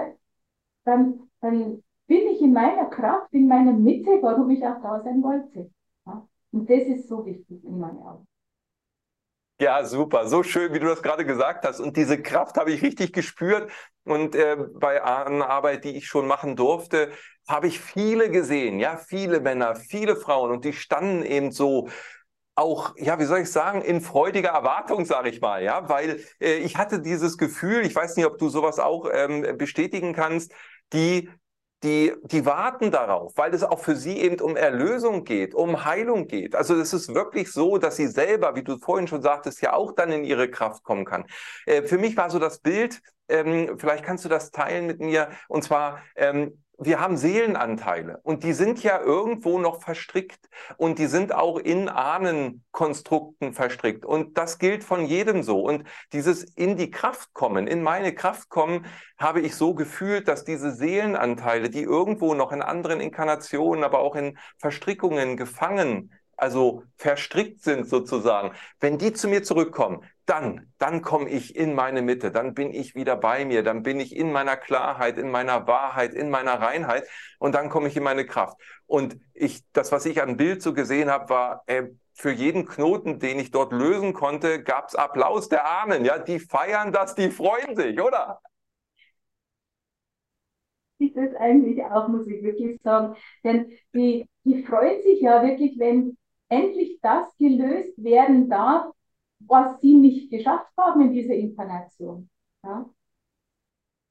dann, 0.84 1.29
dann 1.41 1.84
bin 2.07 2.27
ich 2.27 2.41
in 2.41 2.53
meiner 2.53 2.86
Kraft, 2.86 3.34
in 3.34 3.47
meiner 3.47 3.73
Mitte, 3.73 4.11
warum 4.21 4.49
ich 4.49 4.65
auch 4.65 4.82
da 4.82 5.01
sein 5.03 5.23
wollte. 5.23 5.71
Ja? 6.05 6.27
Und 6.51 6.69
das 6.69 6.84
ist 6.84 7.07
so 7.07 7.25
wichtig 7.25 7.63
in 7.63 7.79
meinen 7.79 7.99
Augen. 7.99 8.27
Ja, 9.61 9.86
super. 9.86 10.27
So 10.27 10.41
schön, 10.41 10.73
wie 10.73 10.79
du 10.79 10.88
das 10.88 11.03
gerade 11.03 11.23
gesagt 11.23 11.65
hast. 11.67 11.79
Und 11.79 11.95
diese 11.95 12.19
Kraft 12.19 12.57
habe 12.57 12.71
ich 12.71 12.82
richtig 12.82 13.13
gespürt. 13.13 13.71
Und 14.03 14.34
äh, 14.34 14.57
bei 14.73 15.03
einer 15.03 15.47
Arbeit, 15.47 15.84
die 15.84 15.95
ich 15.95 16.07
schon 16.07 16.25
machen 16.25 16.55
durfte, 16.55 17.11
habe 17.47 17.67
ich 17.67 17.79
viele 17.79 18.32
gesehen. 18.32 18.79
Ja, 18.79 18.97
viele 18.97 19.39
Männer, 19.39 19.75
viele 19.75 20.15
Frauen. 20.15 20.49
Und 20.49 20.65
die 20.65 20.73
standen 20.73 21.23
eben 21.23 21.51
so 21.51 21.89
auch, 22.55 22.93
ja, 22.97 23.19
wie 23.19 23.25
soll 23.25 23.39
ich 23.39 23.51
sagen, 23.51 23.81
in 23.81 24.01
freudiger 24.01 24.49
Erwartung, 24.49 25.05
sage 25.05 25.29
ich 25.29 25.41
mal, 25.41 25.63
ja, 25.63 25.89
weil 25.89 26.23
äh, 26.39 26.57
ich 26.57 26.77
hatte 26.77 27.01
dieses 27.01 27.37
Gefühl, 27.37 27.85
ich 27.85 27.95
weiß 27.95 28.17
nicht, 28.17 28.25
ob 28.25 28.37
du 28.37 28.49
sowas 28.49 28.79
auch 28.79 29.07
ähm, 29.11 29.57
bestätigen 29.57 30.13
kannst, 30.13 30.53
die 30.93 31.29
die, 31.83 32.13
die 32.23 32.45
warten 32.45 32.91
darauf, 32.91 33.33
weil 33.37 33.53
es 33.53 33.63
auch 33.63 33.79
für 33.79 33.95
sie 33.95 34.19
eben 34.19 34.39
um 34.39 34.55
Erlösung 34.55 35.23
geht, 35.23 35.55
um 35.55 35.83
Heilung 35.83 36.27
geht. 36.27 36.55
Also 36.55 36.75
es 36.75 36.93
ist 36.93 37.13
wirklich 37.15 37.51
so, 37.51 37.77
dass 37.79 37.95
sie 37.95 38.07
selber, 38.07 38.55
wie 38.55 38.63
du 38.63 38.77
vorhin 38.77 39.07
schon 39.07 39.21
sagtest, 39.21 39.61
ja 39.61 39.73
auch 39.73 39.93
dann 39.93 40.11
in 40.11 40.23
ihre 40.23 40.49
Kraft 40.49 40.83
kommen 40.83 41.05
kann. 41.05 41.25
Äh, 41.65 41.81
für 41.83 41.97
mich 41.97 42.15
war 42.17 42.29
so 42.29 42.37
das 42.37 42.59
Bild, 42.59 43.01
ähm, 43.29 43.77
vielleicht 43.79 44.03
kannst 44.03 44.25
du 44.25 44.29
das 44.29 44.51
teilen 44.51 44.85
mit 44.85 44.99
mir, 44.99 45.29
und 45.47 45.63
zwar, 45.63 46.03
ähm, 46.15 46.63
wir 46.84 46.99
haben 46.99 47.15
Seelenanteile 47.15 48.19
und 48.23 48.43
die 48.43 48.53
sind 48.53 48.82
ja 48.82 48.99
irgendwo 48.99 49.59
noch 49.59 49.82
verstrickt 49.82 50.49
und 50.77 50.97
die 50.97 51.05
sind 51.05 51.34
auch 51.34 51.57
in 51.57 51.89
Ahnenkonstrukten 51.89 53.53
verstrickt 53.53 54.03
und 54.03 54.38
das 54.38 54.57
gilt 54.57 54.84
von 54.84 55.05
jedem 55.05 55.43
so 55.43 55.61
und 55.61 55.84
dieses 56.11 56.43
in 56.43 56.77
die 56.77 56.89
Kraft 56.89 57.34
kommen, 57.34 57.67
in 57.67 57.84
meine 57.84 58.15
Kraft 58.15 58.49
kommen, 58.49 58.86
habe 59.19 59.41
ich 59.41 59.55
so 59.55 59.75
gefühlt, 59.75 60.27
dass 60.27 60.43
diese 60.43 60.71
Seelenanteile, 60.71 61.69
die 61.69 61.84
irgendwo 61.84 62.34
noch 62.34 62.51
in 62.51 62.63
anderen 62.63 62.99
Inkarnationen, 62.99 63.84
aber 63.84 63.99
auch 63.99 64.15
in 64.15 64.38
Verstrickungen 64.57 65.38
gefangen 65.38 66.11
also 66.41 66.84
verstrickt 66.97 67.61
sind 67.61 67.88
sozusagen, 67.88 68.51
wenn 68.79 68.97
die 68.97 69.13
zu 69.13 69.27
mir 69.27 69.43
zurückkommen, 69.43 70.03
dann, 70.32 70.71
dann 70.77 71.01
komme 71.01 71.29
ich 71.29 71.57
in 71.57 71.75
meine 71.75 72.01
Mitte, 72.01 72.32
dann 72.32 72.53
bin 72.53 72.71
ich 72.71 72.95
wieder 72.95 73.17
bei 73.17 73.43
mir, 73.43 73.63
dann 73.63 73.84
bin 73.84 73.99
ich 73.99 74.15
in 74.15 74.32
meiner 74.32 74.55
Klarheit, 74.55 75.17
in 75.17 75.29
meiner 75.29 75.67
Wahrheit, 75.67 76.13
in 76.13 76.29
meiner 76.29 76.53
Reinheit 76.53 77.03
und 77.38 77.53
dann 77.53 77.67
komme 77.69 77.89
ich 77.89 77.97
in 77.97 78.03
meine 78.03 78.25
Kraft. 78.25 78.57
Und 78.86 79.17
ich, 79.34 79.61
das, 79.73 79.91
was 79.91 80.05
ich 80.05 80.21
an 80.21 80.38
Bild 80.38 80.61
so 80.61 80.73
gesehen 80.73 81.09
habe, 81.11 81.29
war, 81.29 81.63
äh, 81.67 81.89
für 82.13 82.32
jeden 82.32 82.65
Knoten, 82.65 83.19
den 83.19 83.39
ich 83.39 83.51
dort 83.51 83.73
lösen 83.73 84.13
konnte, 84.13 84.63
gab 84.63 84.88
es 84.88 84.95
Applaus 84.95 85.49
der 85.49 85.65
Ahnen. 85.65 86.05
Ja, 86.05 86.17
die 86.17 86.39
feiern 86.39 86.93
das, 86.93 87.15
die 87.15 87.29
freuen 87.29 87.75
sich, 87.75 87.99
oder? 87.99 88.39
Ich 90.97 91.13
das 91.13 91.36
eigentlich 91.36 91.84
auch, 91.84 92.07
muss 92.07 92.27
ich 92.27 92.41
wirklich 92.41 92.79
sagen. 92.84 93.17
Denn 93.43 93.71
die, 93.93 94.25
die 94.45 94.63
freuen 94.63 95.01
sich 95.01 95.19
ja 95.19 95.43
wirklich, 95.43 95.77
wenn 95.77 96.17
endlich 96.47 96.99
das 97.01 97.25
gelöst 97.38 97.93
werden 97.97 98.49
darf, 98.49 98.93
was 99.47 99.79
sie 99.81 99.95
nicht 99.95 100.29
geschafft 100.31 100.71
haben 100.77 101.01
in 101.01 101.13
dieser 101.13 101.33
Inkarnation. 101.33 102.29
Ja? 102.63 102.89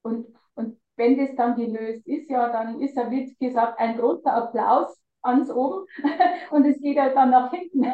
Und, 0.02 0.26
und 0.54 0.78
wenn 0.96 1.18
das 1.18 1.34
dann 1.36 1.56
gelöst 1.56 2.06
ist, 2.06 2.28
ja, 2.30 2.48
dann 2.50 2.80
ist 2.80 2.96
ja, 2.96 3.10
wie 3.10 3.34
gesagt, 3.40 3.78
ein 3.78 3.98
großer 3.98 4.32
Applaus 4.32 4.96
ans 5.22 5.50
oben 5.50 5.86
und 6.50 6.64
es 6.66 6.80
geht 6.80 6.98
halt 6.98 7.16
dann 7.16 7.30
nach 7.30 7.50
hinten. 7.50 7.84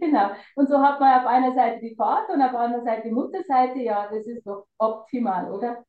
genau. 0.00 0.30
Und 0.54 0.68
so 0.68 0.80
hat 0.80 1.00
man 1.00 1.20
auf 1.20 1.26
einer 1.26 1.54
Seite 1.54 1.80
die 1.80 1.94
Vater 1.96 2.34
und 2.34 2.42
auf 2.42 2.50
der 2.52 2.60
anderen 2.60 2.84
Seite 2.84 3.08
die 3.08 3.14
Mutterseite. 3.14 3.80
Ja, 3.80 4.08
das 4.10 4.26
ist 4.26 4.46
doch 4.46 4.66
optimal, 4.78 5.50
oder? 5.52 5.84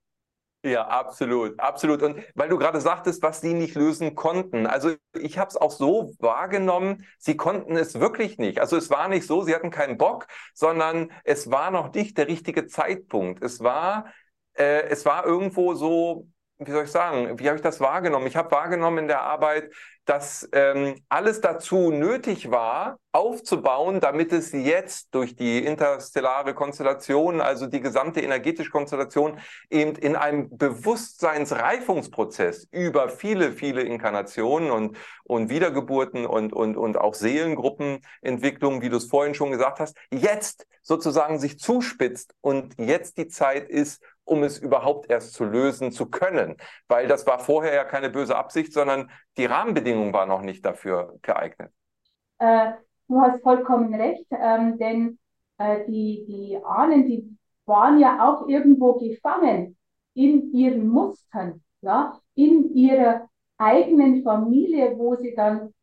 Ja, 0.63 0.87
absolut, 0.87 1.59
absolut. 1.59 2.03
Und 2.03 2.21
weil 2.35 2.47
du 2.49 2.57
gerade 2.59 2.79
sagtest, 2.81 3.23
was 3.23 3.41
sie 3.41 3.55
nicht 3.55 3.73
lösen 3.73 4.13
konnten. 4.13 4.67
Also 4.67 4.93
ich 5.13 5.39
habe 5.39 5.49
es 5.49 5.57
auch 5.57 5.71
so 5.71 6.13
wahrgenommen, 6.19 7.07
sie 7.17 7.35
konnten 7.35 7.75
es 7.75 7.99
wirklich 7.99 8.37
nicht. 8.37 8.59
Also 8.59 8.77
es 8.77 8.91
war 8.91 9.07
nicht 9.07 9.25
so, 9.25 9.41
sie 9.41 9.55
hatten 9.55 9.71
keinen 9.71 9.97
Bock, 9.97 10.27
sondern 10.53 11.11
es 11.23 11.49
war 11.49 11.71
noch 11.71 11.91
nicht 11.95 12.15
der 12.19 12.27
richtige 12.27 12.67
Zeitpunkt. 12.67 13.43
Es 13.43 13.61
war, 13.61 14.13
äh, 14.53 14.83
es 14.89 15.03
war 15.03 15.25
irgendwo 15.25 15.73
so, 15.73 16.27
wie 16.59 16.69
soll 16.71 16.83
ich 16.83 16.91
sagen, 16.91 17.39
wie 17.39 17.47
habe 17.47 17.55
ich 17.57 17.63
das 17.63 17.79
wahrgenommen? 17.79 18.27
Ich 18.27 18.35
habe 18.35 18.51
wahrgenommen 18.51 18.99
in 18.99 19.07
der 19.07 19.23
Arbeit, 19.23 19.73
dass 20.05 20.49
ähm, 20.51 20.95
alles 21.09 21.41
dazu 21.41 21.91
nötig 21.91 22.49
war, 22.49 22.97
aufzubauen, 23.11 23.99
damit 23.99 24.31
es 24.31 24.51
jetzt 24.51 25.13
durch 25.13 25.35
die 25.35 25.63
interstellare 25.65 26.53
Konstellation, 26.53 27.41
also 27.41 27.65
die 27.67 27.81
gesamte 27.81 28.21
energetische 28.21 28.71
Konstellation, 28.71 29.37
eben 29.69 29.95
in 29.95 30.15
einem 30.15 30.57
Bewusstseinsreifungsprozess 30.57 32.67
über 32.71 33.09
viele, 33.09 33.51
viele 33.51 33.81
Inkarnationen 33.81 34.71
und, 34.71 34.97
und 35.23 35.49
Wiedergeburten 35.49 36.25
und, 36.25 36.53
und, 36.53 36.77
und 36.77 36.97
auch 36.97 37.13
Seelengruppenentwicklungen, 37.13 38.81
wie 38.81 38.89
du 38.89 38.97
es 38.97 39.05
vorhin 39.05 39.35
schon 39.35 39.51
gesagt 39.51 39.81
hast, 39.81 39.95
jetzt 40.11 40.65
sozusagen 40.81 41.37
sich 41.37 41.59
zuspitzt 41.59 42.33
und 42.41 42.73
jetzt 42.79 43.17
die 43.17 43.27
Zeit 43.27 43.69
ist, 43.69 44.01
um 44.23 44.43
es 44.43 44.57
überhaupt 44.57 45.09
erst 45.09 45.33
zu 45.33 45.43
lösen 45.43 45.91
zu 45.91 46.05
können. 46.05 46.55
Weil 46.87 47.07
das 47.07 47.27
war 47.27 47.39
vorher 47.39 47.73
ja 47.73 47.83
keine 47.83 48.09
böse 48.09 48.35
Absicht, 48.35 48.71
sondern 48.71 49.11
die 49.37 49.45
Rahmenbedingungen 49.45 49.90
waren 50.13 50.29
noch 50.29 50.41
nicht 50.41 50.65
dafür 50.65 51.17
geeignet. 51.21 51.71
Äh, 52.39 52.73
du 53.07 53.21
hast 53.21 53.41
vollkommen 53.41 53.93
recht, 53.93 54.25
ähm, 54.31 54.77
denn 54.77 55.19
äh, 55.57 55.85
die, 55.85 56.25
die 56.27 56.59
Ahnen, 56.63 57.07
die 57.07 57.37
waren 57.65 57.99
ja 57.99 58.27
auch 58.27 58.47
irgendwo 58.47 58.93
gefangen 58.93 59.77
in 60.13 60.51
ihren 60.53 60.87
Mustern, 60.87 61.63
ja, 61.81 62.19
in 62.35 62.73
ihrer 62.73 63.29
eigenen 63.57 64.23
Familie, 64.23 64.97
wo 64.97 65.15
sie 65.15 65.33
dann 65.35 65.73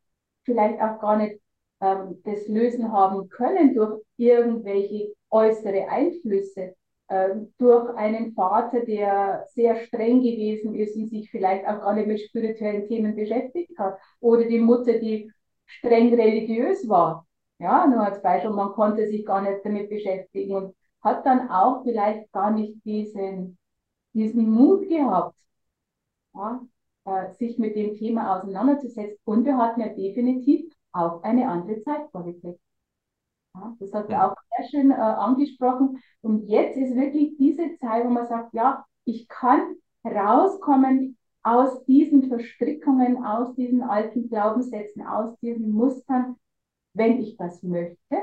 vielleicht 0.44 0.80
auch 0.80 0.98
gar 1.00 1.16
nicht 1.16 1.40
ähm, 1.80 2.20
das 2.24 2.48
lösen 2.48 2.92
haben 2.92 3.28
können 3.28 3.74
durch 3.74 4.02
irgendwelche 4.16 5.12
äußere 5.30 5.88
Einflüsse. 5.88 6.74
Ähm, 7.10 7.54
durch 7.58 7.88
einen 7.96 8.34
Vater, 8.34 8.80
der 8.84 9.46
sehr 9.54 9.76
streng 9.86 10.20
gewesen 10.22 10.74
ist 10.74 10.94
und 10.96 11.08
sich 11.08 11.30
vielleicht 11.30 11.66
auch 11.66 11.80
gar 11.80 11.94
nicht 11.94 12.06
mit 12.06 12.20
spirituellen 12.20 12.86
Themen 12.86 13.16
beschäftigt 13.16 13.78
hat. 13.78 13.98
Oder 14.20 14.44
die 14.44 14.58
Mutter, 14.58 14.98
die 14.98 15.32
streng 15.66 16.14
religiös 16.14 16.88
war. 16.88 17.26
Ja, 17.58 17.86
nur 17.86 18.00
als 18.04 18.22
Beispiel, 18.22 18.50
man 18.50 18.72
konnte 18.72 19.08
sich 19.08 19.24
gar 19.24 19.40
nicht 19.42 19.64
damit 19.64 19.88
beschäftigen 19.90 20.54
und 20.54 20.74
hat 21.02 21.24
dann 21.26 21.50
auch 21.50 21.82
vielleicht 21.82 22.30
gar 22.32 22.50
nicht 22.50 22.74
diesen, 22.84 23.58
diesen 24.14 24.50
Mut 24.50 24.88
gehabt, 24.88 25.38
ja, 26.34 26.62
äh, 27.04 27.32
sich 27.34 27.58
mit 27.58 27.76
dem 27.76 27.94
Thema 27.94 28.36
auseinanderzusetzen. 28.38 29.18
Und 29.24 29.44
wir 29.44 29.56
hatten 29.58 29.80
ja 29.80 29.88
definitiv 29.88 30.72
auch 30.92 31.22
eine 31.22 31.48
andere 31.48 31.80
Zeitqualität. 31.82 32.58
Ja, 32.58 32.67
das 33.78 33.92
hat 33.92 34.10
er 34.10 34.30
auch 34.30 34.36
sehr 34.56 34.68
schön 34.68 34.90
äh, 34.90 34.94
angesprochen. 34.94 35.98
Und 36.20 36.48
jetzt 36.48 36.76
ist 36.76 36.94
wirklich 36.94 37.36
diese 37.38 37.76
Zeit, 37.76 38.04
wo 38.04 38.10
man 38.10 38.26
sagt, 38.26 38.54
ja, 38.54 38.84
ich 39.04 39.28
kann 39.28 39.76
rauskommen 40.04 41.16
aus 41.42 41.84
diesen 41.84 42.28
Verstrickungen, 42.28 43.24
aus 43.24 43.54
diesen 43.54 43.82
alten 43.82 44.28
Glaubenssätzen, 44.28 45.02
aus 45.06 45.38
diesen 45.40 45.72
Mustern, 45.72 46.36
wenn 46.94 47.20
ich 47.20 47.36
das 47.36 47.62
möchte, 47.62 48.16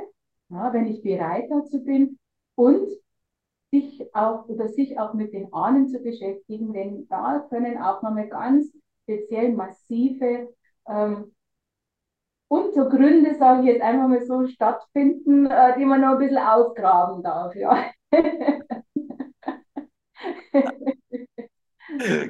ja, 0.49 0.73
wenn 0.73 0.87
ich 0.87 1.01
bereit 1.01 1.45
dazu 1.49 1.83
bin 1.83 2.19
und 2.55 2.87
sich 3.71 4.13
auch 4.13 4.47
oder 4.47 4.67
sich 4.69 4.99
auch 4.99 5.13
mit 5.13 5.33
den 5.33 5.51
Ahnen 5.53 5.87
zu 5.87 5.99
beschäftigen, 5.99 6.73
denn 6.73 7.07
da 7.09 7.45
können 7.49 7.77
auch 7.77 8.01
nochmal 8.01 8.27
ganz 8.27 8.71
speziell 9.03 9.53
massive 9.53 10.53
ähm, 10.87 11.34
Untergründe, 12.47 13.35
sage 13.35 13.61
ich 13.61 13.67
jetzt 13.67 13.81
einfach 13.81 14.07
mal 14.07 14.21
so, 14.25 14.47
stattfinden, 14.47 15.47
äh, 15.47 15.77
die 15.77 15.85
man 15.85 16.01
noch 16.01 16.11
ein 16.11 16.19
bisschen 16.19 16.37
ausgraben 16.37 17.23
darf. 17.23 17.55
Ja. 17.55 17.85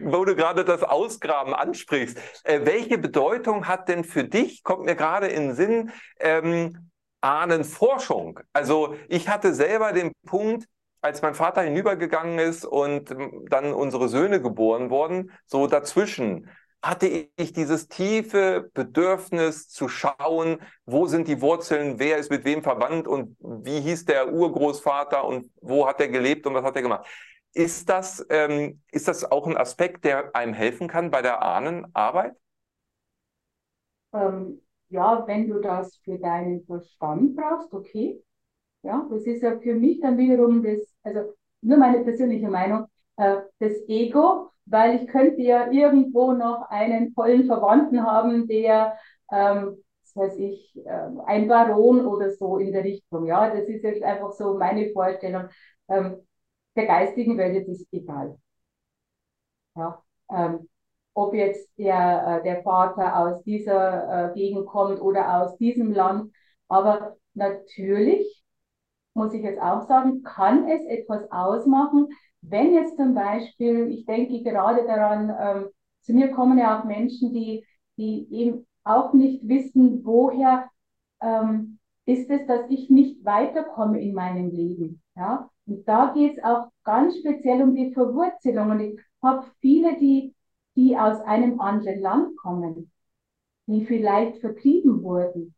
Wo 0.03 0.25
du 0.25 0.35
gerade 0.35 0.63
das 0.63 0.83
Ausgraben 0.83 1.53
ansprichst, 1.53 2.17
äh, 2.43 2.61
welche 2.65 2.97
Bedeutung 2.97 3.67
hat 3.67 3.89
denn 3.89 4.03
für 4.03 4.23
dich, 4.23 4.63
kommt 4.63 4.85
mir 4.85 4.95
gerade 4.95 5.27
in 5.27 5.47
den 5.47 5.55
Sinn, 5.55 5.91
ähm, 6.19 6.91
Ahnenforschung? 7.21 8.39
Also 8.53 8.95
ich 9.09 9.29
hatte 9.29 9.53
selber 9.53 9.91
den 9.91 10.11
Punkt, 10.25 10.67
als 11.01 11.21
mein 11.21 11.35
Vater 11.35 11.61
hinübergegangen 11.61 12.39
ist 12.39 12.65
und 12.65 13.11
ähm, 13.11 13.45
dann 13.49 13.73
unsere 13.73 14.09
Söhne 14.09 14.41
geboren 14.41 14.89
wurden, 14.89 15.31
so 15.45 15.67
dazwischen 15.67 16.49
hatte 16.85 17.07
ich 17.07 17.51
dieses 17.51 17.87
tiefe 17.87 18.69
Bedürfnis 18.73 19.69
zu 19.69 19.87
schauen, 19.89 20.59
wo 20.85 21.07
sind 21.07 21.27
die 21.27 21.41
Wurzeln, 21.41 21.97
wer 21.97 22.17
ist 22.17 22.29
mit 22.29 22.45
wem 22.45 22.61
verwandt 22.61 23.07
und 23.07 23.35
wie 23.39 23.81
hieß 23.81 24.05
der 24.05 24.31
Urgroßvater 24.31 25.25
und 25.25 25.49
wo 25.61 25.87
hat 25.87 25.99
er 25.99 26.09
gelebt 26.09 26.45
und 26.45 26.53
was 26.53 26.63
hat 26.63 26.75
er 26.75 26.83
gemacht. 26.83 27.07
Ist 27.53 27.89
das, 27.89 28.23
ähm, 28.29 28.81
ist 28.91 29.07
das 29.07 29.29
auch 29.31 29.47
ein 29.47 29.57
Aspekt, 29.57 30.05
der 30.05 30.35
einem 30.35 30.53
helfen 30.53 30.87
kann 30.87 31.09
bei 31.09 31.23
der 31.23 31.41
Ahnenarbeit? 31.41 32.35
Ähm, 34.13 34.61
ja, 34.89 35.25
wenn 35.25 35.49
du 35.49 35.59
das 35.59 35.97
für 36.03 36.19
deinen 36.19 36.65
Verstand 36.65 37.35
brauchst, 37.35 37.73
okay. 37.73 38.21
Ja, 38.83 39.07
das 39.09 39.23
ist 39.23 39.41
ja 39.41 39.59
für 39.59 39.73
mich 39.73 40.01
dann 40.01 40.19
wiederum 40.19 40.61
das, 40.61 40.95
also 41.01 41.33
nur 41.61 41.77
meine 41.79 42.03
persönliche 42.03 42.47
Meinung, 42.47 42.85
äh, 43.17 43.37
das 43.57 43.73
Ego, 43.87 44.51
weil 44.65 44.95
ich 45.01 45.07
könnte 45.07 45.41
ja 45.41 45.71
irgendwo 45.71 46.31
noch 46.33 46.69
einen 46.69 47.13
tollen 47.13 47.45
Verwandten 47.45 48.03
haben, 48.03 48.47
der, 48.47 48.97
ähm, 49.31 49.77
was 50.03 50.15
weiß 50.15 50.37
ich, 50.39 50.75
äh, 50.85 51.09
ein 51.25 51.47
Baron 51.47 52.05
oder 52.05 52.31
so 52.31 52.57
in 52.57 52.71
der 52.71 52.83
Richtung. 52.83 53.25
Ja, 53.27 53.49
das 53.49 53.67
ist 53.67 53.83
jetzt 53.83 54.03
einfach 54.03 54.31
so 54.31 54.57
meine 54.57 54.91
Vorstellung. 54.91 55.49
Ähm, 55.89 56.17
der 56.75 56.87
geistigen 56.87 57.37
Welt 57.37 57.67
ist 57.67 57.87
egal. 57.91 58.37
Ja, 59.75 60.01
ähm, 60.29 60.69
ob 61.13 61.33
jetzt 61.33 61.69
der, 61.77 62.39
äh, 62.41 62.43
der 62.43 62.61
Vater 62.63 63.17
aus 63.19 63.43
dieser 63.43 64.31
äh, 64.31 64.33
Gegend 64.33 64.65
kommt 64.67 65.01
oder 65.01 65.41
aus 65.41 65.57
diesem 65.57 65.91
Land. 65.93 66.31
Aber 66.67 67.17
natürlich, 67.33 68.43
muss 69.13 69.33
ich 69.33 69.43
jetzt 69.43 69.61
auch 69.61 69.87
sagen, 69.87 70.23
kann 70.23 70.69
es 70.69 70.85
etwas 70.85 71.31
ausmachen, 71.31 72.09
wenn 72.49 72.73
jetzt 72.73 72.97
zum 72.97 73.13
Beispiel, 73.13 73.87
ich 73.89 74.05
denke 74.05 74.43
gerade 74.43 74.85
daran, 74.85 75.33
ähm, 75.39 75.69
zu 76.01 76.13
mir 76.13 76.31
kommen 76.31 76.57
ja 76.57 76.79
auch 76.79 76.85
Menschen, 76.85 77.33
die, 77.33 77.65
die 77.97 78.27
eben 78.31 78.65
auch 78.83 79.13
nicht 79.13 79.47
wissen, 79.47 80.05
woher 80.05 80.69
ähm, 81.21 81.79
ist 82.05 82.29
es, 82.29 82.45
dass 82.45 82.69
ich 82.69 82.89
nicht 82.89 83.25
weiterkomme 83.25 84.01
in 84.01 84.13
meinem 84.13 84.51
Leben. 84.51 85.01
Ja? 85.15 85.49
Und 85.65 85.87
da 85.87 86.13
geht 86.13 86.37
es 86.37 86.43
auch 86.43 86.67
ganz 86.83 87.17
speziell 87.17 87.63
um 87.63 87.75
die 87.75 87.91
Verwurzelung. 87.93 88.71
Und 88.71 88.79
ich 88.81 88.99
habe 89.23 89.47
viele, 89.59 89.97
die, 89.97 90.35
die 90.75 90.97
aus 90.97 91.19
einem 91.21 91.59
anderen 91.59 91.99
Land 92.01 92.37
kommen, 92.37 92.91
die 93.65 93.85
vielleicht 93.85 94.37
vertrieben 94.37 95.01
wurden. 95.01 95.55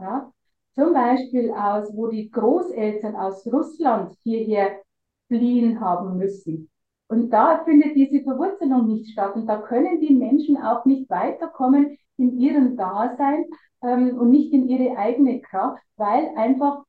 Ja? 0.00 0.32
Zum 0.74 0.92
Beispiel 0.92 1.52
aus, 1.52 1.88
wo 1.94 2.08
die 2.08 2.30
Großeltern 2.30 3.14
aus 3.14 3.46
Russland 3.46 4.12
hierher 4.24 4.80
fliehen 5.28 5.80
haben 5.80 6.16
müssen. 6.18 6.70
Und 7.08 7.30
da 7.30 7.62
findet 7.64 7.94
diese 7.94 8.22
Verwurzelung 8.22 8.86
nicht 8.88 9.12
statt. 9.12 9.36
Und 9.36 9.46
da 9.46 9.58
können 9.58 10.00
die 10.00 10.14
Menschen 10.14 10.56
auch 10.56 10.84
nicht 10.84 11.08
weiterkommen 11.08 11.96
in 12.16 12.38
ihrem 12.38 12.76
Dasein 12.76 13.44
ähm, 13.82 14.18
und 14.18 14.30
nicht 14.30 14.52
in 14.52 14.68
ihre 14.68 14.96
eigene 14.96 15.40
Kraft, 15.40 15.82
weil 15.96 16.30
einfach 16.36 16.82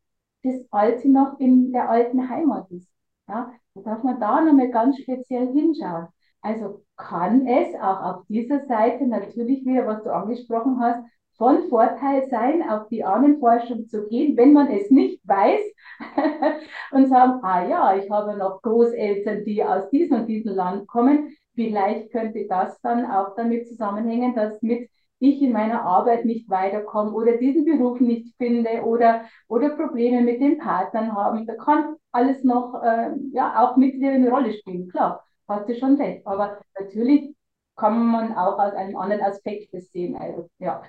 das 0.43 0.55
Alte 0.71 1.09
noch 1.09 1.39
in 1.39 1.71
der 1.71 1.89
alten 1.89 2.29
Heimat 2.29 2.69
ist. 2.71 2.87
Ja, 3.27 3.51
da 3.75 3.81
darf 3.81 4.03
man 4.03 4.19
da 4.19 4.41
nochmal 4.41 4.69
ganz 4.69 4.97
speziell 4.97 5.51
hinschauen. 5.51 6.07
Also 6.41 6.83
kann 6.95 7.45
es 7.45 7.75
auch 7.75 8.01
auf 8.01 8.25
dieser 8.27 8.65
Seite 8.65 9.05
natürlich 9.05 9.65
wieder, 9.65 9.85
was 9.85 10.03
du 10.03 10.13
angesprochen 10.13 10.79
hast, 10.79 11.03
von 11.37 11.69
Vorteil 11.69 12.27
sein, 12.29 12.67
auf 12.67 12.87
die 12.89 13.03
Ahnenforschung 13.03 13.87
zu 13.87 14.07
gehen, 14.07 14.35
wenn 14.37 14.53
man 14.53 14.67
es 14.71 14.89
nicht 14.89 15.19
weiß 15.27 15.61
und 16.91 17.07
sagen, 17.07 17.43
ah 17.43 17.67
ja, 17.67 17.95
ich 17.95 18.09
habe 18.09 18.37
noch 18.37 18.61
Großeltern, 18.61 19.43
die 19.45 19.63
aus 19.63 19.89
diesem 19.89 20.21
und 20.21 20.27
diesem 20.27 20.55
Land 20.55 20.87
kommen. 20.87 21.35
Vielleicht 21.53 22.11
könnte 22.11 22.45
das 22.47 22.79
dann 22.81 23.05
auch 23.09 23.35
damit 23.35 23.67
zusammenhängen, 23.67 24.35
dass 24.35 24.61
mit 24.61 24.89
ich 25.19 25.41
in 25.41 25.51
meiner 25.51 25.81
Arbeit 25.81 26.25
nicht 26.25 26.49
weiterkomme 26.49 27.11
oder 27.11 27.37
diesen 27.37 27.65
Beruf 27.65 27.99
nicht 27.99 28.35
finde 28.37 28.83
oder, 28.83 29.25
oder 29.47 29.69
Probleme 29.69 30.21
mit 30.21 30.39
den 30.41 30.59
Partnern 30.59 31.13
haben. 31.15 31.45
Da 31.47 31.55
kann 31.55 31.95
alles 32.11 32.43
noch, 32.43 32.81
äh, 32.83 33.11
ja, 33.33 33.63
auch 33.63 33.77
mit 33.77 33.95
eine 33.95 34.29
Rolle 34.29 34.53
spielen. 34.53 34.89
Klar, 34.89 35.23
hast 35.47 35.67
du 35.69 35.75
schon 35.75 35.95
recht. 35.99 36.25
Aber 36.27 36.59
natürlich 36.79 37.35
kann 37.75 38.05
man 38.05 38.33
auch 38.35 38.59
aus 38.59 38.73
einem 38.73 38.95
anderen 38.97 39.21
Aspekt 39.23 39.73
das 39.73 39.91
sehen. 39.91 40.15
Also, 40.15 40.49
ja. 40.59 40.83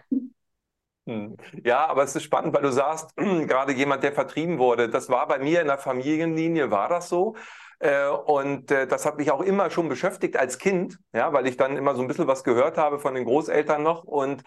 Hm. 1.08 1.38
Ja, 1.64 1.86
aber 1.86 2.02
es 2.02 2.14
ist 2.14 2.24
spannend, 2.24 2.54
weil 2.54 2.62
du 2.62 2.70
sagst, 2.70 3.16
gerade 3.16 3.72
jemand, 3.72 4.02
der 4.02 4.12
vertrieben 4.12 4.58
wurde, 4.58 4.90
das 4.90 5.08
war 5.08 5.26
bei 5.26 5.38
mir 5.38 5.62
in 5.62 5.66
der 5.66 5.78
Familienlinie, 5.78 6.70
war 6.70 6.90
das 6.90 7.08
so. 7.08 7.34
Äh, 7.78 8.08
und 8.08 8.70
äh, 8.70 8.86
das 8.86 9.06
hat 9.06 9.16
mich 9.16 9.30
auch 9.30 9.40
immer 9.40 9.70
schon 9.70 9.88
beschäftigt 9.88 10.36
als 10.36 10.58
Kind, 10.58 10.98
ja, 11.14 11.32
weil 11.32 11.46
ich 11.46 11.56
dann 11.56 11.78
immer 11.78 11.94
so 11.94 12.02
ein 12.02 12.08
bisschen 12.08 12.26
was 12.26 12.44
gehört 12.44 12.76
habe 12.76 12.98
von 12.98 13.14
den 13.14 13.24
Großeltern 13.24 13.82
noch. 13.82 14.04
Und, 14.04 14.42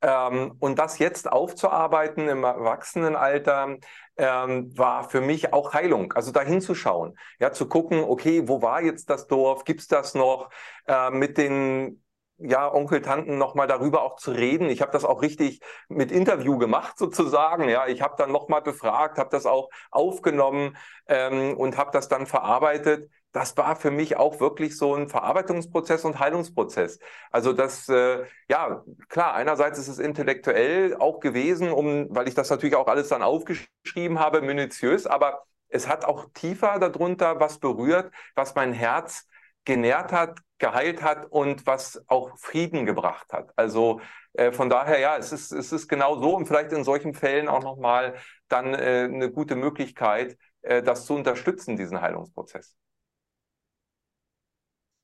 ähm, 0.00 0.56
und 0.58 0.78
das 0.78 0.98
jetzt 0.98 1.30
aufzuarbeiten 1.30 2.28
im 2.28 2.44
Erwachsenenalter, 2.44 3.76
ähm, 4.16 4.78
war 4.78 5.10
für 5.10 5.20
mich 5.20 5.52
auch 5.52 5.74
Heilung. 5.74 6.14
Also 6.14 6.32
da 6.32 6.40
hinzuschauen, 6.40 7.18
ja, 7.40 7.52
zu 7.52 7.68
gucken, 7.68 8.02
okay, 8.02 8.48
wo 8.48 8.62
war 8.62 8.80
jetzt 8.80 9.10
das 9.10 9.26
Dorf? 9.26 9.64
Gibt's 9.64 9.88
das 9.88 10.14
noch? 10.14 10.48
Äh, 10.86 11.10
mit 11.10 11.36
den 11.36 12.00
ja, 12.38 12.72
Onkel, 12.72 13.00
Tanten 13.02 13.38
nochmal 13.38 13.66
darüber 13.66 14.02
auch 14.02 14.16
zu 14.16 14.30
reden. 14.30 14.68
Ich 14.68 14.82
habe 14.82 14.92
das 14.92 15.04
auch 15.04 15.22
richtig 15.22 15.60
mit 15.88 16.12
Interview 16.12 16.58
gemacht 16.58 16.98
sozusagen. 16.98 17.68
Ja, 17.68 17.86
ich 17.86 18.02
habe 18.02 18.14
dann 18.18 18.32
nochmal 18.32 18.62
befragt, 18.62 19.18
habe 19.18 19.30
das 19.30 19.46
auch 19.46 19.70
aufgenommen 19.90 20.76
ähm, 21.08 21.56
und 21.56 21.76
habe 21.76 21.90
das 21.92 22.08
dann 22.08 22.26
verarbeitet. 22.26 23.10
Das 23.32 23.56
war 23.56 23.76
für 23.76 23.90
mich 23.90 24.16
auch 24.16 24.40
wirklich 24.40 24.76
so 24.78 24.94
ein 24.94 25.08
Verarbeitungsprozess 25.08 26.04
und 26.04 26.18
Heilungsprozess. 26.18 26.98
Also 27.30 27.52
das, 27.52 27.88
äh, 27.88 28.24
ja, 28.48 28.82
klar, 29.08 29.34
einerseits 29.34 29.78
ist 29.78 29.88
es 29.88 29.98
intellektuell 29.98 30.96
auch 30.96 31.20
gewesen, 31.20 31.70
um, 31.70 32.06
weil 32.14 32.28
ich 32.28 32.34
das 32.34 32.48
natürlich 32.50 32.76
auch 32.76 32.86
alles 32.86 33.08
dann 33.08 33.22
aufgeschrieben 33.22 34.18
habe, 34.18 34.40
minutiös, 34.40 35.06
aber 35.06 35.42
es 35.68 35.88
hat 35.88 36.04
auch 36.04 36.26
tiefer 36.32 36.78
darunter 36.78 37.38
was 37.40 37.58
berührt, 37.58 38.10
was 38.34 38.54
mein 38.54 38.72
Herz 38.72 39.26
genährt 39.64 40.12
hat, 40.12 40.38
geheilt 40.58 41.02
hat 41.02 41.26
und 41.26 41.66
was 41.66 42.02
auch 42.08 42.36
Frieden 42.38 42.86
gebracht 42.86 43.32
hat. 43.32 43.52
Also 43.56 44.00
äh, 44.32 44.52
von 44.52 44.70
daher, 44.70 44.98
ja, 44.98 45.16
es 45.16 45.32
ist, 45.32 45.52
es 45.52 45.72
ist 45.72 45.88
genau 45.88 46.20
so 46.20 46.34
und 46.34 46.46
vielleicht 46.46 46.72
in 46.72 46.84
solchen 46.84 47.14
Fällen 47.14 47.48
auch 47.48 47.62
nochmal 47.62 48.16
dann 48.48 48.74
äh, 48.74 49.08
eine 49.12 49.30
gute 49.30 49.56
Möglichkeit, 49.56 50.38
äh, 50.62 50.82
das 50.82 51.06
zu 51.06 51.14
unterstützen, 51.14 51.76
diesen 51.76 52.00
Heilungsprozess. 52.00 52.76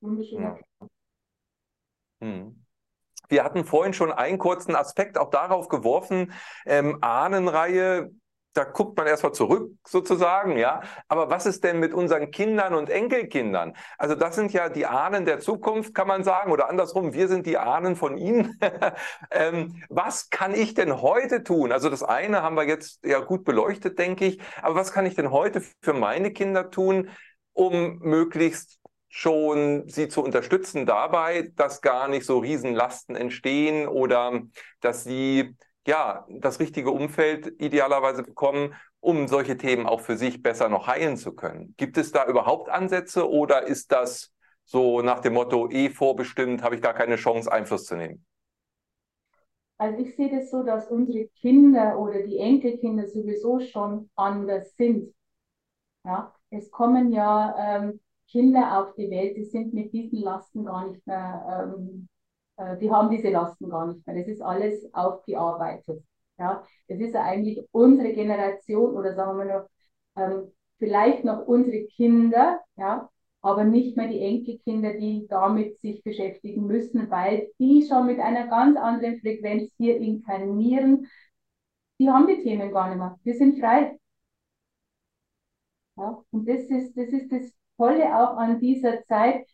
Ja. 0.01 0.57
Hm. 2.21 2.65
Wir 3.29 3.43
hatten 3.43 3.63
vorhin 3.65 3.93
schon 3.93 4.11
einen 4.11 4.37
kurzen 4.37 4.75
Aspekt 4.75 5.17
auch 5.17 5.29
darauf 5.29 5.69
geworfen, 5.69 6.33
ähm, 6.65 6.97
Ahnenreihe, 7.01 8.11
da 8.53 8.63
guckt 8.63 8.95
man 8.97 9.07
erstmal 9.07 9.33
zurück 9.33 9.71
sozusagen, 9.87 10.57
ja. 10.57 10.81
Aber 11.07 11.29
was 11.29 11.45
ist 11.45 11.63
denn 11.63 11.79
mit 11.79 11.93
unseren 11.93 12.31
Kindern 12.31 12.75
und 12.75 12.89
Enkelkindern? 12.89 13.75
Also 13.97 14.15
das 14.15 14.35
sind 14.35 14.53
ja 14.53 14.69
die 14.69 14.85
Ahnen 14.85 15.25
der 15.25 15.39
Zukunft, 15.39 15.95
kann 15.95 16.07
man 16.07 16.23
sagen, 16.23 16.51
oder 16.51 16.69
andersrum, 16.69 17.13
wir 17.13 17.27
sind 17.27 17.47
die 17.47 17.57
Ahnen 17.57 17.95
von 17.95 18.17
ihnen. 18.17 18.59
ähm, 19.31 19.83
was 19.89 20.29
kann 20.29 20.53
ich 20.53 20.75
denn 20.75 21.01
heute 21.01 21.43
tun? 21.43 21.71
Also 21.71 21.89
das 21.89 22.03
eine 22.03 22.43
haben 22.43 22.55
wir 22.55 22.67
jetzt 22.67 23.03
ja 23.03 23.19
gut 23.19 23.43
beleuchtet, 23.43 23.97
denke 23.97 24.25
ich. 24.25 24.39
Aber 24.61 24.75
was 24.75 24.91
kann 24.91 25.05
ich 25.05 25.15
denn 25.15 25.31
heute 25.31 25.61
für 25.81 25.93
meine 25.93 26.31
Kinder 26.31 26.69
tun, 26.69 27.09
um 27.53 27.99
möglichst 27.99 28.79
schon 29.09 29.87
sie 29.87 30.07
zu 30.07 30.23
unterstützen 30.23 30.87
dabei, 30.87 31.51
dass 31.55 31.81
gar 31.81 32.07
nicht 32.07 32.25
so 32.25 32.39
Riesenlasten 32.39 33.15
entstehen 33.15 33.87
oder 33.87 34.41
dass 34.79 35.03
sie 35.03 35.55
ja, 35.87 36.25
das 36.29 36.59
richtige 36.59 36.91
Umfeld 36.91 37.61
idealerweise 37.61 38.23
bekommen, 38.23 38.73
um 38.99 39.27
solche 39.27 39.57
Themen 39.57 39.85
auch 39.85 40.01
für 40.01 40.17
sich 40.17 40.41
besser 40.41 40.69
noch 40.69 40.87
heilen 40.87 41.17
zu 41.17 41.33
können. 41.33 41.73
Gibt 41.77 41.97
es 41.97 42.11
da 42.11 42.25
überhaupt 42.25 42.69
Ansätze 42.69 43.29
oder 43.29 43.67
ist 43.67 43.91
das 43.91 44.31
so 44.65 45.01
nach 45.01 45.19
dem 45.19 45.33
Motto, 45.33 45.69
eh 45.69 45.89
vorbestimmt, 45.89 46.63
habe 46.63 46.75
ich 46.75 46.81
gar 46.81 46.93
keine 46.93 47.17
Chance, 47.17 47.51
Einfluss 47.51 47.85
zu 47.85 47.95
nehmen? 47.95 48.25
Also 49.77 49.99
ich 50.01 50.15
sehe 50.15 50.29
das 50.29 50.49
so, 50.49 50.63
dass 50.63 50.89
unsere 50.89 51.27
Kinder 51.41 51.99
oder 51.99 52.21
die 52.23 52.37
Enkelkinder 52.37 53.07
sowieso 53.07 53.59
schon 53.59 54.09
anders 54.15 54.75
sind. 54.77 55.13
Ja, 56.05 56.33
es 56.49 56.71
kommen 56.71 57.11
ja 57.11 57.55
ähm, 57.57 57.99
Kinder 58.29 58.79
auf 58.79 58.95
die 58.95 59.09
Welt, 59.09 59.35
die 59.37 59.45
sind 59.45 59.73
mit 59.73 59.91
diesen 59.93 60.19
Lasten 60.19 60.65
gar 60.65 60.87
nicht 60.87 61.05
mehr, 61.05 61.75
ähm, 61.77 62.07
äh, 62.57 62.77
die 62.77 62.91
haben 62.91 63.09
diese 63.09 63.29
Lasten 63.29 63.69
gar 63.69 63.87
nicht 63.87 64.05
mehr. 64.05 64.15
Das 64.17 64.27
ist 64.27 64.41
alles 64.41 64.93
aufgearbeitet. 64.93 66.03
Ja, 66.37 66.63
es 66.87 66.99
ist 66.99 67.15
eigentlich 67.15 67.61
unsere 67.71 68.13
Generation 68.13 68.95
oder 68.95 69.15
sagen 69.15 69.37
wir 69.37 69.45
noch, 69.45 69.69
ähm, 70.15 70.51
vielleicht 70.79 71.23
noch 71.23 71.45
unsere 71.47 71.85
Kinder, 71.85 72.59
ja, 72.75 73.09
aber 73.41 73.63
nicht 73.65 73.97
mehr 73.97 74.07
die 74.07 74.19
Enkelkinder, 74.21 74.93
die 74.93 75.27
damit 75.29 75.79
sich 75.79 76.03
beschäftigen 76.03 76.65
müssen, 76.65 77.09
weil 77.11 77.49
die 77.59 77.85
schon 77.87 78.07
mit 78.07 78.19
einer 78.19 78.47
ganz 78.47 78.77
anderen 78.77 79.19
Frequenz 79.19 79.71
hier 79.77 79.97
inkarnieren. 79.97 81.07
Die 81.99 82.09
haben 82.09 82.27
die 82.27 82.41
Themen 82.43 82.71
gar 82.71 82.89
nicht 82.89 82.97
mehr. 82.97 83.19
Wir 83.23 83.35
sind 83.35 83.59
frei. 83.59 83.97
Ja, 85.97 86.23
und 86.31 86.47
das 86.47 86.63
ist, 86.65 86.95
das 86.97 87.09
ist 87.09 87.31
das 87.31 87.51
Tolle 87.77 88.15
auch 88.17 88.37
an 88.37 88.59
dieser 88.59 89.03
Zeit. 89.05 89.45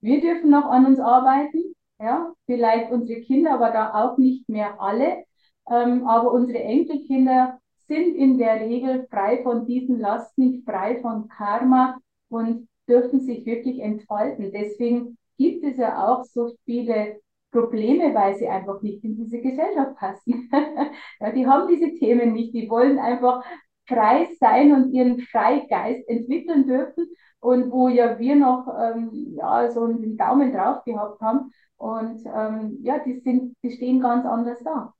Wir 0.00 0.20
dürfen 0.20 0.50
noch 0.50 0.66
an 0.66 0.86
uns 0.86 0.98
arbeiten, 1.00 1.73
ja, 2.00 2.32
vielleicht 2.46 2.90
unsere 2.90 3.20
Kinder, 3.20 3.52
aber 3.54 3.70
da 3.70 3.94
auch 3.94 4.18
nicht 4.18 4.48
mehr 4.48 4.80
alle. 4.80 5.24
Ähm, 5.70 6.06
aber 6.06 6.32
unsere 6.32 6.58
Enkelkinder 6.58 7.58
sind 7.86 8.14
in 8.16 8.38
der 8.38 8.60
Regel 8.60 9.06
frei 9.10 9.42
von 9.42 9.66
diesen 9.66 10.00
Lasten, 10.00 10.62
frei 10.64 11.00
von 11.00 11.28
Karma 11.28 11.98
und 12.28 12.68
dürfen 12.88 13.20
sich 13.20 13.46
wirklich 13.46 13.80
entfalten. 13.80 14.52
Deswegen 14.52 15.16
gibt 15.38 15.64
es 15.64 15.76
ja 15.78 16.06
auch 16.06 16.24
so 16.24 16.52
viele 16.64 17.20
Probleme, 17.50 18.14
weil 18.14 18.34
sie 18.36 18.48
einfach 18.48 18.82
nicht 18.82 19.04
in 19.04 19.16
diese 19.16 19.40
Gesellschaft 19.40 19.96
passen. 19.96 20.50
ja, 21.20 21.30
die 21.32 21.46
haben 21.46 21.68
diese 21.68 21.94
Themen 21.94 22.32
nicht, 22.32 22.52
die 22.52 22.68
wollen 22.68 22.98
einfach 22.98 23.44
frei 23.86 24.28
sein 24.40 24.72
und 24.72 24.92
ihren 24.92 25.20
Freigeist 25.20 26.08
entwickeln 26.08 26.66
dürfen 26.66 27.06
und 27.40 27.70
wo 27.70 27.88
ja 27.88 28.18
wir 28.18 28.34
noch 28.36 28.66
ähm, 28.80 29.34
ja, 29.36 29.70
so 29.70 29.84
einen 29.84 30.16
Daumen 30.16 30.52
drauf 30.52 30.82
gehabt 30.84 31.20
haben 31.20 31.52
und 31.84 32.24
ähm, 32.24 32.78
ja, 32.82 32.98
die, 33.00 33.20
sind, 33.20 33.54
die 33.62 33.72
stehen 33.72 34.00
ganz 34.00 34.24
anders 34.24 34.58
da. 34.64 34.94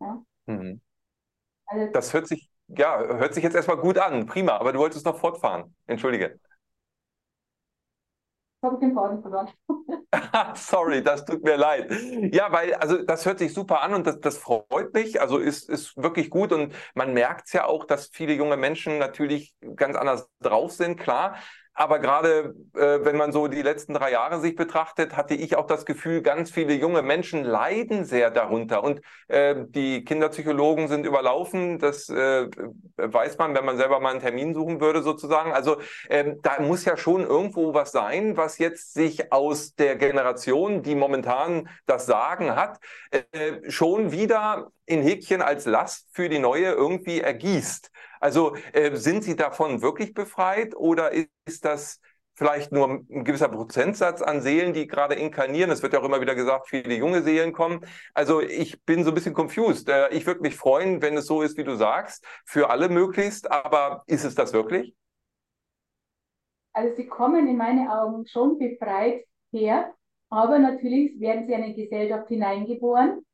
Ja. 0.00 0.22
Mhm. 0.46 0.80
Also, 1.66 1.92
das 1.92 2.14
hört 2.14 2.28
sich, 2.28 2.48
ja, 2.68 2.98
hört 2.98 3.34
sich 3.34 3.42
jetzt 3.42 3.56
erstmal 3.56 3.78
gut 3.78 3.98
an, 3.98 4.26
prima, 4.26 4.52
aber 4.56 4.72
du 4.72 4.78
wolltest 4.78 5.04
noch 5.04 5.18
fortfahren. 5.18 5.74
Entschuldige 5.86 6.38
habe 8.62 8.76
ich 8.76 8.80
den 8.80 8.94
Faden 8.94 9.22
verloren. 9.22 9.48
Sorry, 10.54 11.02
das 11.02 11.24
tut 11.24 11.42
mir 11.42 11.56
leid. 11.56 11.90
Ja, 12.32 12.52
weil, 12.52 12.74
also 12.74 13.02
das 13.02 13.24
hört 13.24 13.38
sich 13.38 13.54
super 13.54 13.80
an 13.82 13.94
und 13.94 14.06
das, 14.06 14.20
das 14.20 14.38
freut 14.38 14.92
mich. 14.92 15.20
Also 15.20 15.38
ist, 15.38 15.68
ist 15.68 15.96
wirklich 15.96 16.30
gut 16.30 16.52
und 16.52 16.74
man 16.94 17.14
merkt 17.14 17.46
es 17.46 17.52
ja 17.52 17.66
auch, 17.66 17.84
dass 17.84 18.08
viele 18.12 18.34
junge 18.34 18.56
Menschen 18.56 18.98
natürlich 18.98 19.54
ganz 19.76 19.96
anders 19.96 20.28
drauf 20.40 20.72
sind, 20.72 20.98
klar. 20.98 21.36
Aber 21.78 21.98
gerade 21.98 22.54
äh, 22.74 23.04
wenn 23.04 23.16
man 23.16 23.32
so 23.32 23.48
die 23.48 23.60
letzten 23.60 23.92
drei 23.92 24.10
Jahre 24.10 24.40
sich 24.40 24.56
betrachtet, 24.56 25.14
hatte 25.14 25.34
ich 25.34 25.56
auch 25.56 25.66
das 25.66 25.84
Gefühl, 25.84 26.22
ganz 26.22 26.50
viele 26.50 26.72
junge 26.72 27.02
Menschen 27.02 27.44
leiden 27.44 28.06
sehr 28.06 28.30
darunter. 28.30 28.82
Und 28.82 29.02
äh, 29.28 29.54
die 29.68 30.02
Kinderpsychologen 30.02 30.88
sind 30.88 31.04
überlaufen. 31.04 31.78
Das 31.78 32.08
äh, 32.08 32.48
weiß 32.96 33.36
man, 33.36 33.54
wenn 33.54 33.66
man 33.66 33.76
selber 33.76 34.00
mal 34.00 34.12
einen 34.12 34.20
Termin 34.20 34.54
suchen 34.54 34.80
würde, 34.80 35.02
sozusagen. 35.02 35.52
Also 35.52 35.76
ähm, 36.08 36.40
da 36.42 36.62
muss 36.62 36.86
ja 36.86 36.96
schon 36.96 37.20
irgendwo 37.20 37.74
was 37.74 37.92
sein, 37.92 38.38
was 38.38 38.56
jetzt 38.56 38.94
sich 38.94 39.30
aus 39.30 39.74
der 39.74 39.96
Generation, 39.96 40.82
die 40.82 40.94
momentan 40.94 41.68
das 41.84 42.06
Sagen 42.06 42.56
hat, 42.56 42.80
äh, 43.10 43.70
schon 43.70 44.12
wieder 44.12 44.72
in 44.86 45.02
Häkchen 45.02 45.42
als 45.42 45.66
Last 45.66 46.08
für 46.12 46.28
die 46.28 46.38
neue 46.38 46.72
irgendwie 46.72 47.20
ergießt. 47.20 47.90
Also 48.20 48.56
äh, 48.72 48.96
sind 48.96 49.24
Sie 49.24 49.36
davon 49.36 49.82
wirklich 49.82 50.14
befreit 50.14 50.74
oder 50.74 51.12
ist 51.12 51.64
das 51.64 52.00
vielleicht 52.34 52.70
nur 52.70 52.88
ein 52.88 53.24
gewisser 53.24 53.48
Prozentsatz 53.48 54.22
an 54.22 54.42
Seelen, 54.42 54.72
die 54.72 54.86
gerade 54.86 55.14
inkarnieren? 55.14 55.70
Es 55.70 55.82
wird 55.82 55.94
ja 55.94 56.00
auch 56.00 56.04
immer 56.04 56.20
wieder 56.20 56.34
gesagt, 56.34 56.68
viele 56.68 56.94
junge 56.94 57.22
Seelen 57.22 57.52
kommen. 57.52 57.84
Also 58.14 58.40
ich 58.40 58.82
bin 58.84 59.04
so 59.04 59.10
ein 59.10 59.14
bisschen 59.14 59.34
confused. 59.34 59.88
Äh, 59.88 60.10
ich 60.10 60.26
würde 60.26 60.40
mich 60.40 60.56
freuen, 60.56 61.02
wenn 61.02 61.16
es 61.16 61.26
so 61.26 61.42
ist, 61.42 61.56
wie 61.56 61.64
du 61.64 61.74
sagst, 61.76 62.24
für 62.44 62.70
alle 62.70 62.88
möglichst. 62.88 63.50
Aber 63.50 64.04
ist 64.06 64.24
es 64.24 64.34
das 64.34 64.52
wirklich? 64.52 64.94
Also 66.72 66.94
sie 66.94 67.06
kommen 67.06 67.48
in 67.48 67.56
meinen 67.56 67.88
Augen 67.88 68.26
schon 68.26 68.58
befreit 68.58 69.24
her, 69.50 69.94
aber 70.28 70.58
natürlich 70.58 71.18
werden 71.18 71.46
sie 71.46 71.54
in 71.54 71.62
eine 71.62 71.74
Gesellschaft 71.74 72.28
hineingeboren 72.28 73.25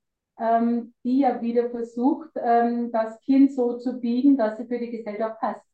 ähm, 0.43 0.93
die 1.05 1.21
ja 1.21 1.41
wieder 1.41 1.71
versucht, 1.71 2.31
ähm, 2.37 2.91
das 2.91 3.21
Kind 3.21 3.53
so 3.55 3.79
zu 3.79 4.01
biegen, 4.01 4.37
dass 4.37 4.59
sie 4.59 4.67
für 4.67 4.79
die 4.79 4.91
Gesellschaft 4.91 5.41
passt. 5.41 5.65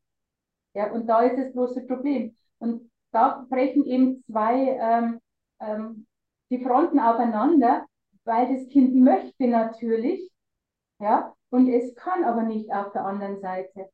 Ja, 0.75 0.91
und 0.91 1.07
da 1.07 1.23
ist 1.23 1.37
das 1.37 1.51
große 1.53 1.87
Problem. 1.87 2.35
Und 2.59 2.91
da 3.11 3.45
brechen 3.49 3.85
eben 3.85 4.23
zwei 4.25 4.77
ähm, 4.79 5.19
ähm, 5.59 6.05
die 6.51 6.63
Fronten 6.63 6.99
aufeinander, 6.99 7.85
weil 8.25 8.55
das 8.55 8.67
Kind 8.69 8.95
möchte 8.95 9.47
natürlich, 9.47 10.29
ja, 10.99 11.33
und 11.49 11.67
es 11.67 11.95
kann 11.95 12.23
aber 12.23 12.43
nicht 12.43 12.71
auf 12.71 12.91
der 12.91 13.05
anderen 13.05 13.39
Seite. 13.41 13.89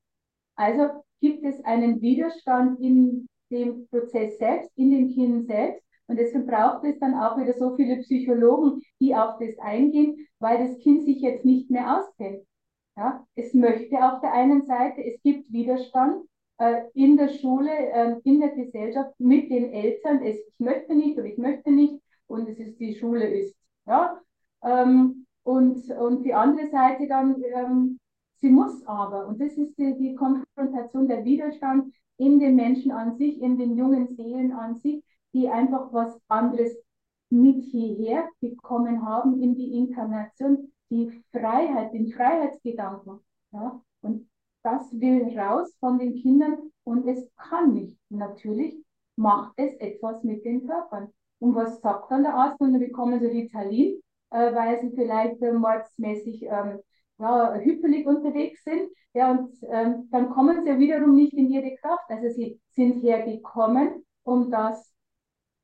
Also 0.55 1.03
gibt 1.21 1.45
es 1.45 1.63
einen 1.63 2.01
Widerstand 2.01 2.79
in 2.81 3.27
dem 3.49 3.87
Prozess 3.87 4.37
selbst, 4.37 4.69
in 4.75 4.91
dem 4.91 5.09
Kind 5.13 5.47
selbst, 5.47 5.85
und 6.07 6.17
deswegen 6.17 6.45
braucht 6.45 6.83
es 6.83 6.99
dann 6.99 7.15
auch 7.15 7.37
wieder 7.37 7.53
so 7.53 7.75
viele 7.75 7.97
Psychologen, 7.97 8.81
die 8.99 9.15
auf 9.15 9.39
das 9.39 9.57
eingehen, 9.59 10.24
weil 10.45 10.59
das 10.59 10.77
Kind 10.77 11.03
sich 11.05 11.21
jetzt 11.21 11.43
nicht 11.43 11.71
mehr 11.71 11.97
auskennt. 11.97 12.45
Ja, 12.95 13.25
es 13.33 13.55
möchte 13.55 13.97
auf 13.97 14.21
der 14.21 14.31
einen 14.31 14.63
Seite, 14.67 15.03
es 15.03 15.19
gibt 15.23 15.51
Widerstand 15.51 16.23
äh, 16.59 16.83
in 16.93 17.17
der 17.17 17.29
Schule, 17.29 17.71
äh, 17.71 18.15
in 18.23 18.39
der 18.41 18.49
Gesellschaft 18.49 19.19
mit 19.19 19.49
den 19.49 19.73
Eltern. 19.73 20.21
Es, 20.23 20.37
ich 20.47 20.59
möchte 20.59 20.93
nicht 20.93 21.17
oder 21.17 21.25
ich 21.25 21.39
möchte 21.39 21.71
nicht 21.71 21.99
und 22.27 22.47
es 22.47 22.59
ist 22.59 22.79
die 22.79 22.93
Schule 22.93 23.25
ist. 23.25 23.55
Ja, 23.87 24.21
ähm, 24.63 25.25
und, 25.41 25.89
und 25.89 26.23
die 26.23 26.35
andere 26.35 26.69
Seite 26.69 27.07
dann, 27.07 27.43
ähm, 27.43 27.99
sie 28.35 28.49
muss 28.49 28.85
aber. 28.85 29.25
Und 29.25 29.41
das 29.41 29.53
ist 29.53 29.75
die, 29.79 29.97
die 29.97 30.13
Konfrontation, 30.13 31.07
der 31.07 31.25
Widerstand 31.25 31.91
in 32.17 32.39
den 32.39 32.55
Menschen 32.55 32.91
an 32.91 33.17
sich, 33.17 33.41
in 33.41 33.57
den 33.57 33.75
jungen 33.75 34.15
Seelen 34.15 34.51
an 34.51 34.75
sich 34.75 35.03
die 35.35 35.49
einfach 35.49 35.91
was 35.91 36.17
anderes 36.29 36.71
mit 37.41 37.63
hierher 37.65 38.29
bekommen 38.39 39.05
haben 39.05 39.41
in 39.41 39.55
die 39.55 39.77
Inkarnation, 39.77 40.71
die 40.89 41.09
Freiheit, 41.31 41.93
den 41.93 42.11
Freiheitsgedanken. 42.11 43.19
Ja? 43.51 43.81
Und 44.01 44.29
das 44.63 44.91
will 44.99 45.37
raus 45.37 45.75
von 45.79 45.99
den 45.99 46.15
Kindern 46.15 46.71
und 46.83 47.07
es 47.07 47.27
kann 47.35 47.73
nicht. 47.73 47.99
Natürlich 48.09 48.75
macht 49.15 49.53
es 49.57 49.73
etwas 49.75 50.23
mit 50.23 50.43
den 50.45 50.67
Körpern. 50.67 51.11
Und 51.39 51.55
was 51.55 51.81
sagt 51.81 52.11
dann 52.11 52.23
der 52.23 52.33
Arzt? 52.33 52.59
Und 52.59 52.73
dann 52.73 52.81
bekommen 52.81 53.19
sie 53.19 53.27
Ritalin, 53.27 54.01
äh, 54.31 54.55
weil 54.55 54.81
sie 54.81 54.95
vielleicht 54.95 55.41
äh, 55.41 55.51
mordsmäßig 55.53 56.43
ähm, 56.43 56.79
ja, 57.19 57.55
hüppelig 57.55 58.07
unterwegs 58.07 58.63
sind. 58.63 58.89
Ja, 59.13 59.31
und 59.31 59.51
ähm, 59.69 60.09
dann 60.11 60.29
kommen 60.29 60.63
sie 60.65 60.77
wiederum 60.77 61.15
nicht 61.15 61.33
in 61.33 61.49
ihre 61.49 61.75
Kraft. 61.77 62.09
Also 62.09 62.29
sie 62.29 62.59
sind 62.71 63.01
hergekommen, 63.01 64.05
um 64.23 64.51
das 64.51 64.93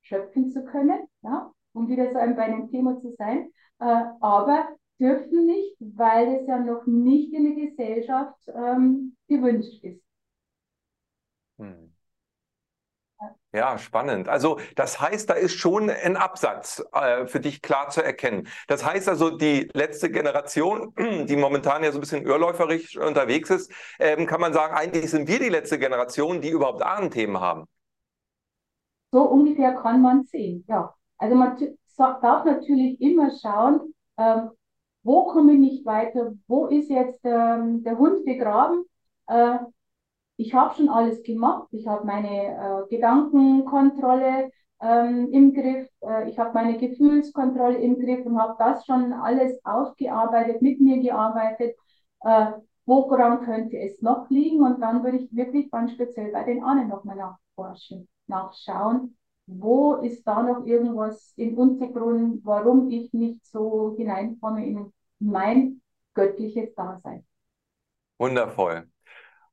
schöpfen 0.01 0.49
zu 0.49 0.63
können, 0.63 1.07
ja, 1.22 1.51
um 1.74 1.88
wieder 1.88 2.07
so 2.07 2.13
bei 2.13 2.43
einem 2.43 2.69
Thema 2.69 2.99
zu 3.01 3.13
sein, 3.17 3.51
äh, 3.80 4.03
aber 4.19 4.67
dürfen 4.99 5.45
nicht, 5.45 5.78
weil 5.80 6.36
es 6.36 6.47
ja 6.47 6.59
noch 6.59 6.86
nicht 6.86 7.34
in 7.34 7.55
der 7.55 7.65
Gesellschaft 7.65 8.38
ähm, 8.47 9.15
gewünscht 9.28 9.84
ist. 9.84 10.01
Hm. 11.57 11.91
Ja, 13.53 13.78
spannend. 13.78 14.30
Also 14.30 14.59
das 14.76 15.01
heißt, 15.01 15.30
da 15.30 15.34
ist 15.34 15.55
schon 15.55 15.89
ein 15.89 16.15
Absatz 16.15 16.82
äh, 16.93 17.26
für 17.28 17.41
dich 17.41 17.61
klar 17.61 17.89
zu 17.89 18.01
erkennen. 18.01 18.47
Das 18.67 18.86
heißt 18.86 19.09
also, 19.09 19.30
die 19.30 19.69
letzte 19.74 20.09
Generation, 20.09 20.93
die 21.28 21.36
momentan 21.36 21.84
ja 21.84 21.91
so 21.91 21.97
ein 21.97 22.01
bisschen 22.01 22.26
irrläuferisch 22.26 22.97
unterwegs 22.97 23.49
ist, 23.49 23.72
ähm, 23.99 24.26
kann 24.26 24.39
man 24.39 24.53
sagen, 24.53 24.74
eigentlich 24.74 25.11
sind 25.11 25.28
wir 25.28 25.39
die 25.39 25.49
letzte 25.49 25.78
Generation, 25.78 26.39
die 26.39 26.49
überhaupt 26.49 26.82
Ahnenthemen 26.82 27.41
haben. 27.41 27.65
So 29.11 29.24
ungefähr 29.24 29.74
kann 29.76 30.01
man 30.01 30.24
sehen, 30.24 30.63
ja. 30.69 30.95
Also 31.22 31.36
man 31.36 31.55
darf 31.97 32.45
natürlich 32.45 32.99
immer 32.99 33.30
schauen, 33.32 33.93
ähm, 34.17 34.49
wo 35.03 35.26
komme 35.26 35.53
ich 35.53 35.59
nicht 35.59 35.86
weiter, 35.86 36.34
wo 36.47 36.65
ist 36.65 36.89
jetzt 36.89 37.19
ähm, 37.24 37.84
der 37.84 37.97
Hund 37.99 38.26
begraben. 38.26 38.86
Äh, 39.28 39.59
ich 40.38 40.53
habe 40.55 40.74
schon 40.76 40.89
alles 40.89 41.22
gemacht, 41.24 41.67
ich 41.72 41.88
habe 41.88 42.05
meine 42.05 42.86
äh, 42.88 42.89
Gedankenkontrolle 42.89 44.51
ähm, 44.82 45.30
im 45.32 45.53
Griff, 45.53 45.88
äh, 46.01 46.28
ich 46.30 46.39
habe 46.39 46.53
meine 46.53 46.80
Gefühlskontrolle 46.80 47.78
im 47.78 47.99
Griff 47.99 48.26
und 48.26 48.41
habe 48.41 48.55
das 48.57 48.84
schon 48.88 49.13
alles 49.13 49.63
aufgearbeitet, 49.63 50.63
mit 50.63 50.82
mir 50.82 50.99
gearbeitet. 51.01 51.76
Äh, 52.22 52.53
woran 52.88 53.41
könnte 53.45 53.78
es 53.78 54.01
noch 54.01 54.28
liegen? 54.32 54.63
Und 54.63 54.82
dann 54.82 55.03
würde 55.03 55.17
ich 55.17 55.36
wirklich 55.36 55.69
ganz 55.69 55.91
speziell 55.91 56.32
bei 56.32 56.43
den 56.43 56.63
Ahnen 56.63 56.88
nochmal 56.88 57.15
nachforschen 57.17 58.07
nachschauen, 58.26 59.15
wo 59.60 59.95
ist 59.95 60.24
da 60.26 60.43
noch 60.43 60.66
irgendwas 60.66 61.34
im 61.36 61.58
Untergrund, 61.58 62.41
warum 62.43 62.89
ich 62.89 63.12
nicht 63.14 63.45
so 63.45 63.95
hineinkomme 63.97 64.66
in 64.66 64.93
mein 65.20 65.82
göttliches 66.14 66.74
Dasein. 66.76 67.26
Wundervoll. 68.18 68.88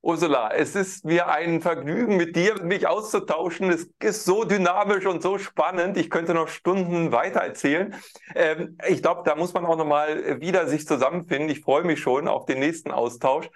Ursula, 0.00 0.52
es 0.54 0.76
ist 0.76 1.04
mir 1.04 1.28
ein 1.28 1.60
Vergnügen, 1.60 2.16
mit 2.16 2.36
dir 2.36 2.62
mich 2.62 2.86
auszutauschen. 2.86 3.68
Es 3.70 3.90
ist 4.00 4.24
so 4.24 4.44
dynamisch 4.44 5.06
und 5.06 5.22
so 5.22 5.38
spannend. 5.38 5.96
Ich 5.96 6.08
könnte 6.08 6.34
noch 6.34 6.48
Stunden 6.48 7.10
weiter 7.10 7.40
erzählen. 7.40 7.94
Ähm, 8.34 8.78
ich 8.88 9.02
glaube, 9.02 9.22
da 9.24 9.34
muss 9.34 9.52
man 9.54 9.66
auch 9.66 9.76
nochmal 9.76 10.40
wieder 10.40 10.68
sich 10.68 10.86
zusammenfinden. 10.86 11.50
Ich 11.50 11.62
freue 11.62 11.82
mich 11.82 12.00
schon 12.00 12.28
auf 12.28 12.46
den 12.46 12.60
nächsten 12.60 12.92
Austausch. 12.92 13.50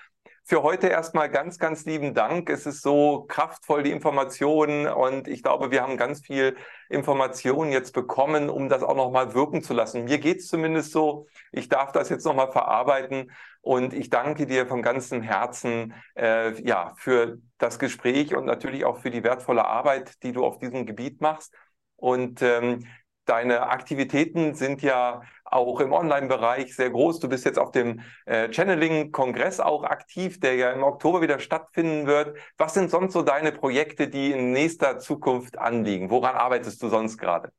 Für 0.45 0.65
heute 0.65 0.89
erstmal 0.89 1.31
ganz, 1.31 1.59
ganz 1.59 1.85
lieben 1.85 2.15
Dank. 2.15 2.51
Es 2.51 2.67
ist 2.67 2.83
so 2.83 3.25
kraftvoll, 3.29 3.85
die 3.85 3.93
Informationen 3.93 4.89
und 4.89 5.29
ich 5.29 5.43
glaube, 5.43 5.71
wir 5.71 5.83
haben 5.83 5.97
ganz 5.97 6.21
viel 6.21 6.57
Informationen 6.89 7.71
jetzt 7.71 7.95
bekommen, 7.95 8.51
um 8.51 8.69
das 8.69 8.83
auch 8.83 8.97
nochmal 8.97 9.35
wirken 9.35 9.63
zu 9.63 9.73
lassen. 9.73 10.05
Mir 10.05 10.19
geht 10.19 10.39
es 10.39 10.49
zumindest 10.49 10.91
so. 10.91 11.27
Ich 11.53 11.69
darf 11.69 11.93
das 11.93 12.09
jetzt 12.09 12.27
nochmal 12.27 12.51
verarbeiten 12.51 13.31
und 13.61 13.95
ich 13.95 14.11
danke 14.11 14.47
dir 14.47 14.67
von 14.67 14.83
ganzem 14.83 15.23
Herzen 15.23 15.95
äh, 16.17 16.61
ja, 16.63 16.93
für 16.97 17.39
das 17.59 17.79
Gespräch 17.79 18.35
und 18.35 18.45
natürlich 18.45 18.85
auch 18.85 18.99
für 18.99 19.11
die 19.11 19.23
wertvolle 19.23 19.65
Arbeit, 19.65 20.23
die 20.25 20.33
du 20.33 20.45
auf 20.45 20.59
diesem 20.59 20.87
Gebiet 20.87 21.21
machst. 21.21 21.55
Und 21.95 22.43
ähm, 22.43 22.89
deine 23.33 23.71
Aktivitäten 23.71 24.55
sind 24.55 24.83
ja 24.83 25.23
auch 25.47 25.81
im 25.81 25.93
Online-Bereich 25.93 26.77
sehr 26.77 26.91
groß. 26.91 27.19
Du 27.19 27.31
bist 27.31 27.47
jetzt 27.47 27.59
auf 27.59 27.71
dem 27.71 28.01
äh, 28.27 28.53
Channeling-Kongress 28.53 29.59
auch 29.59 29.85
aktiv, 29.85 30.39
der 30.39 30.57
ja 30.57 30.71
im 30.73 30.83
Oktober 30.83 31.23
wieder 31.23 31.39
stattfinden 31.39 32.07
wird. 32.07 32.37
Was 32.59 32.75
sind 32.75 32.91
sonst 32.91 33.15
so 33.15 33.23
deine 33.23 33.51
Projekte, 33.51 34.09
die 34.09 34.33
in 34.33 34.53
nächster 34.53 34.99
Zukunft 34.99 35.57
anliegen? 35.59 36.11
Woran 36.11 36.35
arbeitest 36.35 36.83
du 36.83 36.89
sonst 36.89 37.17
gerade? 37.17 37.51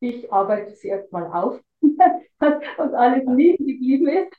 Ich 0.00 0.32
arbeite 0.32 0.72
es 0.72 0.82
erstmal 0.82 1.26
auf, 1.26 1.60
was 2.38 2.94
alles 2.94 3.24
liegen 3.26 3.66
geblieben 3.66 4.08
ist. 4.08 4.34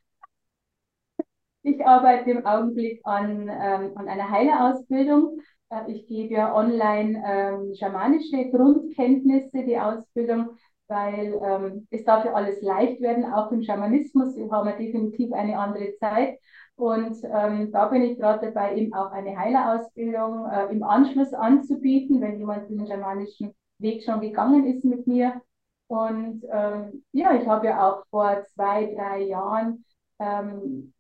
Ich 1.61 1.85
arbeite 1.85 2.31
im 2.31 2.43
Augenblick 2.43 3.01
an, 3.03 3.49
ähm, 3.49 3.91
an 3.95 4.09
einer 4.09 4.31
Heilerausbildung. 4.31 5.41
Äh, 5.73 5.91
ich 5.91 6.07
gebe 6.07 6.33
ja 6.35 6.55
online 6.55 7.23
ähm, 7.25 7.75
schamanische 7.75 8.49
Grundkenntnisse, 8.51 9.63
die 9.65 9.79
Ausbildung 9.79 10.57
weil 10.87 11.39
ähm, 11.43 11.87
es 11.91 12.03
darf 12.03 12.25
ja 12.25 12.33
alles 12.33 12.61
leicht 12.61 13.01
werden, 13.01 13.25
auch 13.25 13.51
im 13.51 13.63
Schamanismus 13.63 14.35
haben 14.51 14.67
wir 14.67 14.75
definitiv 14.77 15.31
eine 15.33 15.57
andere 15.57 15.95
Zeit. 15.99 16.39
Und 16.75 17.15
ähm, 17.23 17.71
da 17.71 17.87
bin 17.87 18.01
ich 18.01 18.17
gerade 18.17 18.47
dabei, 18.47 18.75
eben 18.75 18.93
auch 18.93 19.11
eine 19.11 19.37
Heilerausbildung 19.37 20.45
äh, 20.49 20.65
im 20.71 20.83
Anschluss 20.83 21.33
anzubieten, 21.33 22.19
wenn 22.21 22.39
jemand 22.39 22.69
den 22.69 22.87
schamanischen 22.87 23.53
Weg 23.79 24.03
schon 24.03 24.21
gegangen 24.21 24.65
ist 24.65 24.83
mit 24.83 25.05
mir. 25.07 25.41
Und 25.87 26.43
ähm, 26.51 27.03
ja, 27.11 27.35
ich 27.35 27.47
habe 27.47 27.67
ja 27.67 27.89
auch 27.89 28.05
vor 28.09 28.43
zwei, 28.53 28.93
drei 28.95 29.21
Jahren 29.23 29.85
ähm, 30.19 30.92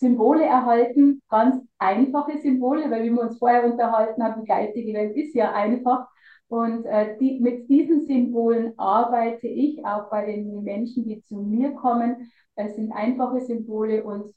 Symbole 0.00 0.44
erhalten, 0.44 1.22
ganz 1.28 1.62
einfache 1.78 2.38
Symbole, 2.38 2.90
weil 2.90 3.04
wie 3.04 3.10
wir 3.10 3.20
uns 3.22 3.38
vorher 3.38 3.64
unterhalten 3.64 4.22
haben, 4.22 4.42
die 4.42 4.48
geistige 4.48 4.94
Welt 4.94 5.14
ist 5.16 5.34
ja 5.34 5.52
einfach. 5.52 6.08
Und 6.48 6.84
äh, 6.86 7.16
die, 7.18 7.38
mit 7.40 7.68
diesen 7.68 8.06
Symbolen 8.06 8.76
arbeite 8.78 9.46
ich 9.46 9.84
auch 9.84 10.10
bei 10.10 10.26
den 10.26 10.64
Menschen, 10.64 11.04
die 11.04 11.20
zu 11.20 11.36
mir 11.36 11.72
kommen. 11.74 12.30
Es 12.56 12.74
sind 12.76 12.92
einfache 12.92 13.40
Symbole 13.40 14.02
und 14.02 14.34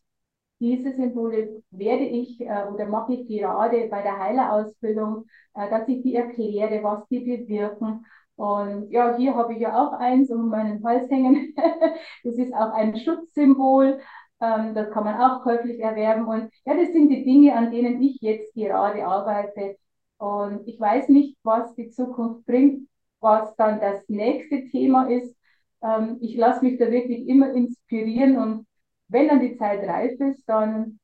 diese 0.59 0.93
Symbole 0.93 1.63
werde 1.71 2.05
ich 2.05 2.39
äh, 2.41 2.65
oder 2.71 2.85
mache 2.87 3.13
ich 3.13 3.27
gerade 3.27 3.87
bei 3.89 4.01
der 4.01 4.19
Heilerausbildung, 4.19 5.25
äh, 5.55 5.69
dass 5.69 5.87
ich 5.87 6.03
die 6.03 6.15
erkläre, 6.15 6.83
was 6.83 7.07
die 7.09 7.19
bewirken. 7.19 8.05
Und 8.35 8.89
ja, 8.91 9.15
hier 9.17 9.35
habe 9.35 9.53
ich 9.53 9.59
ja 9.59 9.75
auch 9.77 9.93
eins 9.93 10.31
um 10.31 10.49
meinen 10.49 10.83
Hals 10.83 11.09
hängen. 11.09 11.53
das 12.23 12.35
ist 12.35 12.53
auch 12.53 12.71
ein 12.73 12.97
Schutzsymbol. 12.97 13.99
Ähm, 14.43 14.75
das 14.75 14.91
kann 14.91 15.05
man 15.05 15.15
auch 15.21 15.43
käuflich 15.43 15.79
erwerben. 15.79 16.27
Und 16.27 16.51
ja, 16.65 16.75
das 16.75 16.91
sind 16.91 17.09
die 17.09 17.23
Dinge, 17.23 17.55
an 17.55 17.71
denen 17.71 18.01
ich 18.01 18.17
jetzt 18.21 18.53
gerade 18.55 19.05
arbeite 19.07 19.77
und 20.17 20.67
ich 20.67 20.79
weiß 20.79 21.09
nicht, 21.09 21.37
was 21.43 21.73
die 21.75 21.89
Zukunft 21.89 22.45
bringt, 22.45 22.89
was 23.21 23.55
dann 23.55 23.79
das 23.79 24.07
nächste 24.09 24.65
Thema 24.69 25.09
ist. 25.09 25.35
Ähm, 25.81 26.17
ich 26.21 26.35
lasse 26.37 26.63
mich 26.65 26.77
da 26.77 26.91
wirklich 26.91 27.27
immer 27.27 27.51
inspirieren 27.53 28.37
und 28.37 28.67
wenn 29.07 29.27
dann 29.29 29.39
die 29.41 29.57
Zeit 29.57 29.87
reif 29.87 30.19
ist, 30.19 30.43
dann, 30.47 30.99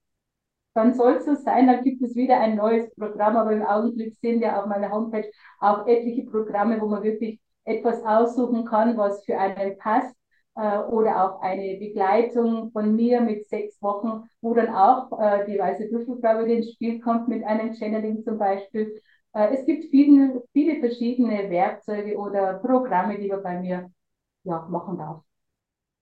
dann 0.74 0.94
soll 0.94 1.14
es 1.16 1.26
so 1.26 1.36
sein, 1.36 1.68
dann 1.68 1.84
gibt 1.84 2.02
es 2.04 2.16
wieder 2.16 2.40
ein 2.40 2.56
neues 2.58 2.94
Programm. 2.96 3.38
Aber 3.38 3.54
im 3.54 3.64
Augenblick 3.64 4.16
sind 4.22 4.42
ja 4.42 4.60
auf 4.62 4.68
meiner 4.68 4.92
Homepage 4.92 5.30
auch 5.60 5.88
etliche 5.88 6.26
Programme, 6.30 6.82
wo 6.82 6.88
man 6.88 7.04
wirklich 7.04 7.40
etwas 7.66 8.04
aussuchen 8.04 8.66
kann, 8.66 8.98
was 8.98 9.24
für 9.26 9.38
einen 9.40 9.78
passt 9.78 10.16
oder 10.90 11.24
auch 11.24 11.42
eine 11.42 11.78
Begleitung 11.78 12.72
von 12.72 12.96
mir 12.96 13.22
mit 13.22 13.48
sechs 13.48 13.82
Wochen, 13.82 14.24
wo 14.42 14.54
dann 14.54 14.70
auch 14.70 15.20
äh, 15.20 15.46
die 15.46 15.58
weiße 15.58 15.90
Würfelfrau 15.92 16.44
wieder 16.44 16.56
ins 16.58 16.74
Spiel 16.74 17.00
kommt 17.00 17.28
mit 17.28 17.44
einem 17.44 17.74
Channeling 17.74 18.24
zum 18.24 18.38
Beispiel. 18.38 19.02
Äh, 19.34 19.56
es 19.56 19.66
gibt 19.66 19.86
viele, 19.90 20.44
viele 20.54 20.80
verschiedene 20.80 21.50
Werkzeuge 21.50 22.18
oder 22.18 22.56
Programme, 22.56 23.18
die 23.18 23.28
man 23.28 23.44
bei 23.44 23.60
mir 23.60 23.92
ja, 24.44 24.68
machen 24.70 24.98
darf 24.98 25.22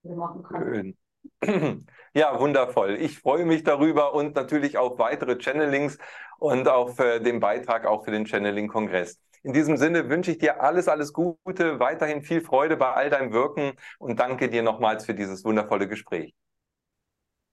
oder 0.03 0.15
machen 0.15 0.43
kann. 0.43 0.63
Schön. 0.63 0.97
Ja, 2.13 2.39
wundervoll. 2.39 2.95
Ich 2.99 3.19
freue 3.19 3.45
mich 3.45 3.63
darüber 3.63 4.15
und 4.15 4.35
natürlich 4.35 4.79
auf 4.79 4.97
weitere 4.97 5.37
Channelings 5.37 5.99
und 6.39 6.67
auf 6.67 6.97
äh, 6.97 7.19
den 7.19 7.39
Beitrag 7.39 7.85
auch 7.85 8.05
für 8.05 8.11
den 8.11 8.25
Channeling-Kongress. 8.25 9.19
In 9.47 9.53
diesem 9.53 9.77
Sinne 9.77 10.09
wünsche 10.09 10.31
ich 10.31 10.39
dir 10.39 10.61
alles, 10.61 10.89
alles 10.89 11.13
Gute, 11.13 11.79
weiterhin 11.79 12.21
viel 12.21 12.41
Freude 12.41 12.75
bei 12.75 12.91
all 12.91 13.09
deinem 13.09 13.31
Wirken 13.31 13.77
und 13.97 14.19
danke 14.19 14.49
dir 14.49 14.61
nochmals 14.61 15.05
für 15.05 15.13
dieses 15.13 15.45
wundervolle 15.45 15.87
Gespräch. 15.87 16.35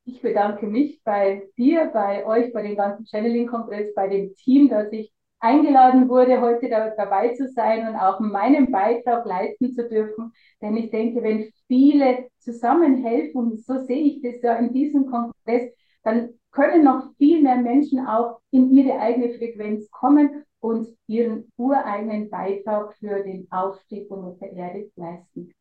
Ich 0.04 0.20
bedanke 0.20 0.66
mich 0.66 1.00
bei 1.04 1.44
dir, 1.56 1.88
bei 1.94 2.26
euch, 2.26 2.52
bei 2.52 2.62
dem 2.62 2.74
ganzen 2.74 3.06
Channeling-Kongress, 3.06 3.94
bei 3.94 4.08
dem 4.08 4.34
Team, 4.34 4.68
das 4.68 4.90
ich 4.90 5.12
eingeladen 5.38 6.08
wurde, 6.08 6.40
heute 6.40 6.68
da, 6.68 6.90
dabei 6.96 7.28
zu 7.28 7.46
sein 7.46 7.86
und 7.86 7.94
auch 7.94 8.18
meinen 8.18 8.72
Beitrag 8.72 9.24
leisten 9.24 9.72
zu 9.72 9.88
dürfen. 9.88 10.32
Denn 10.60 10.76
ich 10.76 10.90
denke, 10.90 11.22
wenn 11.22 11.52
viele 11.68 12.26
zusammenhelfen, 12.40 13.56
so 13.58 13.78
sehe 13.84 14.02
ich 14.02 14.20
das 14.20 14.42
ja 14.42 14.56
in 14.56 14.72
diesem 14.72 15.06
Kongress, 15.06 15.72
dann 16.02 16.30
können 16.50 16.82
noch 16.82 17.14
viel 17.18 17.40
mehr 17.40 17.56
Menschen 17.56 18.04
auch 18.04 18.40
in 18.50 18.72
ihre 18.72 18.98
eigene 18.98 19.38
Frequenz 19.38 19.88
kommen 19.92 20.44
und 20.64 20.96
ihren 21.06 21.52
ureigenen 21.58 22.30
Beitrag 22.30 22.94
für 22.94 23.22
den 23.22 23.46
Aufstieg 23.50 24.10
unserer 24.10 24.50
Erde 24.50 24.90
leisten. 24.96 25.52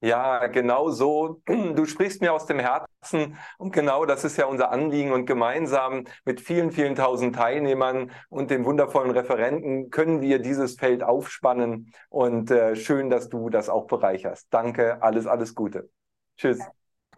Ja, 0.00 0.48
genau 0.48 0.90
so. 0.90 1.40
Du 1.46 1.84
sprichst 1.84 2.20
mir 2.20 2.32
aus 2.32 2.46
dem 2.46 2.58
Herzen 2.58 3.36
und 3.58 3.72
genau 3.72 4.06
das 4.06 4.24
ist 4.24 4.36
ja 4.38 4.46
unser 4.46 4.72
Anliegen 4.72 5.12
und 5.12 5.24
gemeinsam 5.24 6.04
mit 6.24 6.40
vielen, 6.40 6.72
vielen 6.72 6.96
tausend 6.96 7.36
Teilnehmern 7.36 8.10
und 8.28 8.50
den 8.50 8.64
wundervollen 8.64 9.12
Referenten 9.12 9.90
können 9.90 10.20
wir 10.20 10.40
dieses 10.40 10.74
Feld 10.74 11.04
aufspannen 11.04 11.92
und 12.08 12.50
äh, 12.50 12.74
schön, 12.74 13.08
dass 13.08 13.28
du 13.28 13.50
das 13.50 13.68
auch 13.68 13.86
bereicherst. 13.86 14.48
Danke, 14.50 15.00
alles, 15.00 15.28
alles 15.28 15.54
Gute. 15.54 15.90
Tschüss. 16.36 16.58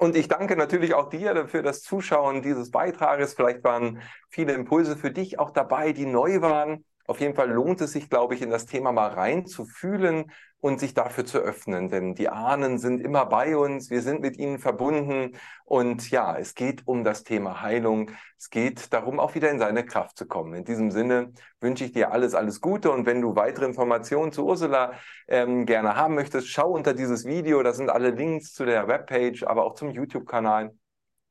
Und 0.03 0.17
ich 0.17 0.27
danke 0.27 0.57
natürlich 0.57 0.95
auch 0.95 1.11
dir 1.11 1.47
für 1.47 1.63
das 1.63 1.81
Zuschauen 1.81 2.43
dieses 2.43 2.73
Beitrages. 2.73 3.35
Vielleicht 3.35 3.63
waren 3.63 4.03
viele 4.31 4.53
Impulse 4.53 4.97
für 4.97 5.13
dich 5.13 5.39
auch 5.39 5.51
dabei, 5.51 5.93
die 5.93 6.07
neu 6.07 6.41
waren. 6.41 6.85
Auf 7.07 7.21
jeden 7.21 7.35
Fall 7.35 7.51
lohnt 7.51 7.81
es 7.81 7.93
sich, 7.93 8.09
glaube 8.09 8.35
ich, 8.35 8.43
in 8.43 8.51
das 8.51 8.67
Thema 8.67 8.93
mal 8.93 9.09
reinzufühlen 9.09 10.31
und 10.63 10.79
sich 10.79 10.95
dafür 10.95 11.27
zu 11.27 11.39
öffnen, 11.39 11.89
denn 11.89 12.15
die 12.15 12.29
Ahnen 12.29 12.79
sind 12.79 13.01
immer 13.01 13.27
bei 13.27 13.57
uns, 13.57 13.91
wir 13.91 14.01
sind 14.01 14.21
mit 14.21 14.39
ihnen 14.39 14.61
verbunden 14.61 15.37
und 15.65 16.09
ja, 16.13 16.39
es 16.39 16.55
geht 16.55 16.87
um 16.87 17.03
das 17.03 17.25
Thema 17.25 17.63
Heilung, 17.63 18.13
es 18.39 18.49
geht 18.49 18.93
darum, 18.93 19.19
auch 19.19 19.35
wieder 19.35 19.51
in 19.51 19.59
seine 19.59 19.85
Kraft 19.85 20.17
zu 20.17 20.25
kommen. 20.25 20.55
In 20.55 20.65
diesem 20.65 20.93
Sinne 20.93 21.33
wünsche 21.61 21.85
ich 21.85 21.91
dir 21.91 22.13
alles, 22.13 22.37
alles 22.37 22.61
Gute 22.61 22.93
und 22.93 23.07
wenn 23.07 23.21
du 23.21 23.35
weitere 23.35 23.67
Informationen 23.67 24.31
zu 24.31 24.47
Ursula 24.47 24.93
ähm, 25.27 25.67
gerne 25.67 25.97
haben 25.97 26.15
möchtest, 26.15 26.47
schau 26.47 26.71
unter 26.71 26.95
dieses 26.95 27.25
Video, 27.25 27.61
da 27.65 27.73
sind 27.73 27.91
alle 27.91 28.11
Links 28.11 28.53
zu 28.53 28.65
der 28.65 28.87
Webpage, 28.87 29.43
aber 29.43 29.65
auch 29.65 29.75
zum 29.75 29.91
YouTube-Kanal. 29.91 30.73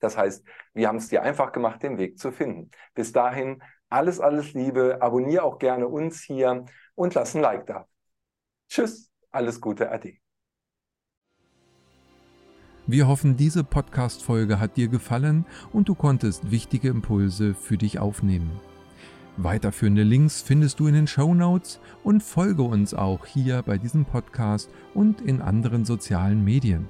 Das 0.02 0.18
heißt, 0.18 0.44
wir 0.74 0.90
haben 0.90 0.98
es 0.98 1.08
dir 1.08 1.22
einfach 1.24 1.54
gemacht, 1.54 1.84
den 1.84 1.98
Weg 1.98 2.20
zu 2.20 2.34
finden. 2.34 2.70
Bis 2.96 3.14
dahin, 3.14 3.62
alles, 3.92 4.20
alles 4.20 4.54
Liebe, 4.54 4.98
abonniere 5.02 5.44
auch 5.44 5.60
gerne 5.60 5.88
uns 5.88 6.22
hier 6.22 6.66
und 6.96 7.14
lass 7.14 7.36
ein 7.36 7.42
Like 7.42 7.68
da. 7.68 7.88
Tschüss. 8.70 9.12
Alles 9.32 9.62
Gute, 9.62 9.90
Ade. 9.90 10.16
Wir 12.88 13.08
hoffen, 13.08 13.38
diese 13.38 13.64
Podcast-Folge 13.64 14.60
hat 14.60 14.76
dir 14.76 14.90
gefallen 14.90 15.46
und 15.72 15.88
du 15.88 15.96
konntest 15.96 16.52
wichtige 16.52 16.90
Impulse 16.90 17.54
für 17.54 17.78
dich 17.78 18.00
aufnehmen. 18.00 18.60
Weiterführende 19.38 20.04
Links 20.04 20.42
findest 20.42 20.80
du 20.80 20.88
in 20.88 20.94
den 20.94 21.08
Show 21.08 21.34
Notes 21.34 21.80
und 22.04 22.22
folge 22.22 22.64
uns 22.64 22.94
auch 22.94 23.26
hier 23.26 23.62
bei 23.62 23.78
diesem 23.78 24.04
Podcast 24.04 24.70
und 24.94 25.22
in 25.22 25.42
anderen 25.42 25.86
sozialen 25.86 26.44
Medien. 26.44 26.90